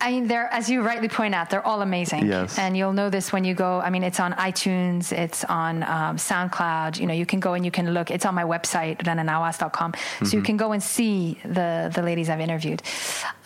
I 0.00 0.12
mean, 0.12 0.28
they're 0.28 0.52
as 0.52 0.70
you 0.70 0.82
rightly 0.82 1.08
point 1.08 1.34
out, 1.34 1.50
they're 1.50 1.66
all 1.66 1.82
amazing. 1.82 2.26
Yes. 2.26 2.58
And 2.58 2.76
you'll 2.76 2.92
know 2.92 3.10
this 3.10 3.32
when 3.32 3.44
you 3.44 3.54
go. 3.54 3.80
I 3.80 3.90
mean, 3.90 4.04
it's 4.04 4.20
on 4.20 4.32
iTunes, 4.34 5.12
it's 5.12 5.44
on 5.44 5.82
um, 5.82 6.16
SoundCloud. 6.16 7.00
You 7.00 7.06
know, 7.06 7.14
you 7.14 7.26
can 7.26 7.40
go 7.40 7.54
and 7.54 7.64
you 7.64 7.70
can 7.70 7.92
look. 7.92 8.10
It's 8.10 8.24
on 8.24 8.34
my 8.34 8.44
website, 8.44 8.98
rananawas.com. 8.98 9.92
Mm-hmm. 9.92 10.24
So 10.24 10.32
you 10.32 10.38
mm-hmm. 10.38 10.46
can 10.46 10.56
go 10.56 10.72
and 10.72 10.82
see 10.82 11.38
the 11.44 11.90
the 11.94 12.02
ladies 12.02 12.28
I've 12.28 12.40
interviewed. 12.40 12.82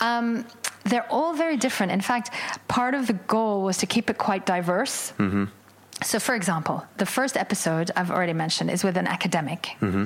Um, 0.00 0.44
they're 0.84 1.10
all 1.10 1.32
very 1.32 1.56
different. 1.56 1.92
In 1.92 2.00
fact, 2.00 2.30
part 2.68 2.94
of 2.94 3.06
the 3.06 3.14
goal 3.14 3.62
was 3.62 3.78
to 3.78 3.86
keep 3.86 4.10
it 4.10 4.18
quite 4.18 4.44
diverse. 4.44 5.12
Mm-hmm. 5.18 5.44
So, 6.02 6.18
for 6.18 6.34
example, 6.34 6.84
the 6.98 7.06
first 7.06 7.36
episode 7.36 7.90
I've 7.96 8.10
already 8.10 8.32
mentioned 8.32 8.70
is 8.70 8.82
with 8.84 8.96
an 8.96 9.06
academic. 9.06 9.70
Mm-hmm. 9.80 10.04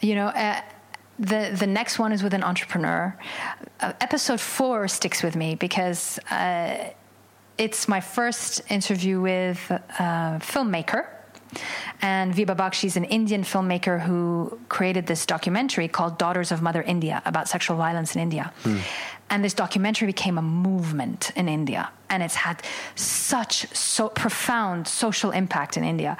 You 0.00 0.14
know. 0.14 0.26
Uh, 0.26 0.60
the 1.20 1.54
the 1.56 1.66
next 1.66 1.98
one 1.98 2.12
is 2.12 2.22
with 2.22 2.34
an 2.34 2.42
entrepreneur. 2.42 3.16
Uh, 3.80 3.92
episode 4.00 4.40
four 4.40 4.88
sticks 4.88 5.22
with 5.22 5.36
me 5.36 5.54
because 5.54 6.18
uh, 6.30 6.90
it's 7.58 7.86
my 7.86 8.00
first 8.00 8.62
interview 8.70 9.20
with 9.20 9.70
a 9.70 10.40
filmmaker. 10.40 11.06
And 12.00 12.32
Vibha 12.32 12.56
Bakshi 12.56 12.84
is 12.84 12.96
an 12.96 13.04
Indian 13.04 13.42
filmmaker 13.42 14.00
who 14.00 14.58
created 14.68 15.06
this 15.06 15.26
documentary 15.26 15.88
called 15.88 16.16
Daughters 16.16 16.52
of 16.52 16.62
Mother 16.62 16.80
India 16.82 17.20
about 17.26 17.48
sexual 17.48 17.76
violence 17.76 18.14
in 18.14 18.22
India. 18.22 18.52
Mm. 18.62 18.80
And 19.30 19.44
this 19.44 19.54
documentary 19.54 20.06
became 20.06 20.36
a 20.38 20.42
movement 20.42 21.30
in 21.36 21.48
India. 21.48 21.90
And 22.08 22.22
it's 22.22 22.34
had 22.34 22.62
such 22.96 23.72
so 23.74 24.08
profound 24.08 24.88
social 24.88 25.30
impact 25.30 25.76
in 25.76 25.84
India. 25.84 26.16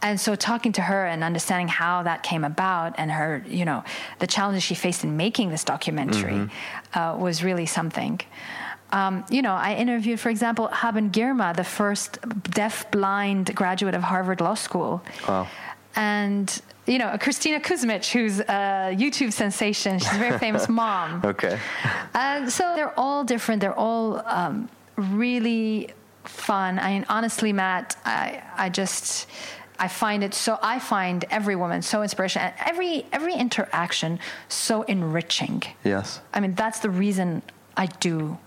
And 0.00 0.20
so 0.20 0.36
talking 0.36 0.72
to 0.72 0.82
her 0.82 1.04
and 1.04 1.24
understanding 1.24 1.66
how 1.66 2.04
that 2.04 2.22
came 2.22 2.44
about 2.44 2.94
and 2.98 3.10
her, 3.10 3.44
you 3.48 3.64
know, 3.64 3.82
the 4.20 4.28
challenges 4.28 4.62
she 4.62 4.76
faced 4.76 5.02
in 5.02 5.16
making 5.16 5.50
this 5.50 5.64
documentary 5.64 6.34
mm-hmm. 6.34 6.98
uh, 6.98 7.16
was 7.16 7.42
really 7.42 7.66
something. 7.66 8.20
Um, 8.92 9.24
you 9.30 9.42
know, 9.42 9.54
I 9.54 9.74
interviewed, 9.74 10.20
for 10.20 10.28
example, 10.28 10.68
Haben 10.68 11.10
Girma, 11.10 11.56
the 11.56 11.64
first 11.64 12.18
deaf-blind 12.50 13.54
graduate 13.54 13.94
of 13.94 14.02
Harvard 14.02 14.40
Law 14.40 14.54
School. 14.54 15.02
Wow. 15.26 15.48
And 15.96 16.62
you 16.86 16.98
know, 16.98 17.06
Kristina 17.18 17.62
Kuzmic, 17.62 18.10
who's 18.10 18.40
a 18.40 18.94
YouTube 18.96 19.32
sensation. 19.32 19.98
She's 19.98 20.12
a 20.12 20.18
very 20.18 20.38
famous 20.38 20.68
mom. 20.80 21.22
Okay. 21.24 21.58
And 22.14 22.50
so 22.50 22.72
they're 22.74 22.98
all 22.98 23.24
different. 23.24 23.60
They're 23.60 23.78
all 23.78 24.22
um, 24.26 24.68
really 24.96 25.90
fun. 26.24 26.78
I 26.78 26.94
mean, 26.94 27.06
honestly, 27.08 27.52
Matt, 27.52 27.96
I, 28.04 28.42
I 28.56 28.68
just. 28.68 29.28
I 29.78 29.88
find 29.88 30.22
it 30.22 30.32
so. 30.32 30.60
I 30.62 30.78
find 30.78 31.24
every 31.28 31.56
woman 31.56 31.82
so 31.82 32.02
inspirational. 32.02 32.52
Every 32.64 33.04
every 33.10 33.34
interaction 33.34 34.20
so 34.48 34.82
enriching. 34.82 35.62
Yes. 35.82 36.20
I 36.32 36.38
mean, 36.38 36.54
that's 36.54 36.78
the 36.80 36.90
reason 36.90 37.42
I 37.76 37.86
do 37.86 38.38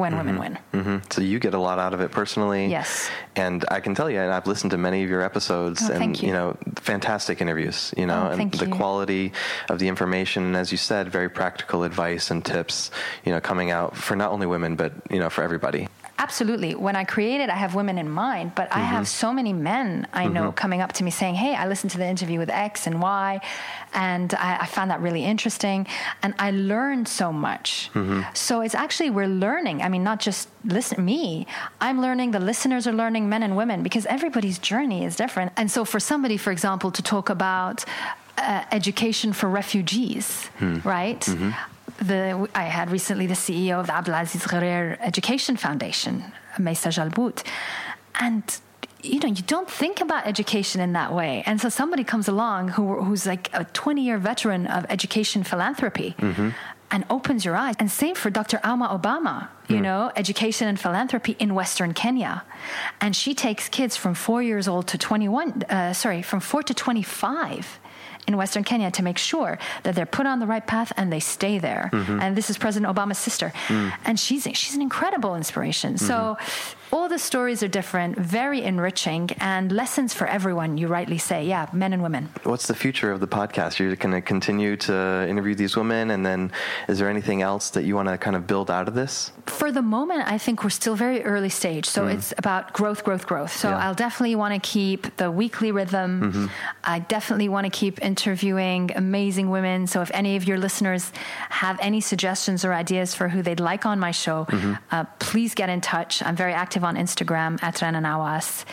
when 0.00 0.12
mm-hmm. 0.12 0.26
women 0.26 0.38
win. 0.40 0.58
Mm-hmm. 0.72 1.10
So 1.10 1.20
you 1.20 1.38
get 1.38 1.54
a 1.54 1.58
lot 1.58 1.78
out 1.78 1.94
of 1.94 2.00
it 2.00 2.10
personally. 2.10 2.66
Yes. 2.66 3.08
And 3.36 3.64
I 3.70 3.80
can 3.80 3.94
tell 3.94 4.10
you, 4.10 4.18
and 4.18 4.32
I've 4.32 4.46
listened 4.46 4.72
to 4.72 4.78
many 4.78 5.04
of 5.04 5.10
your 5.10 5.22
episodes, 5.22 5.88
oh, 5.88 5.92
and 5.92 6.20
you. 6.20 6.28
you. 6.28 6.34
know, 6.34 6.56
fantastic 6.76 7.40
interviews. 7.40 7.94
You 7.96 8.06
know, 8.06 8.28
oh, 8.30 8.32
and 8.32 8.52
the 8.52 8.66
you. 8.66 8.74
quality 8.74 9.32
of 9.68 9.78
the 9.78 9.88
information, 9.88 10.44
and 10.44 10.56
as 10.56 10.72
you 10.72 10.78
said, 10.78 11.08
very 11.08 11.28
practical 11.28 11.84
advice 11.84 12.30
and 12.30 12.44
tips. 12.44 12.90
You 13.24 13.32
know, 13.32 13.40
coming 13.40 13.70
out 13.70 13.96
for 13.96 14.16
not 14.16 14.32
only 14.32 14.46
women 14.46 14.76
but 14.76 14.92
you 15.10 15.20
know 15.20 15.30
for 15.30 15.42
everybody. 15.44 15.88
Absolutely. 16.20 16.74
When 16.74 16.94
I 16.94 17.04
create 17.04 17.40
it, 17.40 17.50
I 17.50 17.56
have 17.56 17.74
women 17.74 17.96
in 17.98 18.08
mind, 18.08 18.54
but 18.54 18.68
I 18.70 18.80
have 18.80 19.04
mm-hmm. 19.04 19.26
so 19.26 19.32
many 19.32 19.52
men 19.52 20.06
I 20.12 20.28
know 20.28 20.48
mm-hmm. 20.48 20.62
coming 20.62 20.80
up 20.80 20.92
to 20.94 21.04
me 21.04 21.10
saying, 21.10 21.34
Hey, 21.34 21.54
I 21.54 21.66
listened 21.66 21.90
to 21.92 21.98
the 21.98 22.06
interview 22.06 22.38
with 22.38 22.50
X 22.50 22.86
and 22.86 23.00
Y, 23.02 23.40
and 23.94 24.32
I, 24.34 24.58
I 24.60 24.66
found 24.66 24.90
that 24.90 25.00
really 25.00 25.24
interesting. 25.24 25.86
And 26.22 26.34
I 26.38 26.50
learned 26.50 27.08
so 27.08 27.32
much. 27.32 27.90
Mm-hmm. 27.94 28.22
So 28.34 28.60
it's 28.60 28.74
actually, 28.74 29.10
we're 29.10 29.26
learning. 29.26 29.82
I 29.82 29.88
mean, 29.88 30.04
not 30.04 30.20
just 30.20 30.48
listen, 30.64 31.04
me, 31.04 31.46
I'm 31.80 32.00
learning, 32.00 32.32
the 32.32 32.40
listeners 32.40 32.86
are 32.86 32.92
learning, 32.92 33.28
men 33.28 33.42
and 33.42 33.56
women, 33.56 33.82
because 33.82 34.06
everybody's 34.06 34.58
journey 34.58 35.04
is 35.04 35.16
different. 35.16 35.52
And 35.56 35.70
so 35.70 35.84
for 35.84 35.98
somebody, 35.98 36.36
for 36.36 36.52
example, 36.52 36.90
to 36.92 37.02
talk 37.02 37.30
about 37.30 37.84
uh, 38.38 38.64
education 38.72 39.32
for 39.32 39.48
refugees, 39.48 40.46
hmm. 40.58 40.78
right? 40.84 41.26
The, 41.98 42.48
I 42.54 42.64
had 42.64 42.90
recently 42.90 43.26
the 43.26 43.34
CEO 43.34 43.80
of 43.80 43.86
the 43.86 43.94
Abdelaziz 43.94 44.42
Ghurair 44.42 44.98
Education 45.00 45.56
Foundation, 45.56 46.24
Meisa 46.56 46.90
Jalbout, 46.90 47.42
and 48.20 48.60
you 49.02 49.18
know 49.18 49.28
you 49.28 49.42
don't 49.42 49.70
think 49.70 50.00
about 50.00 50.26
education 50.26 50.80
in 50.80 50.92
that 50.92 51.12
way. 51.12 51.42
And 51.46 51.60
so 51.60 51.68
somebody 51.68 52.04
comes 52.04 52.28
along 52.28 52.68
who, 52.68 53.02
who's 53.02 53.26
like 53.26 53.48
a 53.52 53.64
20 53.64 54.02
year 54.02 54.18
veteran 54.18 54.66
of 54.66 54.84
education 54.88 55.42
philanthropy. 55.42 56.14
And 56.92 57.04
opens 57.08 57.44
your 57.44 57.54
eyes. 57.54 57.76
And 57.78 57.88
same 57.88 58.16
for 58.16 58.30
Dr. 58.30 58.58
Auma 58.64 58.88
Obama, 58.90 59.46
you 59.68 59.80
know, 59.80 60.10
education 60.16 60.66
and 60.66 60.76
philanthropy 60.78 61.36
in 61.38 61.54
Western 61.54 61.94
Kenya. 61.94 62.42
And 63.00 63.14
she 63.14 63.32
takes 63.32 63.68
kids 63.68 63.96
from 63.96 64.14
four 64.14 64.42
years 64.42 64.66
old 64.66 64.88
to 64.88 64.98
21, 64.98 65.62
uh, 65.70 65.92
sorry, 65.92 66.20
from 66.20 66.40
four 66.40 66.64
to 66.64 66.74
25 66.74 67.78
in 68.30 68.36
Western 68.36 68.64
Kenya 68.64 68.90
to 68.92 69.02
make 69.02 69.18
sure 69.18 69.58
that 69.82 69.94
they're 69.94 70.06
put 70.06 70.26
on 70.26 70.38
the 70.38 70.46
right 70.46 70.66
path 70.66 70.92
and 70.96 71.12
they 71.12 71.20
stay 71.20 71.58
there. 71.58 71.90
Mm-hmm. 71.92 72.20
And 72.20 72.36
this 72.36 72.48
is 72.50 72.56
President 72.56 72.94
Obama's 72.94 73.18
sister, 73.18 73.52
mm. 73.68 73.92
and 74.04 74.18
she's 74.18 74.44
she's 74.54 74.74
an 74.74 74.82
incredible 74.82 75.34
inspiration. 75.34 75.98
So 75.98 76.14
mm-hmm. 76.14 76.79
All 76.92 77.08
the 77.08 77.18
stories 77.18 77.62
are 77.62 77.68
different, 77.68 78.18
very 78.18 78.62
enriching, 78.62 79.30
and 79.38 79.70
lessons 79.72 80.14
for 80.14 80.26
everyone. 80.26 80.78
You 80.78 80.88
rightly 80.88 81.18
say, 81.18 81.44
yeah, 81.44 81.68
men 81.72 81.92
and 81.92 82.02
women. 82.02 82.28
What's 82.44 82.66
the 82.66 82.74
future 82.74 83.12
of 83.12 83.20
the 83.20 83.28
podcast? 83.28 83.78
You're 83.78 83.94
going 83.96 84.14
to 84.14 84.20
continue 84.20 84.76
to 84.76 85.26
interview 85.28 85.54
these 85.54 85.76
women, 85.76 86.10
and 86.10 86.24
then 86.24 86.52
is 86.88 86.98
there 86.98 87.08
anything 87.08 87.42
else 87.42 87.70
that 87.70 87.84
you 87.84 87.94
want 87.94 88.08
to 88.08 88.18
kind 88.18 88.36
of 88.36 88.46
build 88.46 88.70
out 88.70 88.88
of 88.88 88.94
this? 88.94 89.32
For 89.46 89.70
the 89.72 89.82
moment, 89.82 90.26
I 90.26 90.38
think 90.38 90.64
we're 90.64 90.70
still 90.70 90.94
very 90.94 91.22
early 91.22 91.48
stage. 91.48 91.86
So 91.86 92.04
mm. 92.04 92.14
it's 92.14 92.32
about 92.38 92.72
growth, 92.72 93.04
growth, 93.04 93.26
growth. 93.26 93.54
So 93.54 93.70
Yeah. 93.70 93.78
I'll 93.78 93.94
definitely 93.94 94.36
want 94.36 94.54
to 94.54 94.60
keep 94.60 95.16
the 95.16 95.30
weekly 95.30 95.72
rhythm. 95.72 96.20
Mm-hmm. 96.20 96.46
I 96.84 96.98
definitely 97.00 97.48
want 97.48 97.64
to 97.64 97.70
keep 97.70 98.02
interviewing 98.02 98.90
amazing 98.94 99.50
women. 99.50 99.86
So 99.86 100.02
if 100.02 100.10
any 100.12 100.36
of 100.36 100.44
your 100.44 100.58
listeners 100.58 101.12
have 101.50 101.78
any 101.80 102.00
suggestions 102.00 102.64
or 102.64 102.72
ideas 102.72 103.14
for 103.14 103.28
who 103.28 103.42
they'd 103.42 103.60
like 103.60 103.86
on 103.86 103.98
my 103.98 104.10
show, 104.10 104.46
mm-hmm. 104.46 104.74
uh, 104.90 105.04
please 105.18 105.54
get 105.54 105.68
in 105.68 105.80
touch. 105.80 106.22
I'm 106.22 106.36
very 106.36 106.52
active 106.52 106.79
on 106.84 106.96
Instagram 106.96 107.62
at 107.62 107.80
Rana 107.82 108.00
Nawas. 108.00 108.64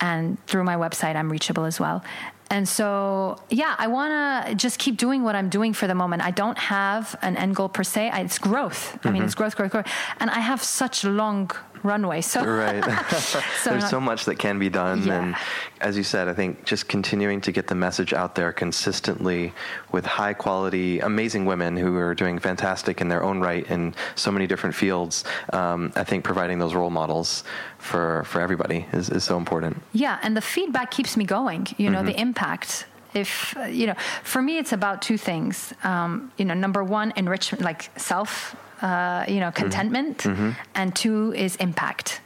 And 0.00 0.44
through 0.46 0.64
my 0.64 0.76
website, 0.76 1.16
I'm 1.16 1.30
reachable 1.30 1.64
as 1.64 1.78
well. 1.78 2.02
And 2.50 2.68
so, 2.68 3.38
yeah, 3.50 3.74
I 3.78 3.86
want 3.86 4.46
to 4.46 4.54
just 4.54 4.78
keep 4.78 4.96
doing 4.96 5.22
what 5.22 5.34
I'm 5.34 5.48
doing 5.48 5.72
for 5.72 5.86
the 5.86 5.94
moment. 5.94 6.22
I 6.22 6.30
don't 6.30 6.58
have 6.58 7.16
an 7.22 7.36
end 7.36 7.56
goal 7.56 7.68
per 7.68 7.82
se. 7.82 8.10
I, 8.10 8.20
it's 8.20 8.38
growth. 8.38 8.98
I 9.04 9.10
mean, 9.10 9.22
it's 9.22 9.34
growth, 9.34 9.56
growth, 9.56 9.72
growth. 9.72 9.86
And 10.20 10.30
I 10.30 10.40
have 10.40 10.62
such 10.62 11.04
long 11.04 11.50
runway. 11.82 12.20
So, 12.20 12.44
Right. 12.44 12.82
so 13.10 13.40
There's 13.70 13.82
not- 13.82 13.90
so 13.90 14.00
much 14.00 14.24
that 14.26 14.38
can 14.38 14.58
be 14.58 14.68
done. 14.68 15.06
Yeah. 15.06 15.20
And 15.22 15.36
as 15.80 15.96
you 15.96 16.02
said, 16.02 16.28
I 16.28 16.34
think 16.34 16.64
just 16.64 16.88
continuing 16.88 17.40
to 17.42 17.52
get 17.52 17.66
the 17.66 17.74
message 17.74 18.12
out 18.12 18.34
there 18.34 18.52
consistently 18.52 19.52
with 19.92 20.04
high 20.06 20.32
quality, 20.34 21.00
amazing 21.00 21.44
women 21.46 21.76
who 21.76 21.96
are 21.96 22.14
doing 22.14 22.38
fantastic 22.38 23.00
in 23.00 23.08
their 23.08 23.22
own 23.22 23.40
right 23.40 23.68
in 23.70 23.94
so 24.14 24.30
many 24.30 24.46
different 24.46 24.74
fields. 24.74 25.24
Um, 25.52 25.92
I 25.96 26.04
think 26.04 26.24
providing 26.24 26.58
those 26.58 26.74
role 26.74 26.90
models 26.90 27.44
for, 27.84 28.24
for 28.24 28.40
everybody 28.40 28.86
is, 28.92 29.10
is 29.10 29.24
so 29.24 29.36
important. 29.36 29.74
Yeah, 29.92 30.18
and 30.24 30.34
the 30.36 30.40
feedback 30.40 30.90
keeps 30.90 31.16
me 31.16 31.24
going. 31.24 31.66
You 31.76 31.90
know, 31.90 32.02
the 32.02 32.18
impact. 32.20 32.86
If 33.14 33.54
you 33.80 33.86
know, 33.88 33.94
for 34.22 34.42
me, 34.42 34.58
it's 34.58 34.72
about 34.72 35.00
two 35.08 35.18
things. 35.18 35.72
Um, 35.84 36.32
you 36.38 36.44
know, 36.44 36.54
number 36.54 36.82
one, 36.82 37.12
enrichment, 37.16 37.62
like 37.62 37.90
self. 37.96 38.56
Uh, 38.82 39.24
you 39.28 39.40
know, 39.40 39.50
contentment, 39.52 40.26
and 40.74 40.94
two 40.96 41.32
is 41.36 41.56
impact. 41.56 42.20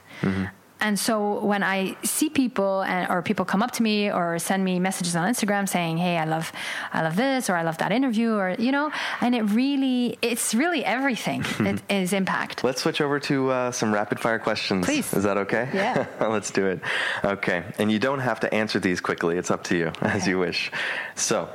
And 0.81 0.99
so 0.99 1.41
when 1.41 1.63
I 1.63 1.97
see 2.05 2.31
people 2.31 2.83
and 2.83 3.11
or 3.11 3.23
people 3.23 3.45
come 3.45 3.63
up 3.63 3.73
to 3.73 3.83
me 3.83 4.11
or 4.13 4.39
send 4.39 4.65
me 4.65 4.79
messages 4.79 5.17
on 5.17 5.29
Instagram 5.29 5.69
saying, 5.69 5.99
"Hey, 5.99 6.19
I 6.19 6.25
love, 6.25 6.53
I 6.93 7.03
love 7.03 7.17
this," 7.17 7.51
or 7.51 7.57
"I 7.57 7.63
love 7.63 7.79
that 7.79 7.91
interview," 7.91 8.35
or 8.35 8.55
you 8.59 8.71
know, 8.71 8.93
and 9.21 9.35
it 9.35 9.43
really, 9.43 10.19
it's 10.23 10.55
really 10.55 10.85
everything. 10.85 11.45
it 11.61 11.83
is 11.89 12.13
impact. 12.13 12.63
Let's 12.63 12.83
switch 12.83 13.01
over 13.01 13.19
to 13.21 13.51
uh, 13.51 13.71
some 13.73 13.93
rapid 13.93 14.21
fire 14.21 14.39
questions. 14.39 14.85
Please. 14.85 15.13
Is 15.13 15.25
that 15.25 15.37
okay? 15.39 15.69
Yeah. 15.75 16.07
Let's 16.21 16.51
do 16.51 16.67
it. 16.67 16.81
Okay. 17.25 17.65
And 17.79 17.91
you 17.91 17.99
don't 17.99 18.21
have 18.21 18.41
to 18.41 18.55
answer 18.55 18.79
these 18.79 19.01
quickly. 19.01 19.37
It's 19.37 19.51
up 19.51 19.65
to 19.65 19.77
you 19.77 19.93
as 20.01 20.27
you 20.27 20.39
wish. 20.39 20.71
So, 21.17 21.49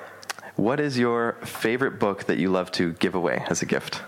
what 0.56 0.80
is 0.80 1.00
your 1.00 1.38
favorite 1.44 2.00
book 2.00 2.26
that 2.26 2.38
you 2.38 2.50
love 2.50 2.72
to 2.74 2.94
give 2.94 3.16
away 3.16 3.44
as 3.50 3.62
a 3.62 3.66
gift? 3.66 4.02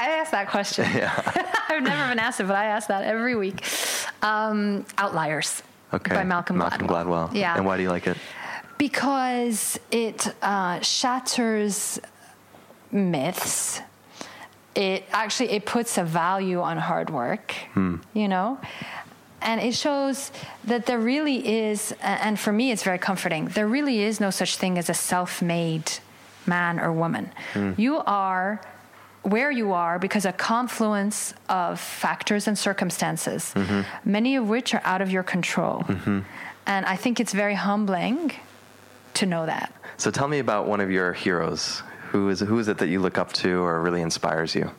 I 0.00 0.08
asked 0.18 0.30
that 0.32 0.48
question. 0.48 0.86
Yeah. 0.94 1.12
I've 1.68 1.82
never 1.82 2.08
been 2.08 2.18
asked 2.18 2.40
it, 2.40 2.46
but 2.48 2.56
I 2.56 2.64
ask 2.66 2.88
that 2.88 3.04
every 3.04 3.36
week. 3.36 3.64
Um, 4.22 4.84
Outliers 4.98 5.62
Okay. 5.92 6.14
by 6.14 6.24
Malcolm, 6.24 6.58
Malcolm 6.58 6.86
Gladwell. 6.88 7.28
Gladwell. 7.30 7.34
Yeah. 7.34 7.56
And 7.56 7.64
why 7.66 7.76
do 7.76 7.82
you 7.82 7.90
like 7.90 8.06
it? 8.06 8.16
because 8.78 9.78
it 9.90 10.26
uh, 10.40 10.80
shatters 10.80 12.00
myths. 12.90 13.80
It 14.74 15.04
actually 15.12 15.50
it 15.50 15.66
puts 15.66 15.98
a 15.98 16.04
value 16.04 16.60
on 16.62 16.78
hard 16.78 17.10
work, 17.10 17.54
you 18.14 18.28
know, 18.28 18.58
and 19.42 19.60
it 19.60 19.74
shows 19.74 20.32
that 20.64 20.86
there 20.86 20.98
really 20.98 21.38
is. 21.68 21.92
And 22.00 22.38
for 22.40 22.52
me, 22.52 22.70
it's 22.72 22.82
very 22.82 22.98
comforting. 22.98 23.48
There 23.48 23.68
really 23.68 24.00
is 24.02 24.18
no 24.18 24.30
such 24.30 24.56
thing 24.56 24.78
as 24.78 24.88
a 24.88 24.94
self-made 24.94 25.92
man 26.46 26.80
or 26.80 26.90
woman. 26.92 27.30
You 27.76 27.98
are 28.06 28.62
where 29.22 29.50
you 29.50 29.72
are 29.72 29.98
because 29.98 30.24
a 30.24 30.32
confluence 30.32 31.34
of 31.48 31.78
factors 31.78 32.48
and 32.48 32.58
circumstances, 32.58 33.52
mm-hmm. 33.54 33.82
many 34.10 34.36
of 34.36 34.48
which 34.48 34.74
are 34.74 34.80
out 34.84 35.02
of 35.02 35.10
your 35.10 35.22
control. 35.22 35.80
Mm-hmm. 35.80 36.20
And 36.66 36.86
I 36.86 36.96
think 36.96 37.20
it's 37.20 37.32
very 37.32 37.54
humbling 37.54 38.32
to 39.14 39.26
know 39.26 39.46
that. 39.46 39.72
So, 39.96 40.10
tell 40.10 40.28
me 40.28 40.38
about 40.38 40.66
one 40.66 40.80
of 40.80 40.90
your 40.90 41.12
heroes. 41.12 41.82
Who 42.12 42.28
is, 42.28 42.40
who 42.40 42.58
is 42.58 42.68
it 42.68 42.78
that 42.78 42.88
you 42.88 43.00
look 43.00 43.18
up 43.18 43.32
to 43.34 43.62
or 43.62 43.80
really 43.80 44.00
inspires 44.00 44.54
you? 44.54 44.70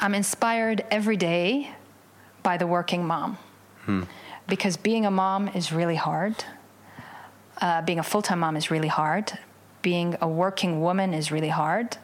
I'm 0.00 0.14
inspired 0.14 0.84
every 0.90 1.16
day 1.16 1.70
by 2.42 2.56
the 2.56 2.66
working 2.66 3.06
mom 3.06 3.36
hmm. 3.84 4.04
because 4.48 4.76
being 4.76 5.04
a 5.04 5.10
mom 5.10 5.48
is 5.48 5.72
really 5.72 5.94
hard. 5.94 6.42
Uh, 7.60 7.82
being 7.82 7.98
a 7.98 8.02
full 8.02 8.22
time 8.22 8.40
mom 8.40 8.56
is 8.56 8.70
really 8.70 8.88
hard. 8.88 9.38
Being 9.82 10.16
a 10.20 10.28
working 10.28 10.80
woman 10.80 11.12
is 11.12 11.30
really 11.30 11.50
hard. 11.50 11.98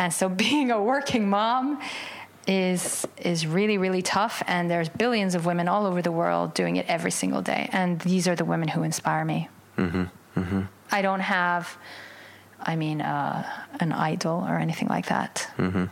And 0.00 0.12
so 0.12 0.28
being 0.46 0.72
a 0.72 0.82
working 0.82 1.28
mom 1.28 1.80
is 2.48 3.06
is 3.18 3.46
really 3.46 3.78
really 3.78 4.02
tough. 4.02 4.42
And 4.48 4.68
there's 4.68 4.88
billions 4.88 5.36
of 5.36 5.46
women 5.46 5.68
all 5.68 5.86
over 5.86 6.02
the 6.02 6.10
world 6.10 6.54
doing 6.54 6.76
it 6.76 6.86
every 6.88 7.12
single 7.12 7.42
day. 7.42 7.68
And 7.70 8.00
these 8.00 8.26
are 8.26 8.34
the 8.34 8.46
women 8.46 8.66
who 8.68 8.82
inspire 8.82 9.24
me. 9.24 9.48
Mm-hmm. 9.76 10.04
Mm-hmm. 10.40 10.62
I 10.90 11.02
don't 11.02 11.20
have 11.20 11.76
i 12.62 12.76
mean 12.76 13.00
uh, 13.00 13.42
an 13.80 13.92
idol 13.92 14.44
or 14.48 14.58
anything 14.58 14.88
like 14.88 15.06
that. 15.06 15.48
Mm-hmm. 15.56 15.84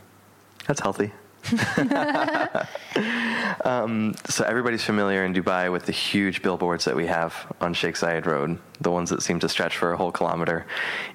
That's 0.67 0.81
healthy. 0.81 1.11
um, 3.65 4.15
so 4.27 4.43
everybody's 4.45 4.83
familiar 4.83 5.25
in 5.25 5.33
Dubai 5.33 5.71
with 5.71 5.85
the 5.85 5.91
huge 5.91 6.41
billboards 6.41 6.85
that 6.85 6.95
we 6.95 7.07
have 7.07 7.51
on 7.61 7.73
Sheikh 7.73 7.95
Zayed 7.95 8.25
Road, 8.25 8.59
the 8.81 8.91
ones 8.91 9.09
that 9.09 9.21
seem 9.21 9.39
to 9.39 9.49
stretch 9.49 9.77
for 9.77 9.93
a 9.93 9.97
whole 9.97 10.11
kilometer. 10.11 10.65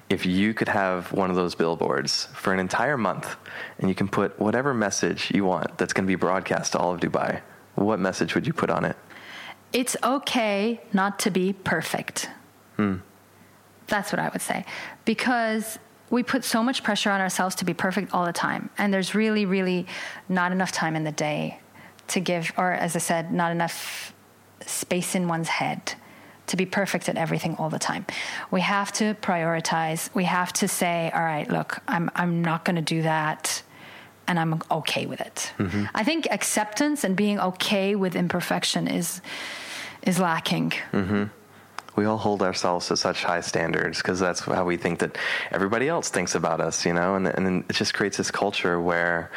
If 0.09 0.25
you 0.25 0.53
could 0.53 0.69
have 0.69 1.11
one 1.11 1.29
of 1.29 1.35
those 1.35 1.55
billboards 1.55 2.27
for 2.33 2.53
an 2.53 2.59
entire 2.59 2.97
month, 2.97 3.35
and 3.79 3.89
you 3.89 3.95
can 3.95 4.07
put 4.07 4.39
whatever 4.39 4.73
message 4.73 5.31
you 5.33 5.45
want 5.45 5.77
that's 5.77 5.93
going 5.93 6.05
to 6.05 6.07
be 6.07 6.15
broadcast 6.15 6.73
to 6.73 6.79
all 6.79 6.93
of 6.93 6.99
Dubai, 6.99 7.41
what 7.75 7.99
message 7.99 8.35
would 8.35 8.47
you 8.47 8.53
put 8.53 8.69
on 8.69 8.85
it? 8.85 8.95
it's 9.75 9.97
okay 10.03 10.79
not 10.93 11.19
to 11.19 11.29
be 11.29 11.51
perfect. 11.51 12.29
That's 13.87 14.13
what 14.13 14.19
I 14.19 14.29
would 14.29 14.41
say. 14.41 14.63
Because 15.03 15.77
we 16.09 16.23
put 16.23 16.43
so 16.43 16.61
much 16.61 16.83
pressure 16.83 17.09
on 17.09 17.21
ourselves 17.21 17.55
to 17.55 17.65
be 17.65 17.73
perfect 17.73 18.13
all 18.13 18.25
the 18.25 18.33
time. 18.33 18.69
And 18.77 18.93
there's 18.93 19.15
really, 19.15 19.45
really 19.45 19.87
not 20.29 20.51
enough 20.51 20.71
time 20.71 20.95
in 20.95 21.03
the 21.03 21.11
day 21.11 21.59
to 22.09 22.19
give, 22.19 22.51
or 22.57 22.71
as 22.71 22.95
I 22.95 22.99
said, 22.99 23.31
not 23.31 23.51
enough 23.51 24.13
space 24.65 25.15
in 25.15 25.27
one's 25.27 25.47
head 25.47 25.93
to 26.47 26.57
be 26.57 26.65
perfect 26.65 27.09
at 27.09 27.17
everything 27.17 27.55
all 27.57 27.69
the 27.69 27.79
time. 27.79 28.05
We 28.51 28.61
have 28.61 28.91
to 28.93 29.15
prioritize. 29.15 30.13
We 30.13 30.25
have 30.25 30.53
to 30.53 30.67
say, 30.67 31.11
all 31.13 31.23
right, 31.23 31.49
look, 31.49 31.81
I'm, 31.87 32.11
I'm 32.15 32.43
not 32.43 32.65
going 32.65 32.75
to 32.75 32.81
do 32.81 33.01
that. 33.01 33.63
And 34.27 34.39
I'm 34.39 34.61
okay 34.71 35.05
with 35.05 35.21
it. 35.21 35.53
Mm-hmm. 35.59 35.85
I 35.93 36.03
think 36.03 36.27
acceptance 36.31 37.03
and 37.03 37.15
being 37.15 37.39
okay 37.39 37.93
with 37.93 38.15
imperfection 38.15 38.87
is 38.87 39.21
is 40.01 40.19
lacking. 40.19 40.71
Mm-hmm. 40.91 41.25
We 41.95 42.05
all 42.05 42.17
hold 42.17 42.41
ourselves 42.41 42.87
to 42.87 42.97
such 42.97 43.23
high 43.23 43.41
standards 43.41 43.97
because 44.01 44.19
that's 44.19 44.41
how 44.41 44.65
we 44.65 44.77
think 44.77 44.99
that 44.99 45.17
everybody 45.51 45.87
else 45.87 46.09
thinks 46.09 46.35
about 46.35 46.59
us, 46.59 46.85
you 46.85 46.93
know, 46.93 47.15
and 47.15 47.27
and 47.27 47.63
it 47.69 47.73
just 47.73 47.93
creates 47.93 48.17
this 48.17 48.31
culture 48.31 48.79
where, 48.81 49.31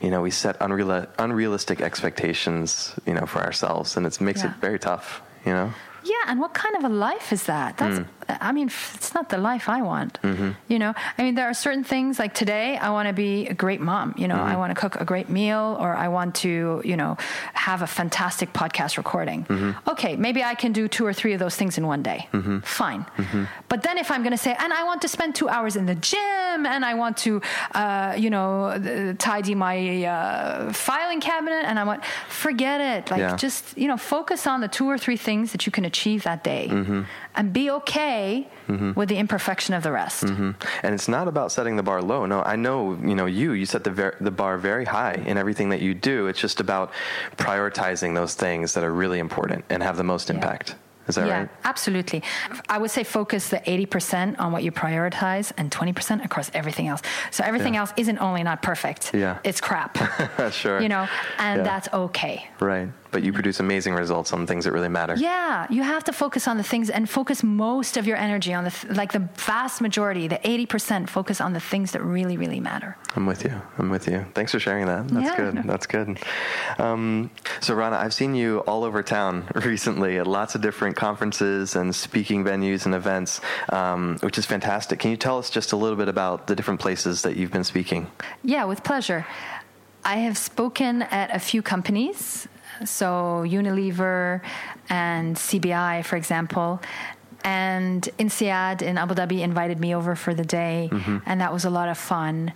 you 0.00 0.10
know, 0.10 0.22
we 0.22 0.30
set 0.30 0.56
unreal, 0.60 1.06
unrealistic 1.18 1.80
expectations, 1.80 2.94
you 3.06 3.14
know, 3.14 3.26
for 3.26 3.40
ourselves, 3.42 3.96
and 3.96 4.06
it 4.06 4.20
makes 4.20 4.42
Yeah. 4.42 4.50
it 4.50 4.56
very 4.60 4.78
tough, 4.78 5.20
you 5.46 5.52
know. 5.52 5.70
Yeah, 6.02 6.14
and 6.28 6.40
what 6.40 6.54
kind 6.54 6.74
of 6.76 6.84
a 6.84 6.88
life 6.88 7.32
is 7.32 7.42
that? 7.44 7.76
That's, 7.76 7.98
Hmm. 7.98 8.04
I 8.40 8.52
mean, 8.52 8.68
it's 8.94 9.12
not 9.14 9.28
the 9.28 9.38
life 9.38 9.68
I 9.68 9.82
want. 9.82 10.18
Mm-hmm. 10.22 10.50
You 10.68 10.78
know, 10.78 10.92
I 11.18 11.22
mean, 11.22 11.34
there 11.34 11.48
are 11.50 11.54
certain 11.54 11.84
things 11.84 12.18
like 12.18 12.34
today, 12.34 12.76
I 12.76 12.90
want 12.90 13.06
to 13.08 13.12
be 13.12 13.46
a 13.48 13.54
great 13.54 13.80
mom. 13.80 14.14
You 14.16 14.28
know, 14.28 14.36
Mm-hmm. 14.40 14.54
I 14.54 14.56
want 14.56 14.70
to 14.74 14.80
cook 14.80 14.94
a 15.00 15.04
great 15.04 15.28
meal, 15.28 15.76
or 15.80 15.94
I 15.94 16.08
want 16.08 16.34
to, 16.36 16.80
you 16.84 16.96
know, 16.96 17.16
have 17.54 17.82
a 17.82 17.86
fantastic 17.86 18.52
podcast 18.52 18.96
recording. 18.96 19.44
Mm-hmm. 19.44 19.88
Okay, 19.90 20.16
maybe 20.16 20.42
I 20.42 20.54
can 20.54 20.72
do 20.72 20.88
two 20.88 21.04
or 21.04 21.12
three 21.12 21.32
of 21.34 21.40
those 21.40 21.56
things 21.56 21.76
in 21.78 21.86
one 21.86 22.02
day. 22.02 22.28
Fine. 22.64 23.04
Mm-hmm. 23.16 23.44
But 23.68 23.82
then 23.82 23.98
if 23.98 24.10
I'm 24.10 24.22
going 24.22 24.32
to 24.32 24.42
say, 24.46 24.54
and 24.58 24.72
I 24.72 24.82
want 24.84 25.00
to 25.02 25.08
spend 25.08 25.34
two 25.34 25.48
hours 25.48 25.76
in 25.76 25.86
the 25.86 25.94
gym, 25.94 26.66
and 26.66 26.84
I 26.84 26.94
want 26.94 27.16
to, 27.26 27.40
uh, 27.74 28.14
you 28.16 28.30
know, 28.30 29.14
tidy 29.18 29.54
my 29.54 30.04
uh, 30.04 30.72
filing 30.72 31.20
cabinet, 31.20 31.64
and 31.68 31.78
I 31.78 31.84
want, 31.84 32.04
forget 32.28 32.80
it. 32.80 33.10
Like, 33.10 33.20
Yeah. 33.20 33.36
just 33.36 33.76
you 33.76 33.88
know, 33.88 33.96
focus 33.96 34.46
on 34.46 34.60
the 34.60 34.68
two 34.68 34.86
or 34.88 34.96
three 34.98 35.16
things 35.16 35.52
that 35.52 35.66
you 35.66 35.72
can 35.72 35.84
achieve 35.84 36.22
that 36.24 36.42
day, 36.44 36.68
Mm-hmm. 36.70 37.02
And 37.36 37.52
be 37.52 37.70
okay 37.70 38.48
with 38.96 39.08
the 39.08 39.16
imperfection 39.16 39.74
of 39.74 39.82
the 39.82 39.92
rest. 39.92 40.24
Mm-hmm. 40.24 40.50
And 40.82 40.94
it's 40.94 41.08
not 41.08 41.28
about 41.28 41.52
setting 41.52 41.76
the 41.76 41.82
bar 41.82 42.02
low. 42.02 42.26
No, 42.26 42.42
I 42.42 42.56
know, 42.56 42.98
you 43.02 43.14
know, 43.14 43.26
you, 43.26 43.52
you 43.52 43.66
set 43.66 43.84
the, 43.84 43.90
ver- 43.90 44.16
the 44.20 44.30
bar 44.30 44.58
very 44.58 44.84
high 44.84 45.14
in 45.14 45.38
everything 45.38 45.68
that 45.70 45.80
you 45.80 45.94
do. 45.94 46.26
It's 46.26 46.40
just 46.40 46.60
about 46.60 46.92
prioritizing 47.36 48.14
those 48.14 48.34
things 48.34 48.74
that 48.74 48.84
are 48.84 48.92
really 48.92 49.18
important 49.18 49.64
and 49.70 49.82
have 49.82 49.96
the 49.96 50.04
most 50.04 50.30
impact. 50.30 50.74
Is 51.08 51.14
that 51.16 51.22
right? 51.22 51.28
yeah, 51.28 51.38
right? 51.40 51.48
absolutely. 51.64 52.22
I 52.68 52.78
would 52.78 52.90
say 52.90 53.02
focus 53.02 53.48
the 53.48 53.56
80% 53.58 54.38
on 54.38 54.52
what 54.52 54.62
you 54.62 54.70
prioritize 54.70 55.50
and 55.56 55.70
20% 55.70 56.24
across 56.24 56.50
everything 56.54 56.86
else. 56.86 57.02
So 57.32 57.42
everything 57.42 57.74
Yeah. 57.74 57.80
else 57.80 57.92
isn't 57.96 58.18
only 58.18 58.42
not 58.44 58.62
perfect, 58.62 59.12
Yeah. 59.14 59.38
it's 59.42 59.60
crap. 59.60 59.98
sure. 60.52 60.80
You 60.80 60.88
know, 60.88 61.08
and 61.38 61.58
Yeah. 61.58 61.62
that's 61.64 61.88
okay. 61.92 62.46
Right. 62.60 62.88
But 63.12 63.22
you 63.24 63.32
produce 63.32 63.58
amazing 63.60 63.94
results 63.94 64.32
on 64.32 64.46
things 64.46 64.64
that 64.64 64.72
really 64.72 64.88
matter. 64.88 65.14
Yeah, 65.16 65.66
you 65.68 65.82
have 65.82 66.04
to 66.04 66.12
focus 66.12 66.46
on 66.46 66.56
the 66.58 66.62
things 66.62 66.90
and 66.90 67.08
focus 67.10 67.42
most 67.42 67.96
of 67.96 68.06
your 68.06 68.16
energy 68.16 68.54
on 68.54 68.64
the 68.64 68.70
th- 68.70 68.94
like 68.96 69.12
the 69.12 69.28
vast 69.34 69.80
majority, 69.80 70.28
the 70.28 70.38
80% 70.44 71.08
focus 71.08 71.40
on 71.40 71.52
the 71.52 71.60
things 71.60 71.92
that 71.92 72.02
really 72.02 72.36
really 72.36 72.60
matter. 72.60 72.96
I'm 73.16 73.26
with 73.26 73.44
you. 73.44 73.60
I'm 73.78 73.90
with 73.90 74.06
you. 74.06 74.24
Thanks 74.34 74.52
for 74.52 74.60
sharing 74.60 74.86
that. 74.86 75.08
That's 75.08 75.26
Yeah. 75.26 75.36
good. 75.50 75.62
That's 75.64 75.86
good. 75.86 76.18
Um, 76.78 77.30
so, 77.60 77.74
Rana, 77.74 77.96
I've 77.96 78.14
seen 78.14 78.34
you 78.34 78.58
all 78.60 78.84
over 78.84 79.02
town 79.02 79.44
recently 79.54 80.18
at 80.18 80.26
lots 80.26 80.54
of 80.54 80.60
different 80.60 80.96
conferences 80.96 81.74
and 81.76 81.94
speaking 81.94 82.44
venues 82.44 82.86
and 82.86 82.94
events, 82.94 83.40
um, 83.70 84.18
which 84.20 84.38
is 84.38 84.46
fantastic. 84.46 84.98
Can 85.00 85.10
you 85.10 85.16
tell 85.16 85.38
us 85.38 85.50
just 85.50 85.72
a 85.72 85.76
little 85.76 85.96
bit 85.96 86.08
about 86.08 86.46
the 86.46 86.54
different 86.54 86.80
places 86.80 87.22
that 87.22 87.36
you've 87.36 87.50
been 87.52 87.64
speaking? 87.64 88.06
Yeah, 88.44 88.64
with 88.64 88.84
pleasure. 88.84 89.26
I 90.04 90.16
have 90.18 90.38
spoken 90.38 91.02
at 91.02 91.34
a 91.34 91.38
few 91.38 91.60
companies, 91.62 92.48
so 92.84 93.44
Unilever 93.46 94.40
and 94.88 95.36
CBI, 95.36 96.04
for 96.04 96.16
example. 96.16 96.80
And 97.42 98.06
INSEAD 98.18 98.82
in 98.82 98.98
Abu 98.98 99.14
Dhabi 99.14 99.40
invited 99.40 99.80
me 99.80 99.94
over 99.94 100.14
for 100.14 100.34
the 100.34 100.44
day, 100.44 100.90
mm-hmm. 100.92 101.18
and 101.24 101.40
that 101.40 101.52
was 101.52 101.64
a 101.64 101.70
lot 101.70 101.88
of 101.88 101.96
fun. 101.96 102.52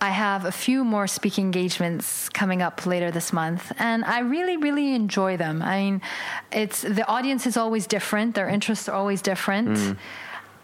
I 0.00 0.10
have 0.10 0.44
a 0.44 0.52
few 0.52 0.84
more 0.84 1.06
speaking 1.06 1.44
engagements 1.46 2.28
coming 2.28 2.60
up 2.60 2.84
later 2.84 3.12
this 3.12 3.32
month, 3.32 3.72
and 3.78 4.04
I 4.04 4.20
really, 4.20 4.56
really 4.56 4.94
enjoy 4.94 5.36
them. 5.36 5.62
I 5.62 5.82
mean, 5.82 6.02
it's 6.50 6.82
the 6.82 7.06
audience 7.06 7.46
is 7.46 7.56
always 7.56 7.86
different; 7.86 8.34
their 8.34 8.48
interests 8.48 8.88
are 8.88 8.96
always 8.96 9.22
different 9.22 9.68
mm. 9.68 9.96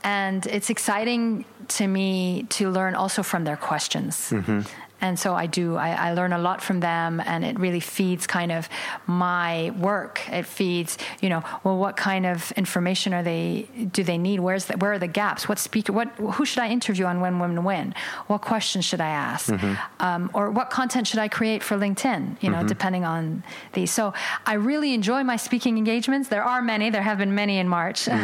and 0.02 0.46
it's 0.46 0.70
exciting 0.70 1.44
to 1.68 1.86
me 1.86 2.44
to 2.48 2.70
learn 2.70 2.94
also 2.94 3.22
from 3.22 3.44
their 3.44 3.56
questions 3.56 4.30
mm-hmm. 4.30 4.60
And 5.00 5.18
so 5.18 5.34
i 5.34 5.46
do 5.46 5.76
I, 5.76 5.90
I 6.08 6.12
learn 6.12 6.32
a 6.32 6.38
lot 6.38 6.62
from 6.62 6.80
them 6.80 7.20
and 7.24 7.44
it 7.44 7.58
really 7.58 7.80
feeds 7.80 8.26
kind 8.26 8.52
of 8.52 8.68
my 9.06 9.70
work. 9.78 10.20
It 10.30 10.46
feeds 10.46 10.98
you 11.20 11.28
know 11.28 11.42
well 11.64 11.76
what 11.78 11.96
kind 11.96 12.24
of 12.26 12.52
information 12.52 13.12
are 13.14 13.22
they 13.22 13.66
do 13.92 14.02
they 14.04 14.18
need? 14.18 14.40
Where's 14.40 14.64
the, 14.66 14.76
where 14.76 14.92
are 14.92 14.98
the 14.98 15.08
gaps? 15.08 15.48
What 15.48 15.58
speaker 15.58 15.92
what 15.92 16.08
who 16.36 16.44
should 16.44 16.58
i 16.62 16.68
interview 16.68 17.04
on 17.06 17.20
when 17.20 17.38
women 17.38 17.64
win 17.64 17.94
what 18.26 18.40
questions 18.42 18.84
should 18.84 19.00
i 19.00 19.08
ask? 19.08 19.52
Um, 20.00 20.30
or 20.34 20.50
what 20.50 20.70
content 20.70 21.06
should 21.06 21.18
i 21.18 21.28
create 21.28 21.62
for 21.62 21.76
linkedin 21.76 22.36
you 22.42 22.50
know 22.50 22.62
depending 22.66 23.04
on 23.04 23.42
these. 23.72 23.90
So 23.90 24.12
i 24.46 24.54
really 24.54 24.94
enjoy 24.94 25.22
my 25.24 25.36
speaking 25.36 25.78
engagements. 25.78 26.28
There 26.28 26.44
are 26.44 26.62
many. 26.62 26.90
There 26.90 27.02
have 27.02 27.18
been 27.18 27.34
many 27.34 27.58
in 27.58 27.68
march. 27.68 28.08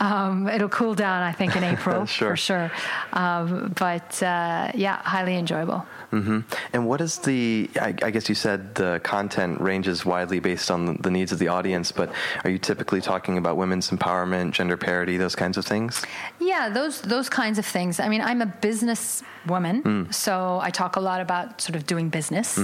Um, 0.00 0.48
it'll 0.48 0.68
cool 0.68 0.94
down 0.94 1.22
i 1.22 1.32
think 1.32 1.56
in 1.56 1.64
april 1.74 2.06
Sure. 2.06 2.30
for 2.30 2.36
sure. 2.36 2.70
Um, 3.12 3.72
but 3.78 4.22
uh, 4.22 4.70
yeah 4.74 4.96
highly 5.02 5.36
enjoyable 5.36 5.84
hmm 6.10 6.40
And 6.72 6.86
what 6.86 7.00
is 7.00 7.18
the? 7.18 7.68
I, 7.80 7.94
I 8.02 8.10
guess 8.10 8.28
you 8.28 8.34
said 8.34 8.74
the 8.74 9.00
content 9.04 9.60
ranges 9.60 10.06
widely 10.06 10.40
based 10.40 10.70
on 10.70 10.96
the, 11.02 11.10
needs 11.10 11.32
of 11.32 11.38
the 11.38 11.48
audience, 11.48 11.92
but 11.92 12.10
are 12.44 12.50
you 12.50 12.58
typically 12.58 13.00
talking 13.00 13.36
about 13.38 13.56
women's 13.56 13.90
empowerment, 13.90 14.52
gender 14.52 14.76
parity, 14.76 15.16
those 15.18 15.34
kinds 15.34 15.56
of 15.58 15.64
things? 15.66 16.02
Yeah, 16.40 16.68
those 16.68 17.02
those 17.02 17.28
kinds 17.28 17.58
of 17.58 17.66
things. 17.66 18.00
I 18.00 18.08
mean, 18.08 18.22
I'm 18.22 18.40
a 18.42 18.46
business 18.46 19.22
woman, 19.46 20.08
so 20.12 20.58
I 20.62 20.70
talk 20.70 20.96
a 20.96 21.00
lot 21.00 21.20
about 21.20 21.60
sort 21.60 21.76
of 21.76 21.86
doing 21.86 22.08
business. 22.10 22.58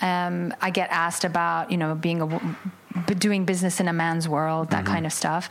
Um, 0.00 0.54
I 0.60 0.70
get 0.70 0.88
asked 0.90 1.24
about 1.24 1.70
you 1.70 1.76
know 1.76 1.94
being 1.94 2.20
a 2.20 2.56
doing 2.98 3.44
business 3.44 3.80
in 3.80 3.88
a 3.88 3.92
man's 3.92 4.28
world, 4.28 4.70
that 4.70 4.84
kind 4.84 5.06
of 5.06 5.12
stuff. 5.12 5.48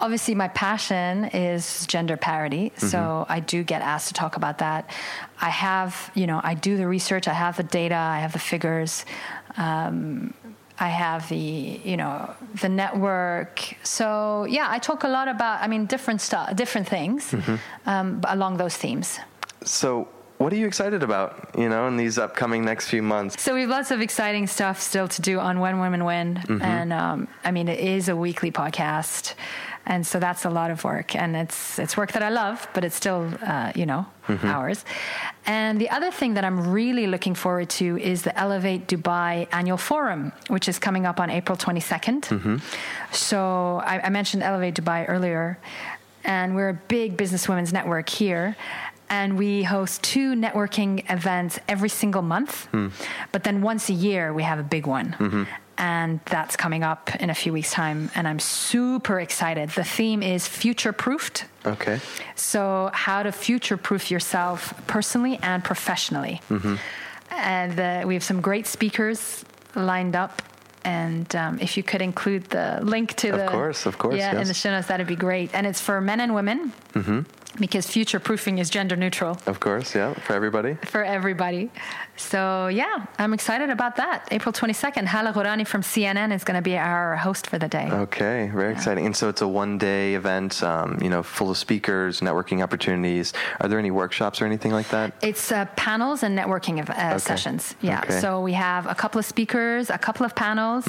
Obviously, 0.00 0.34
my 0.34 0.48
passion 0.48 1.26
is 1.26 1.86
gender 1.86 2.16
parity, 2.16 2.72
so 2.76 3.26
I 3.28 3.40
do 3.40 3.62
get 3.62 3.82
asked 3.82 4.08
to 4.08 4.14
talk 4.14 4.36
about 4.36 4.58
that. 4.58 4.90
I 5.40 5.50
have 5.50 6.10
you 6.14 6.26
know 6.26 6.40
I 6.42 6.54
do 6.54 6.76
the 6.76 6.86
research, 6.86 7.28
I 7.28 7.34
have 7.34 7.56
the 7.56 7.62
data, 7.62 7.96
I 7.96 8.18
have 8.20 8.32
the 8.32 8.38
figures. 8.38 9.04
Um, 9.56 10.34
I 10.78 10.88
have 10.88 11.28
the 11.28 11.80
you 11.84 11.96
know 11.96 12.34
the 12.60 12.68
network. 12.68 13.76
So 13.82 14.44
yeah, 14.44 14.66
I 14.70 14.78
talk 14.78 15.04
a 15.04 15.08
lot 15.08 15.28
about 15.28 15.62
I 15.62 15.68
mean 15.68 15.86
different 15.86 16.20
stuff, 16.20 16.54
different 16.54 16.86
things 16.88 17.34
um, 17.86 18.20
along 18.24 18.58
those 18.58 18.76
themes. 18.76 19.18
So, 19.64 20.08
what 20.38 20.52
are 20.52 20.56
you 20.56 20.66
excited 20.66 21.02
about? 21.02 21.50
You 21.56 21.68
know, 21.68 21.86
in 21.88 21.96
these 21.96 22.18
upcoming 22.18 22.64
next 22.64 22.88
few 22.88 23.02
months? 23.02 23.42
So 23.42 23.54
we 23.54 23.62
have 23.62 23.70
lots 23.70 23.90
of 23.90 24.00
exciting 24.00 24.46
stuff 24.46 24.80
still 24.80 25.08
to 25.08 25.22
do 25.22 25.38
on 25.40 25.60
When 25.60 25.80
Women 25.80 26.04
Win, 26.04 26.42
and 26.62 26.92
um, 26.92 27.28
I 27.44 27.50
mean 27.50 27.68
it 27.68 27.80
is 27.80 28.08
a 28.08 28.16
weekly 28.16 28.50
podcast, 28.52 29.34
and 29.86 30.06
so 30.06 30.18
that's 30.18 30.44
a 30.44 30.50
lot 30.50 30.70
of 30.70 30.84
work, 30.84 31.14
and 31.16 31.36
it's 31.36 31.78
it's 31.78 31.96
work 31.96 32.12
that 32.12 32.22
I 32.22 32.28
love, 32.28 32.68
but 32.74 32.84
it's 32.84 32.96
still 32.96 33.32
uh, 33.42 33.72
you 33.74 33.86
know 33.86 34.06
hours. 34.42 34.84
And 35.46 35.80
the 35.80 35.90
other 35.90 36.10
thing 36.10 36.34
that 36.34 36.44
I'm 36.44 36.70
really 36.72 37.06
looking 37.06 37.34
forward 37.34 37.68
to 37.80 37.96
is 37.98 38.22
the 38.22 38.30
Ellevate 38.30 38.86
Dubai 38.86 39.46
Annual 39.52 39.78
Forum, 39.78 40.32
which 40.48 40.68
is 40.68 40.78
coming 40.78 41.06
up 41.06 41.20
on 41.20 41.30
April 41.30 41.56
22nd. 41.56 42.60
So 43.12 43.80
I, 43.84 44.00
I 44.00 44.10
mentioned 44.10 44.42
Ellevate 44.42 44.74
Dubai 44.74 45.08
earlier, 45.08 45.58
and 46.24 46.56
we're 46.56 46.70
a 46.70 46.80
big 46.88 47.16
business 47.16 47.48
women's 47.48 47.72
network 47.72 48.08
here. 48.08 48.56
And 49.08 49.38
we 49.38 49.62
host 49.62 50.02
two 50.02 50.34
networking 50.34 51.08
events 51.10 51.58
every 51.68 51.88
single 51.88 52.22
month. 52.22 52.68
But 53.32 53.44
then 53.44 53.62
once 53.62 53.88
a 53.88 53.92
year, 53.92 54.32
we 54.32 54.42
have 54.42 54.58
a 54.58 54.64
big 54.64 54.86
one. 54.86 55.46
And 55.78 56.20
that's 56.24 56.56
coming 56.56 56.82
up 56.82 57.14
in 57.20 57.28
a 57.30 57.34
few 57.34 57.52
weeks' 57.52 57.70
time. 57.70 58.10
And 58.14 58.26
I'm 58.26 58.38
super 58.40 59.20
excited. 59.20 59.68
The 59.70 59.84
theme 59.84 60.22
is 60.22 60.48
future 60.48 60.92
proofed. 60.92 61.44
Okay. 61.66 62.00
So, 62.34 62.90
how 62.94 63.22
to 63.22 63.30
future 63.30 63.76
proof 63.76 64.10
yourself 64.10 64.72
personally 64.86 65.38
and 65.42 65.62
professionally. 65.62 66.40
And 67.30 67.78
uh, 67.78 68.04
we 68.06 68.14
have 68.14 68.24
some 68.24 68.40
great 68.40 68.66
speakers 68.66 69.44
lined 69.74 70.16
up. 70.16 70.40
And 70.84 71.34
um, 71.36 71.58
if 71.60 71.76
you 71.76 71.82
could 71.82 72.00
include 72.00 72.44
the 72.44 72.78
link 72.82 73.14
to 73.16 73.30
Of 73.30 73.38
the. 73.40 73.46
course, 73.48 73.86
of 73.86 73.98
course, 73.98 74.16
Yeah, 74.16 74.40
in 74.40 74.46
the 74.46 74.54
show 74.54 74.70
notes, 74.70 74.86
that'd 74.86 75.06
be 75.06 75.16
great. 75.16 75.50
And 75.52 75.66
it's 75.66 75.80
for 75.80 76.00
men 76.00 76.20
and 76.20 76.32
women 76.34 76.72
because 77.58 77.86
future 77.86 78.18
proofing 78.20 78.58
is 78.58 78.70
gender 78.70 78.96
neutral 78.96 79.38
Of 79.46 79.60
course, 79.60 79.94
yeah, 79.94 80.14
for 80.14 80.34
everybody. 80.34 80.74
for 80.84 81.02
everybody. 81.04 81.70
So, 82.16 82.68
yeah, 82.68 83.06
I'm 83.18 83.34
excited 83.34 83.70
about 83.70 83.96
that. 83.96 84.26
April 84.30 84.52
22nd, 84.52 85.04
Hala 85.06 85.32
Gorani 85.32 85.66
from 85.66 85.82
CNN 85.82 86.34
is 86.34 86.44
going 86.44 86.56
to 86.56 86.62
be 86.62 86.76
our 86.76 87.16
host 87.16 87.46
for 87.46 87.58
the 87.58 87.68
day. 87.68 87.88
Okay, 87.90 88.50
very 88.54 88.72
exciting. 88.72 89.06
And 89.06 89.16
so 89.16 89.28
it's 89.28 89.42
a 89.42 89.48
one-day 89.48 90.14
event, 90.14 90.62
um, 90.62 90.98
you 91.02 91.10
know, 91.10 91.22
full 91.22 91.50
of 91.50 91.58
speakers, 91.58 92.20
networking 92.20 92.62
opportunities. 92.62 93.32
Are 93.60 93.68
there 93.68 93.78
any 93.78 93.90
workshops 93.90 94.40
or 94.40 94.46
anything 94.46 94.72
like 94.72 94.88
that? 94.88 95.12
It's 95.22 95.52
uh, 95.52 95.66
panels 95.76 96.22
and 96.22 96.38
networking 96.38 96.80
of, 96.80 96.90
uh, 96.90 97.18
sessions. 97.18 97.74
Yeah. 97.80 98.00
Okay. 98.04 98.20
So 98.20 98.40
we 98.40 98.54
have 98.54 98.86
a 98.86 98.94
couple 98.94 99.18
of 99.18 99.24
speakers, 99.24 99.90
a 99.90 99.98
couple 99.98 100.24
of 100.24 100.34
panels, 100.34 100.88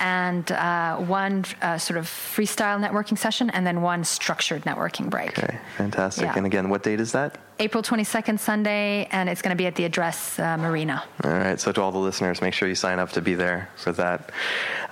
and 0.00 0.52
uh, 0.52 0.96
one 0.96 1.44
uh, 1.62 1.78
sort 1.78 1.98
of 1.98 2.06
freestyle 2.06 2.78
networking 2.84 3.18
session, 3.18 3.50
and 3.50 3.66
then 3.66 3.82
one 3.82 4.04
structured 4.04 4.62
networking 4.62 5.10
break. 5.10 5.38
Okay, 5.38 5.58
fantastic. 5.76 6.24
Yeah. 6.24 6.36
And 6.36 6.46
again, 6.46 6.68
what 6.68 6.82
date 6.82 7.00
is 7.00 7.12
that? 7.12 7.38
April 7.60 7.82
22nd, 7.82 8.38
Sunday, 8.38 9.08
and 9.10 9.28
it's 9.28 9.42
going 9.42 9.50
to 9.50 9.56
be 9.56 9.66
at 9.66 9.74
the 9.74 9.84
Address 9.84 10.38
uh, 10.38 10.56
Marina. 10.56 11.02
All 11.24 11.30
right. 11.30 11.58
So 11.58 11.72
to 11.72 11.82
all 11.82 11.90
the 11.90 11.98
listeners, 11.98 12.40
make 12.40 12.54
sure 12.54 12.68
you 12.68 12.74
sign 12.74 12.98
up 12.98 13.10
to 13.12 13.20
be 13.20 13.34
there 13.34 13.68
for 13.76 13.92
that. 13.92 14.30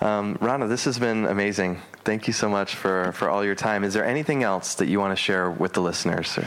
Um, 0.00 0.36
Rana, 0.40 0.66
this 0.66 0.84
has 0.84 0.98
been 0.98 1.26
amazing. 1.26 1.80
Thank 2.04 2.26
you 2.26 2.32
so 2.32 2.48
much 2.48 2.74
for, 2.74 3.12
for 3.12 3.28
all 3.28 3.44
your 3.44 3.54
time. 3.54 3.84
Is 3.84 3.94
there 3.94 4.04
anything 4.04 4.42
else 4.42 4.74
that 4.76 4.86
you 4.86 4.98
want 4.98 5.12
to 5.12 5.22
share 5.22 5.50
with 5.50 5.72
the 5.74 5.80
listeners? 5.80 6.38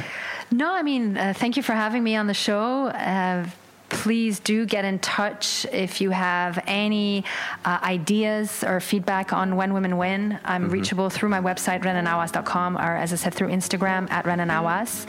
No, 0.52 0.74
I 0.74 0.84
mean, 0.84 1.18
uh, 1.18 1.34
thank 1.36 1.58
you 1.58 1.64
for 1.64 1.74
having 1.74 2.04
me 2.04 2.16
on 2.16 2.28
the 2.28 2.34
show. 2.34 2.88
Uh, 2.88 3.46
please 3.90 4.40
do 4.40 4.66
get 4.66 4.86
in 4.86 5.00
touch 5.00 5.66
if 5.72 6.02
you 6.02 6.12
have 6.12 6.64
any 6.68 7.24
uh, 7.66 7.80
ideas 7.84 8.64
or 8.64 8.80
feedback 8.80 9.34
on 9.34 9.56
When 9.56 9.74
Women 9.74 9.98
Win. 9.98 10.40
I'm 10.46 10.64
mm-hmm. 10.64 10.72
reachable 10.72 11.10
through 11.10 11.30
my 11.30 11.42
website, 11.42 11.82
rananawas.com, 11.84 12.78
or 12.78 12.96
as 12.96 13.12
I 13.14 13.16
said, 13.16 13.34
through 13.34 13.50
Instagram 13.50 14.10
at 14.12 14.26
renanawas. 14.26 15.08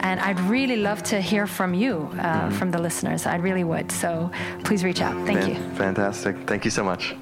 And 0.00 0.20
I'd 0.20 0.40
really 0.40 0.76
love 0.76 1.02
to 1.04 1.20
hear 1.20 1.46
from 1.46 1.74
you, 1.74 2.08
uh, 2.12 2.48
mm-hmm. 2.48 2.50
from 2.56 2.70
the 2.70 2.80
listeners. 2.80 3.26
I 3.26 3.36
really 3.36 3.64
would. 3.64 3.90
So 3.92 4.30
please 4.64 4.84
reach 4.84 5.00
out. 5.00 5.14
Thank 5.26 5.48
you. 5.48 5.54
Fantastic. 5.74 6.36
Thank 6.46 6.64
you 6.64 6.70
so 6.70 6.84
much. 6.84 7.14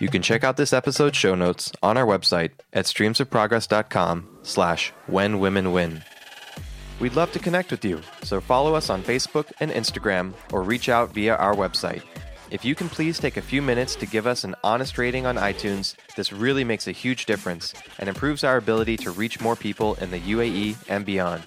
You 0.00 0.08
can 0.08 0.22
check 0.22 0.42
out 0.42 0.56
this 0.56 0.72
episode's 0.72 1.16
show 1.16 1.34
notes 1.34 1.70
on 1.82 1.96
our 1.96 2.04
website 2.04 2.50
at 2.72 2.86
streamsofprogress.com 2.86 4.33
slash 4.44 4.92
when 5.08 5.40
women 5.40 5.72
win. 5.72 6.02
We'd 7.00 7.14
love 7.14 7.32
to 7.32 7.40
connect 7.40 7.72
with 7.72 7.84
you, 7.84 8.00
so 8.22 8.40
follow 8.40 8.74
us 8.74 8.88
on 8.88 9.02
Facebook 9.02 9.50
and 9.58 9.72
Instagram 9.72 10.32
or 10.52 10.62
reach 10.62 10.88
out 10.88 11.12
via 11.12 11.34
our 11.34 11.54
website. 11.54 12.02
If 12.50 12.64
you 12.64 12.76
can 12.76 12.88
please 12.88 13.18
take 13.18 13.36
a 13.36 13.42
few 13.42 13.60
minutes 13.60 13.96
to 13.96 14.06
give 14.06 14.28
us 14.28 14.44
an 14.44 14.54
honest 14.62 14.96
rating 14.96 15.26
on 15.26 15.36
iTunes, 15.36 15.96
this 16.14 16.32
really 16.32 16.62
makes 16.62 16.86
a 16.86 16.92
huge 16.92 17.26
difference 17.26 17.74
and 17.98 18.08
improves 18.08 18.44
our 18.44 18.56
ability 18.56 18.96
to 18.98 19.10
reach 19.10 19.40
more 19.40 19.56
people 19.56 19.94
in 19.96 20.12
the 20.12 20.20
UAE 20.20 20.76
and 20.88 21.04
beyond. 21.04 21.42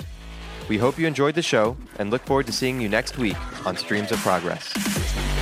We 0.67 0.77
hope 0.77 0.99
you 0.99 1.07
enjoyed 1.07 1.35
the 1.35 1.41
show 1.41 1.77
and 1.97 2.09
look 2.09 2.25
forward 2.25 2.47
to 2.47 2.51
seeing 2.51 2.81
you 2.81 2.89
next 2.89 3.17
week 3.17 3.37
on 3.65 3.77
Streams 3.77 4.11
of 4.11 4.19
Progress. 4.19 5.36